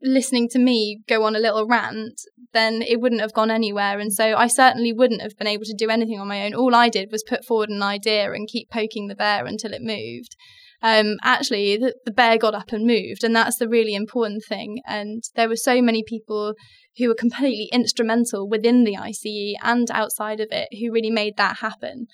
listening 0.01 0.49
to 0.49 0.59
me 0.59 1.01
go 1.07 1.23
on 1.23 1.35
a 1.35 1.39
little 1.39 1.65
rant, 1.65 2.21
then 2.53 2.81
it 2.81 2.99
wouldn't 2.99 3.21
have 3.21 3.33
gone 3.33 3.51
anywhere. 3.51 3.99
And 3.99 4.11
so 4.11 4.35
I 4.35 4.47
certainly 4.47 4.91
wouldn't 4.91 5.21
have 5.21 5.37
been 5.37 5.47
able 5.47 5.65
to 5.65 5.75
do 5.77 5.89
anything 5.89 6.19
on 6.19 6.27
my 6.27 6.45
own. 6.45 6.53
All 6.53 6.75
I 6.75 6.89
did 6.89 7.11
was 7.11 7.23
put 7.23 7.45
forward 7.45 7.69
an 7.69 7.83
idea 7.83 8.31
and 8.31 8.47
keep 8.47 8.69
poking 8.69 9.07
the 9.07 9.15
bear 9.15 9.45
until 9.45 9.73
it 9.73 9.81
moved. 9.81 10.35
Um, 10.81 11.17
actually, 11.23 11.77
the, 11.77 11.93
the 12.05 12.11
bear 12.11 12.37
got 12.37 12.55
up 12.55 12.71
and 12.71 12.85
moved, 12.85 13.23
and 13.23 13.35
that's 13.35 13.57
the 13.57 13.67
really 13.67 13.93
important 13.93 14.43
thing. 14.47 14.81
And 14.87 15.23
there 15.35 15.49
were 15.49 15.57
so 15.57 15.81
many 15.81 16.03
people 16.07 16.53
who 16.99 17.07
were 17.07 17.15
completely 17.15 17.69
instrumental 17.71 18.47
within 18.47 18.83
the 18.83 18.95
ICE 18.95 19.55
and 19.63 19.89
outside 19.89 20.39
of 20.39 20.49
it 20.51 20.67
who 20.79 20.91
really 20.91 21.09
made 21.09 21.37
that 21.37 21.57
happen. 21.57 22.05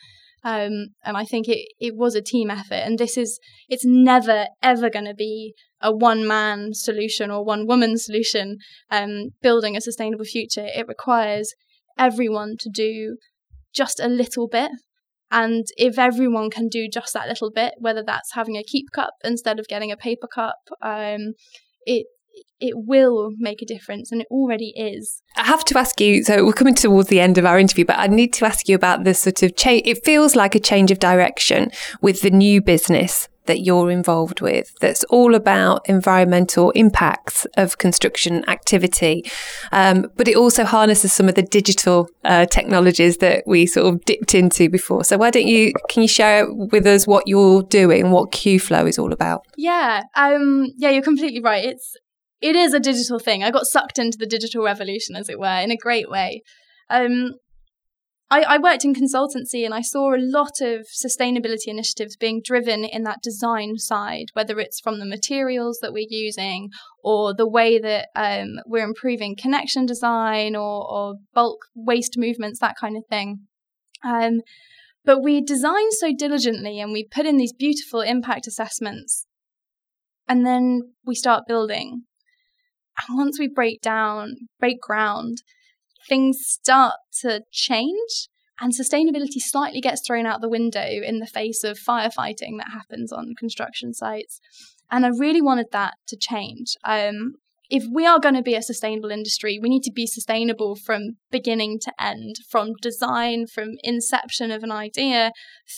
Um, 0.43 0.89
and 1.03 1.17
I 1.17 1.25
think 1.25 1.47
it, 1.49 1.67
it 1.79 1.95
was 1.95 2.13
a 2.13 2.21
team 2.21 2.51
effort. 2.51 2.75
And 2.75 2.99
this 2.99 3.17
is, 3.17 3.39
it's 3.67 3.83
never, 3.83 4.45
ever 4.61 4.91
going 4.91 5.05
to 5.05 5.15
be 5.15 5.55
a 5.81 5.91
one 5.91 6.27
man 6.27 6.73
solution 6.73 7.31
or 7.31 7.43
one 7.43 7.65
woman 7.65 7.97
solution 7.97 8.57
um, 8.91 9.29
building 9.41 9.75
a 9.75 9.81
sustainable 9.81 10.25
future. 10.25 10.67
It 10.67 10.87
requires 10.87 11.55
everyone 11.97 12.57
to 12.59 12.69
do 12.69 13.17
just 13.73 13.99
a 13.99 14.07
little 14.07 14.47
bit. 14.47 14.71
And 15.31 15.65
if 15.77 15.97
everyone 15.97 16.51
can 16.51 16.67
do 16.67 16.87
just 16.87 17.13
that 17.15 17.27
little 17.27 17.51
bit, 17.51 17.73
whether 17.79 18.03
that's 18.03 18.35
having 18.35 18.55
a 18.55 18.63
keep 18.63 18.91
cup 18.93 19.15
instead 19.23 19.59
of 19.59 19.67
getting 19.67 19.91
a 19.91 19.97
paper 19.97 20.27
cup, 20.27 20.59
um, 20.81 21.33
it 21.87 22.05
it 22.59 22.73
will 22.75 23.31
make 23.37 23.61
a 23.61 23.65
difference 23.65 24.11
and 24.11 24.21
it 24.21 24.27
already 24.31 24.73
is. 24.75 25.21
I 25.35 25.43
have 25.43 25.65
to 25.65 25.77
ask 25.77 25.99
you 25.99 26.23
so 26.23 26.45
we're 26.45 26.53
coming 26.53 26.75
towards 26.75 27.09
the 27.09 27.19
end 27.19 27.37
of 27.37 27.45
our 27.45 27.59
interview, 27.59 27.85
but 27.85 27.99
I 27.99 28.07
need 28.07 28.33
to 28.33 28.45
ask 28.45 28.67
you 28.67 28.75
about 28.75 29.03
this 29.03 29.21
sort 29.21 29.43
of 29.43 29.55
change. 29.55 29.83
It 29.85 30.03
feels 30.05 30.35
like 30.35 30.55
a 30.55 30.59
change 30.59 30.91
of 30.91 30.99
direction 30.99 31.71
with 32.01 32.21
the 32.21 32.31
new 32.31 32.61
business 32.61 33.27
that 33.45 33.61
you're 33.61 33.91
involved 33.91 34.41
with 34.41 34.73
that's 34.81 35.03
all 35.05 35.35
about 35.35 35.87
environmental 35.87 36.71
impacts 36.71 37.45
of 37.57 37.77
construction 37.77 38.47
activity. 38.49 39.23
Um, 39.71 40.07
but 40.15 40.27
it 40.27 40.35
also 40.35 40.63
harnesses 40.63 41.13
some 41.13 41.29
of 41.29 41.35
the 41.35 41.43
digital 41.43 42.09
uh, 42.23 42.45
technologies 42.47 43.17
that 43.17 43.43
we 43.45 43.65
sort 43.65 43.93
of 43.93 44.03
dipped 44.05 44.35
into 44.35 44.69
before. 44.69 45.03
So 45.03 45.17
why 45.17 45.29
don't 45.29 45.47
you, 45.47 45.73
can 45.89 46.01
you 46.01 46.07
share 46.07 46.51
with 46.51 46.85
us 46.85 47.05
what 47.07 47.27
you're 47.27 47.63
doing, 47.63 48.11
what 48.11 48.31
Qflow 48.31 48.87
is 48.87 48.97
all 48.97 49.13
about? 49.13 49.45
Yeah, 49.57 50.03
um, 50.15 50.67
yeah, 50.77 50.89
you're 50.89 51.03
completely 51.03 51.41
right. 51.41 51.63
It's, 51.63 51.95
it 52.45 52.55
is 52.55 52.75
a 52.75 52.79
digital 52.79 53.17
thing. 53.17 53.43
I 53.43 53.49
got 53.49 53.65
sucked 53.65 53.97
into 53.97 54.19
the 54.19 54.27
digital 54.27 54.63
revolution, 54.63 55.15
as 55.15 55.29
it 55.29 55.39
were, 55.39 55.59
in 55.59 55.71
a 55.71 55.75
great 55.77 56.07
way. 56.11 56.43
Um, 56.91 57.31
I, 58.29 58.41
I, 58.41 58.57
worked 58.59 58.85
in 58.85 58.93
consultancy 58.93 59.65
and 59.65 59.73
I 59.73 59.81
saw 59.81 60.13
a 60.13 60.21
lot 60.21 60.61
of 60.61 60.85
sustainability 60.95 61.67
initiatives 61.67 62.15
being 62.15 62.41
driven 62.43 62.83
in 62.83 63.03
that 63.03 63.23
design 63.23 63.77
side, 63.77 64.27
whether 64.33 64.59
it's 64.59 64.79
from 64.79 64.99
the 64.99 65.05
materials 65.07 65.79
that 65.81 65.91
we're 65.91 66.07
using 66.07 66.69
or 67.03 67.33
the 67.33 67.47
way 67.47 67.79
that 67.79 68.09
um, 68.15 68.59
we're 68.67 68.85
improving 68.85 69.35
connection 69.35 69.87
design 69.87 70.55
or, 70.55 70.87
or, 70.87 71.15
bulk 71.33 71.57
waste 71.75 72.15
movements, 72.15 72.59
that 72.59 72.75
kind 72.79 72.95
of 72.95 73.03
thing. 73.09 73.39
Um, 74.03 74.41
but 75.03 75.23
we 75.23 75.41
design 75.41 75.91
so 75.91 76.11
diligently 76.15 76.79
and 76.79 76.91
we 76.91 77.07
put 77.07 77.25
in 77.25 77.37
these 77.37 77.53
beautiful 77.53 78.01
impact 78.01 78.45
assessments 78.45 79.25
and 80.27 80.45
then 80.45 80.93
we 81.05 81.15
start 81.15 81.43
building 81.47 82.03
and 83.07 83.17
once 83.17 83.39
we 83.39 83.47
break 83.47 83.81
down, 83.81 84.35
break 84.59 84.81
ground, 84.81 85.43
things 86.07 86.39
start 86.43 86.95
to 87.21 87.41
change 87.51 88.29
and 88.59 88.73
sustainability 88.73 89.39
slightly 89.39 89.81
gets 89.81 90.01
thrown 90.05 90.25
out 90.25 90.41
the 90.41 90.49
window 90.49 90.85
in 90.85 91.19
the 91.19 91.27
face 91.27 91.63
of 91.63 91.77
firefighting 91.77 92.57
that 92.57 92.71
happens 92.71 93.11
on 93.11 93.35
construction 93.37 93.93
sites. 93.93 94.39
And 94.89 95.05
I 95.05 95.09
really 95.09 95.41
wanted 95.41 95.67
that 95.71 95.95
to 96.07 96.17
change. 96.17 96.75
Um, 96.83 97.33
if 97.69 97.83
we 97.91 98.05
are 98.05 98.19
going 98.19 98.35
to 98.35 98.43
be 98.43 98.55
a 98.55 98.61
sustainable 98.61 99.09
industry, 99.09 99.59
we 99.61 99.69
need 99.69 99.81
to 99.83 99.91
be 99.91 100.05
sustainable 100.05 100.75
from 100.75 101.17
beginning 101.31 101.79
to 101.81 101.91
end, 101.99 102.35
from 102.47 102.73
design, 102.81 103.47
from 103.47 103.77
inception 103.83 104.51
of 104.51 104.63
an 104.63 104.71
idea 104.71 105.31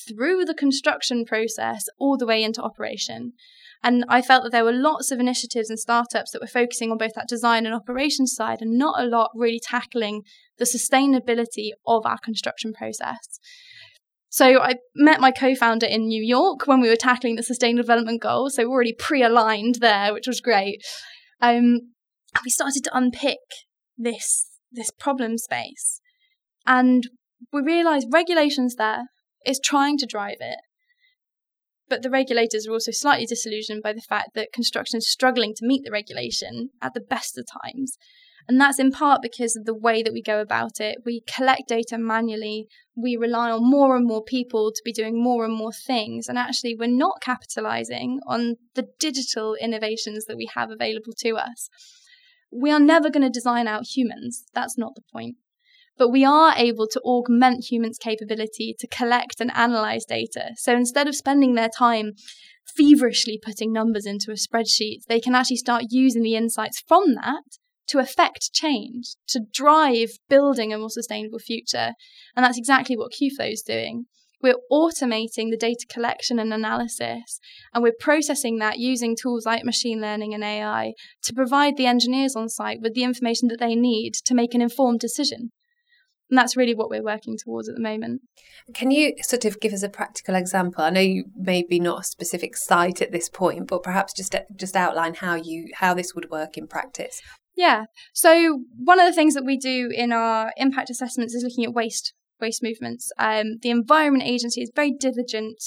through 0.07 0.43
the 0.43 0.53
construction 0.53 1.23
process, 1.25 1.85
all 1.97 2.17
the 2.17 2.25
way 2.25 2.43
into 2.43 2.61
operation. 2.61 3.33
And 3.83 4.03
I 4.09 4.21
felt 4.21 4.43
that 4.43 4.51
there 4.51 4.65
were 4.65 4.73
lots 4.73 5.11
of 5.11 5.19
initiatives 5.19 5.69
and 5.69 5.79
startups 5.79 6.31
that 6.31 6.41
were 6.41 6.47
focusing 6.47 6.91
on 6.91 6.97
both 6.97 7.13
that 7.15 7.27
design 7.27 7.65
and 7.65 7.75
operations 7.75 8.33
side 8.33 8.61
and 8.61 8.77
not 8.77 8.99
a 8.99 9.05
lot 9.05 9.29
really 9.35 9.61
tackling 9.63 10.23
the 10.57 10.65
sustainability 10.65 11.69
of 11.85 12.05
our 12.05 12.17
construction 12.17 12.73
process. 12.73 13.39
So 14.29 14.59
I 14.59 14.75
met 14.95 15.21
my 15.21 15.31
co-founder 15.31 15.85
in 15.85 16.07
New 16.07 16.23
York 16.23 16.67
when 16.67 16.81
we 16.81 16.89
were 16.89 16.95
tackling 16.95 17.35
the 17.35 17.43
sustainable 17.43 17.83
development 17.83 18.21
goals. 18.21 18.55
So 18.55 18.63
we're 18.63 18.75
already 18.75 18.95
pre-aligned 18.97 19.75
there, 19.75 20.13
which 20.13 20.27
was 20.27 20.41
great. 20.41 20.81
Um, 21.41 21.93
and 22.33 22.43
we 22.43 22.51
started 22.51 22.83
to 22.83 22.97
unpick 22.97 23.39
this 23.97 24.49
this 24.71 24.91
problem 24.91 25.37
space, 25.37 26.01
and 26.65 27.07
we 27.53 27.61
realised 27.61 28.09
regulations 28.11 28.75
there 28.75 29.05
is 29.45 29.59
trying 29.63 29.97
to 29.97 30.05
drive 30.05 30.37
it, 30.41 30.59
but 31.89 32.01
the 32.01 32.09
regulators 32.09 32.67
are 32.67 32.71
also 32.71 32.91
slightly 32.91 33.25
disillusioned 33.25 33.83
by 33.83 33.93
the 33.93 34.01
fact 34.01 34.29
that 34.35 34.53
construction 34.53 34.97
is 34.97 35.09
struggling 35.09 35.53
to 35.55 35.65
meet 35.65 35.83
the 35.83 35.91
regulation 35.91 36.69
at 36.81 36.93
the 36.93 37.01
best 37.01 37.37
of 37.37 37.45
times. 37.63 37.97
And 38.47 38.61
that's 38.61 38.79
in 38.79 38.91
part 38.91 39.21
because 39.21 39.57
of 39.57 39.65
the 39.65 39.73
way 39.73 40.01
that 40.01 40.13
we 40.13 40.21
go 40.21 40.39
about 40.39 40.79
it. 40.79 40.99
We 41.05 41.21
collect 41.27 41.67
data 41.67 41.97
manually, 41.97 42.67
we 42.95 43.17
rely 43.17 43.51
on 43.51 43.69
more 43.69 43.95
and 43.97 44.07
more 44.07 44.23
people 44.23 44.71
to 44.71 44.81
be 44.85 44.93
doing 44.93 45.21
more 45.21 45.43
and 45.43 45.53
more 45.53 45.73
things. 45.73 46.29
And 46.29 46.37
actually, 46.37 46.73
we're 46.73 46.87
not 46.87 47.21
capitalizing 47.21 48.19
on 48.25 48.55
the 48.75 48.87
digital 48.99 49.55
innovations 49.55 50.25
that 50.25 50.37
we 50.37 50.49
have 50.55 50.71
available 50.71 51.13
to 51.19 51.35
us. 51.35 51.69
We 52.49 52.71
are 52.71 52.79
never 52.79 53.09
going 53.09 53.23
to 53.23 53.29
design 53.29 53.67
out 53.67 53.85
humans. 53.85 54.45
That's 54.53 54.77
not 54.77 54.95
the 54.95 55.03
point 55.11 55.35
but 55.97 56.09
we 56.09 56.23
are 56.23 56.53
able 56.55 56.87
to 56.87 57.01
augment 57.01 57.71
humans' 57.71 57.97
capability 57.97 58.75
to 58.79 58.87
collect 58.87 59.39
and 59.39 59.51
analyze 59.55 60.05
data. 60.05 60.51
So 60.55 60.75
instead 60.75 61.07
of 61.07 61.15
spending 61.15 61.55
their 61.55 61.69
time 61.69 62.13
feverishly 62.75 63.39
putting 63.41 63.71
numbers 63.71 64.05
into 64.05 64.31
a 64.31 64.35
spreadsheet. 64.35 65.05
They 65.07 65.19
can 65.19 65.35
actually 65.35 65.57
start 65.57 65.85
using 65.89 66.21
the 66.21 66.35
insights 66.35 66.83
from 66.87 67.15
that 67.15 67.43
to 67.87 67.99
affect 67.99 68.51
change, 68.53 69.15
to 69.29 69.41
drive 69.53 70.09
building 70.29 70.73
a 70.73 70.77
more 70.77 70.89
sustainable 70.89 71.39
future. 71.39 71.93
And 72.35 72.43
that's 72.43 72.57
exactly 72.57 72.97
what 72.97 73.13
QFlow 73.13 73.51
is 73.51 73.61
doing. 73.61 74.05
We're 74.41 74.55
automating 74.71 75.49
the 75.49 75.57
data 75.57 75.85
collection 75.89 76.37
and 76.37 76.53
analysis, 76.53 77.39
and 77.73 77.81
we're 77.81 77.93
processing 77.99 78.59
that 78.59 78.77
using 78.77 79.15
tools 79.15 79.47
like 79.47 79.63
machine 79.63 79.99
learning 79.99 80.35
and 80.35 80.43
AI 80.43 80.93
to 81.23 81.33
provide 81.33 81.75
the 81.75 81.87
engineers 81.87 82.35
on 82.35 82.47
site 82.47 82.79
with 82.79 82.93
the 82.93 83.03
information 83.03 83.47
that 83.47 83.59
they 83.59 83.73
need 83.73 84.13
to 84.25 84.35
make 84.35 84.53
an 84.53 84.61
informed 84.61 84.99
decision. 84.99 85.51
And 86.29 86.37
that's 86.37 86.57
really 86.57 86.75
what 86.75 86.89
we're 86.89 87.03
working 87.03 87.37
towards 87.37 87.69
at 87.69 87.75
the 87.75 87.81
moment. 87.81 88.21
Can 88.73 88.91
you 88.91 89.13
sort 89.21 89.45
of 89.45 89.59
give 89.59 89.71
us 89.71 89.83
a 89.83 89.89
practical 89.89 90.35
example? 90.35 90.83
I 90.83 90.89
know 90.89 90.99
you 90.99 91.25
maybe 91.35 91.79
not 91.79 92.01
a 92.01 92.03
specific 92.03 92.57
site 92.57 93.01
at 93.01 93.11
this 93.11 93.29
point, 93.29 93.67
but 93.67 93.83
perhaps 93.83 94.13
just 94.13 94.35
just 94.55 94.75
outline 94.75 95.15
how 95.15 95.35
you 95.35 95.69
how 95.75 95.93
this 95.93 96.13
would 96.13 96.29
work 96.29 96.57
in 96.57 96.67
practice. 96.67 97.21
Yeah. 97.55 97.85
So 98.13 98.63
one 98.77 98.99
of 98.99 99.07
the 99.07 99.13
things 99.13 99.33
that 99.33 99.45
we 99.45 99.57
do 99.57 99.89
in 99.93 100.11
our 100.11 100.51
impact 100.57 100.89
assessments 100.89 101.33
is 101.33 101.43
looking 101.43 101.63
at 101.63 101.73
waste 101.73 102.13
waste 102.39 102.61
movements. 102.61 103.11
Um, 103.17 103.57
the 103.61 103.71
Environment 103.71 104.23
Agency 104.23 104.61
is 104.61 104.71
very 104.75 104.91
diligent, 104.91 105.63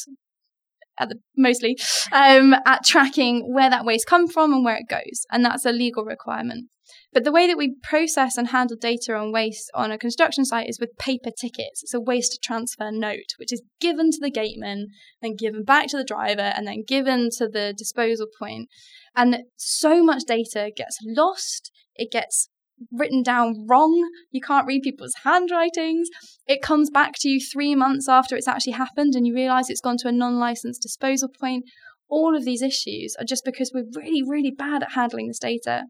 at 1.01 1.09
the, 1.09 1.17
mostly, 1.37 1.77
um, 2.13 2.55
at 2.67 2.85
tracking 2.85 3.53
where 3.53 3.71
that 3.71 3.85
waste 3.85 4.07
comes 4.07 4.33
from 4.33 4.53
and 4.53 4.65
where 4.65 4.77
it 4.77 4.89
goes, 4.89 5.27
and 5.33 5.45
that's 5.45 5.65
a 5.65 5.73
legal 5.73 6.05
requirement. 6.05 6.69
But 7.13 7.25
the 7.25 7.33
way 7.33 7.47
that 7.47 7.59
we 7.59 7.75
process 7.83 8.37
and 8.37 8.49
handle 8.49 8.77
data 8.81 9.15
on 9.15 9.33
waste 9.33 9.71
on 9.75 9.91
a 9.91 9.99
construction 9.99 10.45
site 10.45 10.69
is 10.69 10.79
with 10.79 10.97
paper 10.99 11.31
tickets. 11.31 11.83
It's 11.83 11.95
a 11.95 12.01
waste 12.01 12.39
transfer 12.43 12.91
note, 12.93 13.35
which 13.39 13.53
is 13.53 13.63
given 13.81 14.11
to 14.13 14.19
the 14.21 14.31
gateman, 14.31 14.89
then 15.23 15.35
given 15.37 15.65
back 15.65 15.89
to 15.89 15.97
the 15.97 16.05
driver, 16.05 16.53
and 16.55 16.67
then 16.67 16.85
given 16.87 17.31
to 17.39 17.49
the 17.49 17.75
disposal 17.77 18.27
point. 18.39 18.69
And 19.17 19.43
so 19.57 20.05
much 20.05 20.23
data 20.27 20.71
gets 20.77 20.99
lost, 21.05 21.73
it 21.97 22.13
gets 22.13 22.49
written 22.93 23.23
down 23.23 23.67
wrong. 23.69 24.09
You 24.31 24.41
can't 24.41 24.67
read 24.67 24.83
people's 24.83 25.15
handwritings. 25.25 26.09
It 26.47 26.63
comes 26.63 26.91
back 26.91 27.15
to 27.21 27.29
you 27.29 27.41
three 27.41 27.75
months 27.75 28.09
after 28.09 28.37
it's 28.37 28.49
actually 28.49 28.73
happened, 28.73 29.15
and 29.15 29.27
you 29.27 29.35
realize 29.35 29.69
it's 29.69 29.81
gone 29.81 29.99
to 29.99 30.09
a 30.09 30.13
non 30.13 30.39
licensed 30.39 30.83
disposal 30.83 31.29
point. 31.29 31.65
All 32.09 32.37
of 32.37 32.45
these 32.45 32.63
issues 32.63 33.15
are 33.19 33.25
just 33.25 33.45
because 33.45 33.71
we're 33.73 33.85
really, 33.95 34.23
really 34.27 34.51
bad 34.51 34.83
at 34.83 34.93
handling 34.93 35.29
this 35.29 35.39
data. 35.39 35.85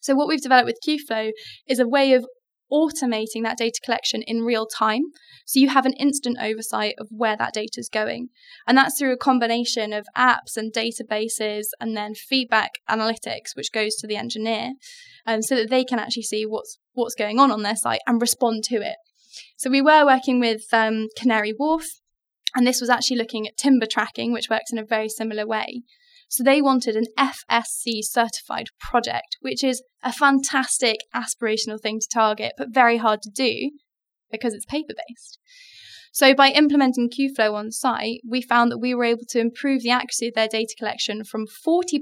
So, 0.00 0.14
what 0.14 0.28
we've 0.28 0.42
developed 0.42 0.66
with 0.66 0.78
QFlow 0.86 1.30
is 1.68 1.78
a 1.78 1.88
way 1.88 2.12
of 2.12 2.26
automating 2.72 3.42
that 3.42 3.58
data 3.58 3.80
collection 3.84 4.22
in 4.22 4.42
real 4.42 4.66
time. 4.66 5.02
So 5.44 5.60
you 5.60 5.68
have 5.68 5.86
an 5.86 5.92
instant 5.94 6.38
oversight 6.40 6.94
of 6.98 7.08
where 7.10 7.36
that 7.36 7.52
data 7.52 7.78
is 7.78 7.88
going. 7.88 8.28
And 8.66 8.78
that's 8.78 8.98
through 8.98 9.12
a 9.12 9.18
combination 9.18 9.92
of 9.92 10.06
apps 10.16 10.56
and 10.56 10.72
databases 10.72 11.66
and 11.80 11.96
then 11.96 12.14
feedback 12.14 12.72
analytics, 12.88 13.54
which 13.54 13.72
goes 13.72 13.96
to 13.96 14.06
the 14.06 14.16
engineer, 14.16 14.72
um, 15.26 15.42
so 15.42 15.54
that 15.56 15.70
they 15.70 15.84
can 15.84 15.98
actually 15.98 16.22
see 16.22 16.46
what's 16.46 16.78
what's 16.94 17.14
going 17.14 17.38
on 17.38 17.50
on 17.50 17.62
their 17.62 17.76
site 17.76 18.00
and 18.06 18.20
respond 18.20 18.64
to 18.64 18.76
it. 18.76 18.96
So 19.56 19.70
we 19.70 19.82
were 19.82 20.04
working 20.04 20.40
with 20.40 20.62
um, 20.72 21.08
Canary 21.16 21.52
Wharf, 21.52 21.86
and 22.54 22.66
this 22.66 22.80
was 22.80 22.90
actually 22.90 23.16
looking 23.16 23.46
at 23.46 23.56
timber 23.56 23.86
tracking, 23.86 24.32
which 24.32 24.50
works 24.50 24.72
in 24.72 24.78
a 24.78 24.84
very 24.84 25.08
similar 25.08 25.46
way. 25.46 25.82
So 26.32 26.42
they 26.42 26.62
wanted 26.62 26.96
an 26.96 27.08
FSC 27.18 28.00
certified 28.04 28.68
project, 28.80 29.36
which 29.42 29.62
is 29.62 29.82
a 30.02 30.10
fantastic 30.10 31.00
aspirational 31.14 31.78
thing 31.78 32.00
to 32.00 32.08
target, 32.10 32.52
but 32.56 32.72
very 32.72 32.96
hard 32.96 33.20
to 33.20 33.30
do 33.30 33.72
because 34.30 34.54
it's 34.54 34.64
paper 34.64 34.94
based. 35.06 35.38
So 36.10 36.34
by 36.34 36.48
implementing 36.48 37.10
QFlow 37.10 37.52
on 37.52 37.70
site, 37.70 38.22
we 38.26 38.40
found 38.40 38.72
that 38.72 38.78
we 38.78 38.94
were 38.94 39.04
able 39.04 39.26
to 39.28 39.40
improve 39.40 39.82
the 39.82 39.90
accuracy 39.90 40.28
of 40.28 40.32
their 40.32 40.48
data 40.48 40.74
collection 40.78 41.22
from 41.22 41.44
40% 41.46 41.98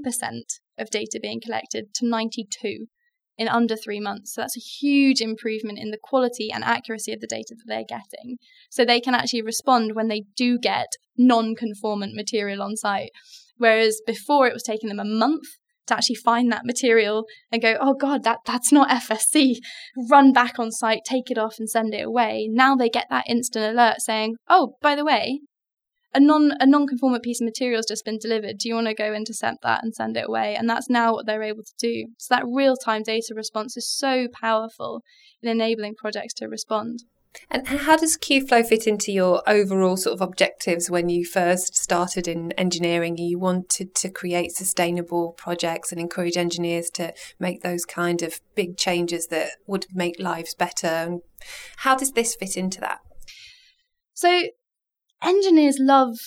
of 0.77 0.89
data 0.89 1.19
being 1.21 1.41
collected 1.43 1.93
to 1.95 2.07
92 2.07 2.85
in 3.37 3.49
under 3.49 3.75
three 3.75 3.99
months. 3.99 4.33
So 4.33 4.41
that's 4.41 4.55
a 4.55 4.61
huge 4.61 5.19
improvement 5.19 5.77
in 5.77 5.91
the 5.91 5.99
quality 6.01 6.49
and 6.53 6.63
accuracy 6.63 7.11
of 7.11 7.19
the 7.19 7.27
data 7.27 7.53
that 7.57 7.65
they're 7.67 7.83
getting. 7.83 8.37
So 8.69 8.85
they 8.85 9.01
can 9.01 9.13
actually 9.13 9.41
respond 9.41 9.93
when 9.93 10.07
they 10.07 10.23
do 10.37 10.57
get 10.57 10.93
non 11.17 11.53
conformant 11.53 12.15
material 12.15 12.61
on 12.61 12.77
site. 12.77 13.09
Whereas 13.61 14.01
before 14.07 14.47
it 14.47 14.53
was 14.53 14.63
taking 14.63 14.89
them 14.89 14.99
a 14.99 15.05
month 15.05 15.45
to 15.85 15.93
actually 15.93 16.15
find 16.15 16.51
that 16.51 16.65
material 16.65 17.25
and 17.51 17.61
go, 17.61 17.77
oh 17.79 17.93
God, 17.93 18.23
that, 18.23 18.39
that's 18.43 18.71
not 18.71 18.89
FSC. 18.89 19.57
Run 20.09 20.33
back 20.33 20.57
on 20.57 20.71
site, 20.71 21.01
take 21.05 21.29
it 21.29 21.37
off 21.37 21.59
and 21.59 21.69
send 21.69 21.93
it 21.93 22.01
away. 22.01 22.47
Now 22.49 22.75
they 22.75 22.89
get 22.89 23.05
that 23.11 23.29
instant 23.29 23.65
alert 23.65 24.01
saying, 24.01 24.37
oh, 24.49 24.77
by 24.81 24.95
the 24.95 25.05
way, 25.05 25.41
a 26.11 26.19
non 26.19 26.53
a 26.59 26.65
non-conformant 26.65 27.23
piece 27.23 27.39
of 27.39 27.45
material 27.45 27.77
has 27.77 27.85
just 27.85 28.03
been 28.03 28.17
delivered. 28.17 28.57
Do 28.57 28.67
you 28.67 28.73
want 28.73 28.87
to 28.87 28.95
go 28.95 29.13
intercept 29.13 29.59
that 29.61 29.83
and 29.83 29.93
send 29.93 30.17
it 30.17 30.25
away? 30.27 30.55
And 30.55 30.67
that's 30.67 30.89
now 30.89 31.13
what 31.13 31.27
they're 31.27 31.43
able 31.43 31.63
to 31.63 31.73
do. 31.77 32.07
So 32.17 32.33
that 32.33 32.43
real-time 32.51 33.03
data 33.03 33.35
response 33.35 33.77
is 33.77 33.87
so 33.87 34.27
powerful 34.33 35.03
in 35.43 35.49
enabling 35.49 35.93
projects 35.99 36.33
to 36.37 36.47
respond. 36.47 37.03
And 37.49 37.67
how 37.67 37.95
does 37.95 38.17
QFlow 38.17 38.65
fit 38.65 38.87
into 38.87 39.11
your 39.11 39.41
overall 39.47 39.95
sort 39.95 40.13
of 40.13 40.21
objectives 40.21 40.89
when 40.89 41.09
you 41.09 41.25
first 41.25 41.75
started 41.75 42.27
in 42.27 42.51
engineering? 42.53 43.17
You 43.17 43.39
wanted 43.39 43.95
to 43.95 44.09
create 44.09 44.51
sustainable 44.51 45.33
projects 45.33 45.91
and 45.91 45.99
encourage 45.99 46.37
engineers 46.37 46.89
to 46.91 47.13
make 47.39 47.61
those 47.61 47.85
kind 47.85 48.21
of 48.21 48.39
big 48.55 48.77
changes 48.77 49.27
that 49.27 49.51
would 49.65 49.85
make 49.93 50.19
lives 50.19 50.55
better. 50.55 51.19
How 51.77 51.95
does 51.95 52.11
this 52.11 52.35
fit 52.35 52.57
into 52.57 52.81
that? 52.81 52.99
So, 54.13 54.43
engineers 55.23 55.77
love 55.79 56.17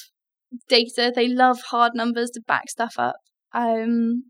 data, 0.68 1.12
they 1.14 1.28
love 1.28 1.61
hard 1.70 1.92
numbers 1.94 2.30
to 2.30 2.40
back 2.40 2.70
stuff 2.70 2.94
up. 2.98 3.16
Um, 3.52 4.24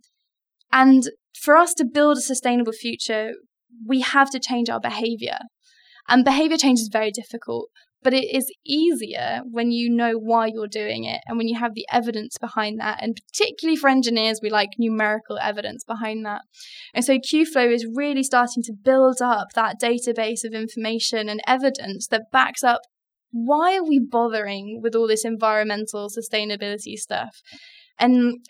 and 0.73 1.11
for 1.39 1.57
us 1.57 1.73
to 1.75 1.85
build 1.85 2.19
a 2.19 2.21
sustainable 2.21 2.73
future, 2.73 3.33
we 3.87 4.01
have 4.01 4.31
to 4.31 4.41
change 4.41 4.69
our 4.69 4.81
behavior. 4.81 5.39
And 6.09 6.25
behavior 6.25 6.57
change 6.57 6.81
is 6.81 6.91
very 6.93 7.11
difficult, 7.11 7.71
but 8.03 8.13
it 8.13 8.25
is 8.25 8.53
easier 8.67 9.41
when 9.51 9.71
you 9.71 9.89
know 9.89 10.13
why 10.13 10.47
you're 10.53 10.69
doing 10.69 11.05
it 11.05 11.21
and 11.27 11.39
when 11.39 11.49
you 11.49 11.59
have 11.59 11.75
the 11.75 11.87
evidence 11.91 12.37
behind 12.39 12.79
that. 12.81 13.03
And 13.03 13.17
particularly 13.17 13.77
for 13.77 13.89
engineers, 13.89 14.41
we 14.43 14.51
like 14.51 14.71
numerical 14.79 15.39
evidence 15.39 15.85
behind 15.85 16.25
that. 16.27 16.43
And 16.95 17.05
so 17.05 17.19
QFlow 17.19 17.73
is 17.73 17.87
really 17.95 18.23
starting 18.23 18.63
to 18.65 18.73
build 18.73 19.23
up 19.23 19.49
that 19.55 19.81
database 19.81 20.45
of 20.45 20.53
information 20.53 21.29
and 21.29 21.41
evidence 21.47 22.07
that 22.09 22.31
backs 22.31 22.63
up 22.63 22.83
why 23.35 23.77
are 23.77 23.85
we 23.85 23.99
bothering 23.99 24.81
with 24.81 24.95
all 24.95 25.09
this 25.09 25.25
environmental 25.25 26.09
sustainability 26.09 26.95
stuff? 26.95 27.43
And 27.99 28.47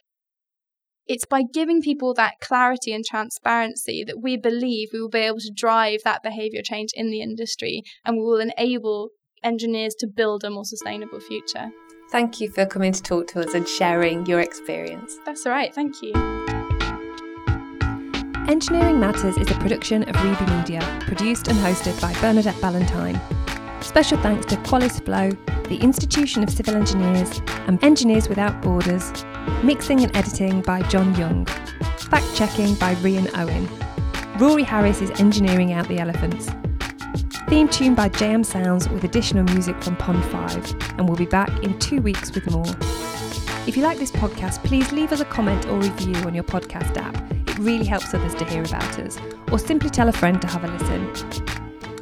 it's 1.07 1.27
by 1.27 1.43
giving 1.43 1.83
people 1.83 2.15
that 2.15 2.41
clarity 2.41 2.93
and 2.93 3.05
transparency 3.05 4.05
that 4.05 4.23
we 4.23 4.37
believe 4.37 4.89
we 4.93 5.01
will 5.01 5.09
be 5.09 5.19
able 5.19 5.39
to 5.39 5.53
drive 5.55 6.01
that 6.05 6.23
behavior 6.23 6.63
change 6.63 6.91
in 6.95 7.11
the 7.11 7.21
industry 7.21 7.83
and 8.05 8.17
we 8.17 8.23
will 8.23 8.41
enable 8.41 9.11
engineers 9.43 9.95
to 9.95 10.07
build 10.07 10.45
a 10.45 10.51
more 10.51 10.65
sustainable 10.65 11.21
future. 11.21 11.71
Thank 12.11 12.41
you 12.41 12.51
for 12.51 12.65
coming 12.65 12.93
to 12.93 13.03
talk 13.03 13.27
to 13.29 13.41
us 13.41 13.55
and 13.55 13.69
sharing 13.69 14.25
your 14.27 14.41
experience. 14.41 15.19
That's 15.27 15.45
all 15.47 15.53
right, 15.53 15.75
thank 15.75 16.01
you. 16.01 16.13
Engineering 18.49 19.01
Matters 19.01 19.37
is 19.37 19.51
a 19.51 19.55
production 19.55 20.03
of 20.05 20.15
Reby 20.17 20.59
Media, 20.59 20.99
produced 21.07 21.49
and 21.49 21.59
hosted 21.59 21.99
by 22.01 22.13
Bernadette 22.21 22.61
Ballantyne. 22.61 23.21
Special 23.85 24.19
thanks 24.23 24.47
to 24.47 24.57
Qualis 24.57 25.05
Flow, 25.05 25.31
the 25.69 25.77
Institution 25.77 26.43
of 26.43 26.49
Civil 26.49 26.75
Engineers, 26.75 27.43
and 27.69 27.83
Engineers 27.85 28.31
Without 28.31 28.61
Borders. 28.63 29.13
Mixing 29.63 30.03
and 30.03 30.17
editing 30.17 30.63
by 30.63 30.81
John 30.89 31.15
Young. 31.17 31.45
Fact 31.99 32.27
checking 32.35 32.75
by 32.77 32.95
Rian 32.97 33.31
Owen. 33.39 33.69
Rory 34.39 34.63
Harris 34.63 35.03
is 35.03 35.11
engineering 35.21 35.75
out 35.75 35.87
the 35.87 35.99
elephants. 35.99 36.49
Theme 37.47 37.69
tune 37.69 37.95
by 37.95 38.09
JM 38.09 38.45
Sounds 38.45 38.89
with 38.89 39.05
additional 39.05 39.45
music 39.45 39.81
from 39.83 39.97
Pond 39.97 40.25
5, 40.25 40.99
and 40.99 41.07
we'll 41.07 41.19
be 41.19 41.27
back 41.27 41.51
in 41.63 41.79
two 41.79 42.01
weeks 42.01 42.35
with 42.35 42.51
more. 42.51 42.67
If 43.69 43.77
you 43.77 43.83
like 43.83 43.99
this 43.99 44.11
podcast, 44.11 44.65
please 44.65 44.93
leave 44.93 45.13
us 45.13 45.21
a 45.21 45.27
comment 45.27 45.67
or 45.67 45.79
review 45.79 46.17
on 46.27 46.35
your 46.35 46.45
podcast 46.45 46.97
app. 46.97 47.15
It 47.49 47.59
really 47.59 47.85
helps 47.85 48.15
others 48.15 48.35
to 48.37 48.47
hear 48.47 48.65
about 48.65 48.99
us, 48.99 49.19
or 49.53 49.59
simply 49.59 49.91
tell 49.91 50.09
a 50.09 50.13
friend 50.13 50.41
to 50.41 50.49
have 50.49 50.65
a 50.65 50.69
listen. 50.69 51.54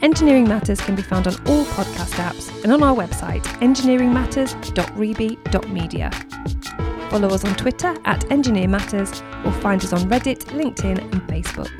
Engineering 0.02 0.48
Matters 0.48 0.80
can 0.80 0.96
be 0.96 1.02
found 1.02 1.28
on 1.28 1.34
all 1.46 1.64
podcast 1.64 2.14
apps 2.14 2.50
and 2.64 2.72
on 2.72 2.82
our 2.82 2.92
website, 2.94 3.44
engineeringmatters.reby.media. 3.60 6.10
Follow 7.08 7.28
us 7.28 7.44
on 7.44 7.54
Twitter 7.54 7.94
at 8.04 8.28
Engineer 8.32 8.66
Matters 8.66 9.22
or 9.44 9.52
find 9.52 9.84
us 9.84 9.92
on 9.92 10.00
Reddit, 10.10 10.46
LinkedIn, 10.46 10.98
and 10.98 11.22
Facebook. 11.28 11.70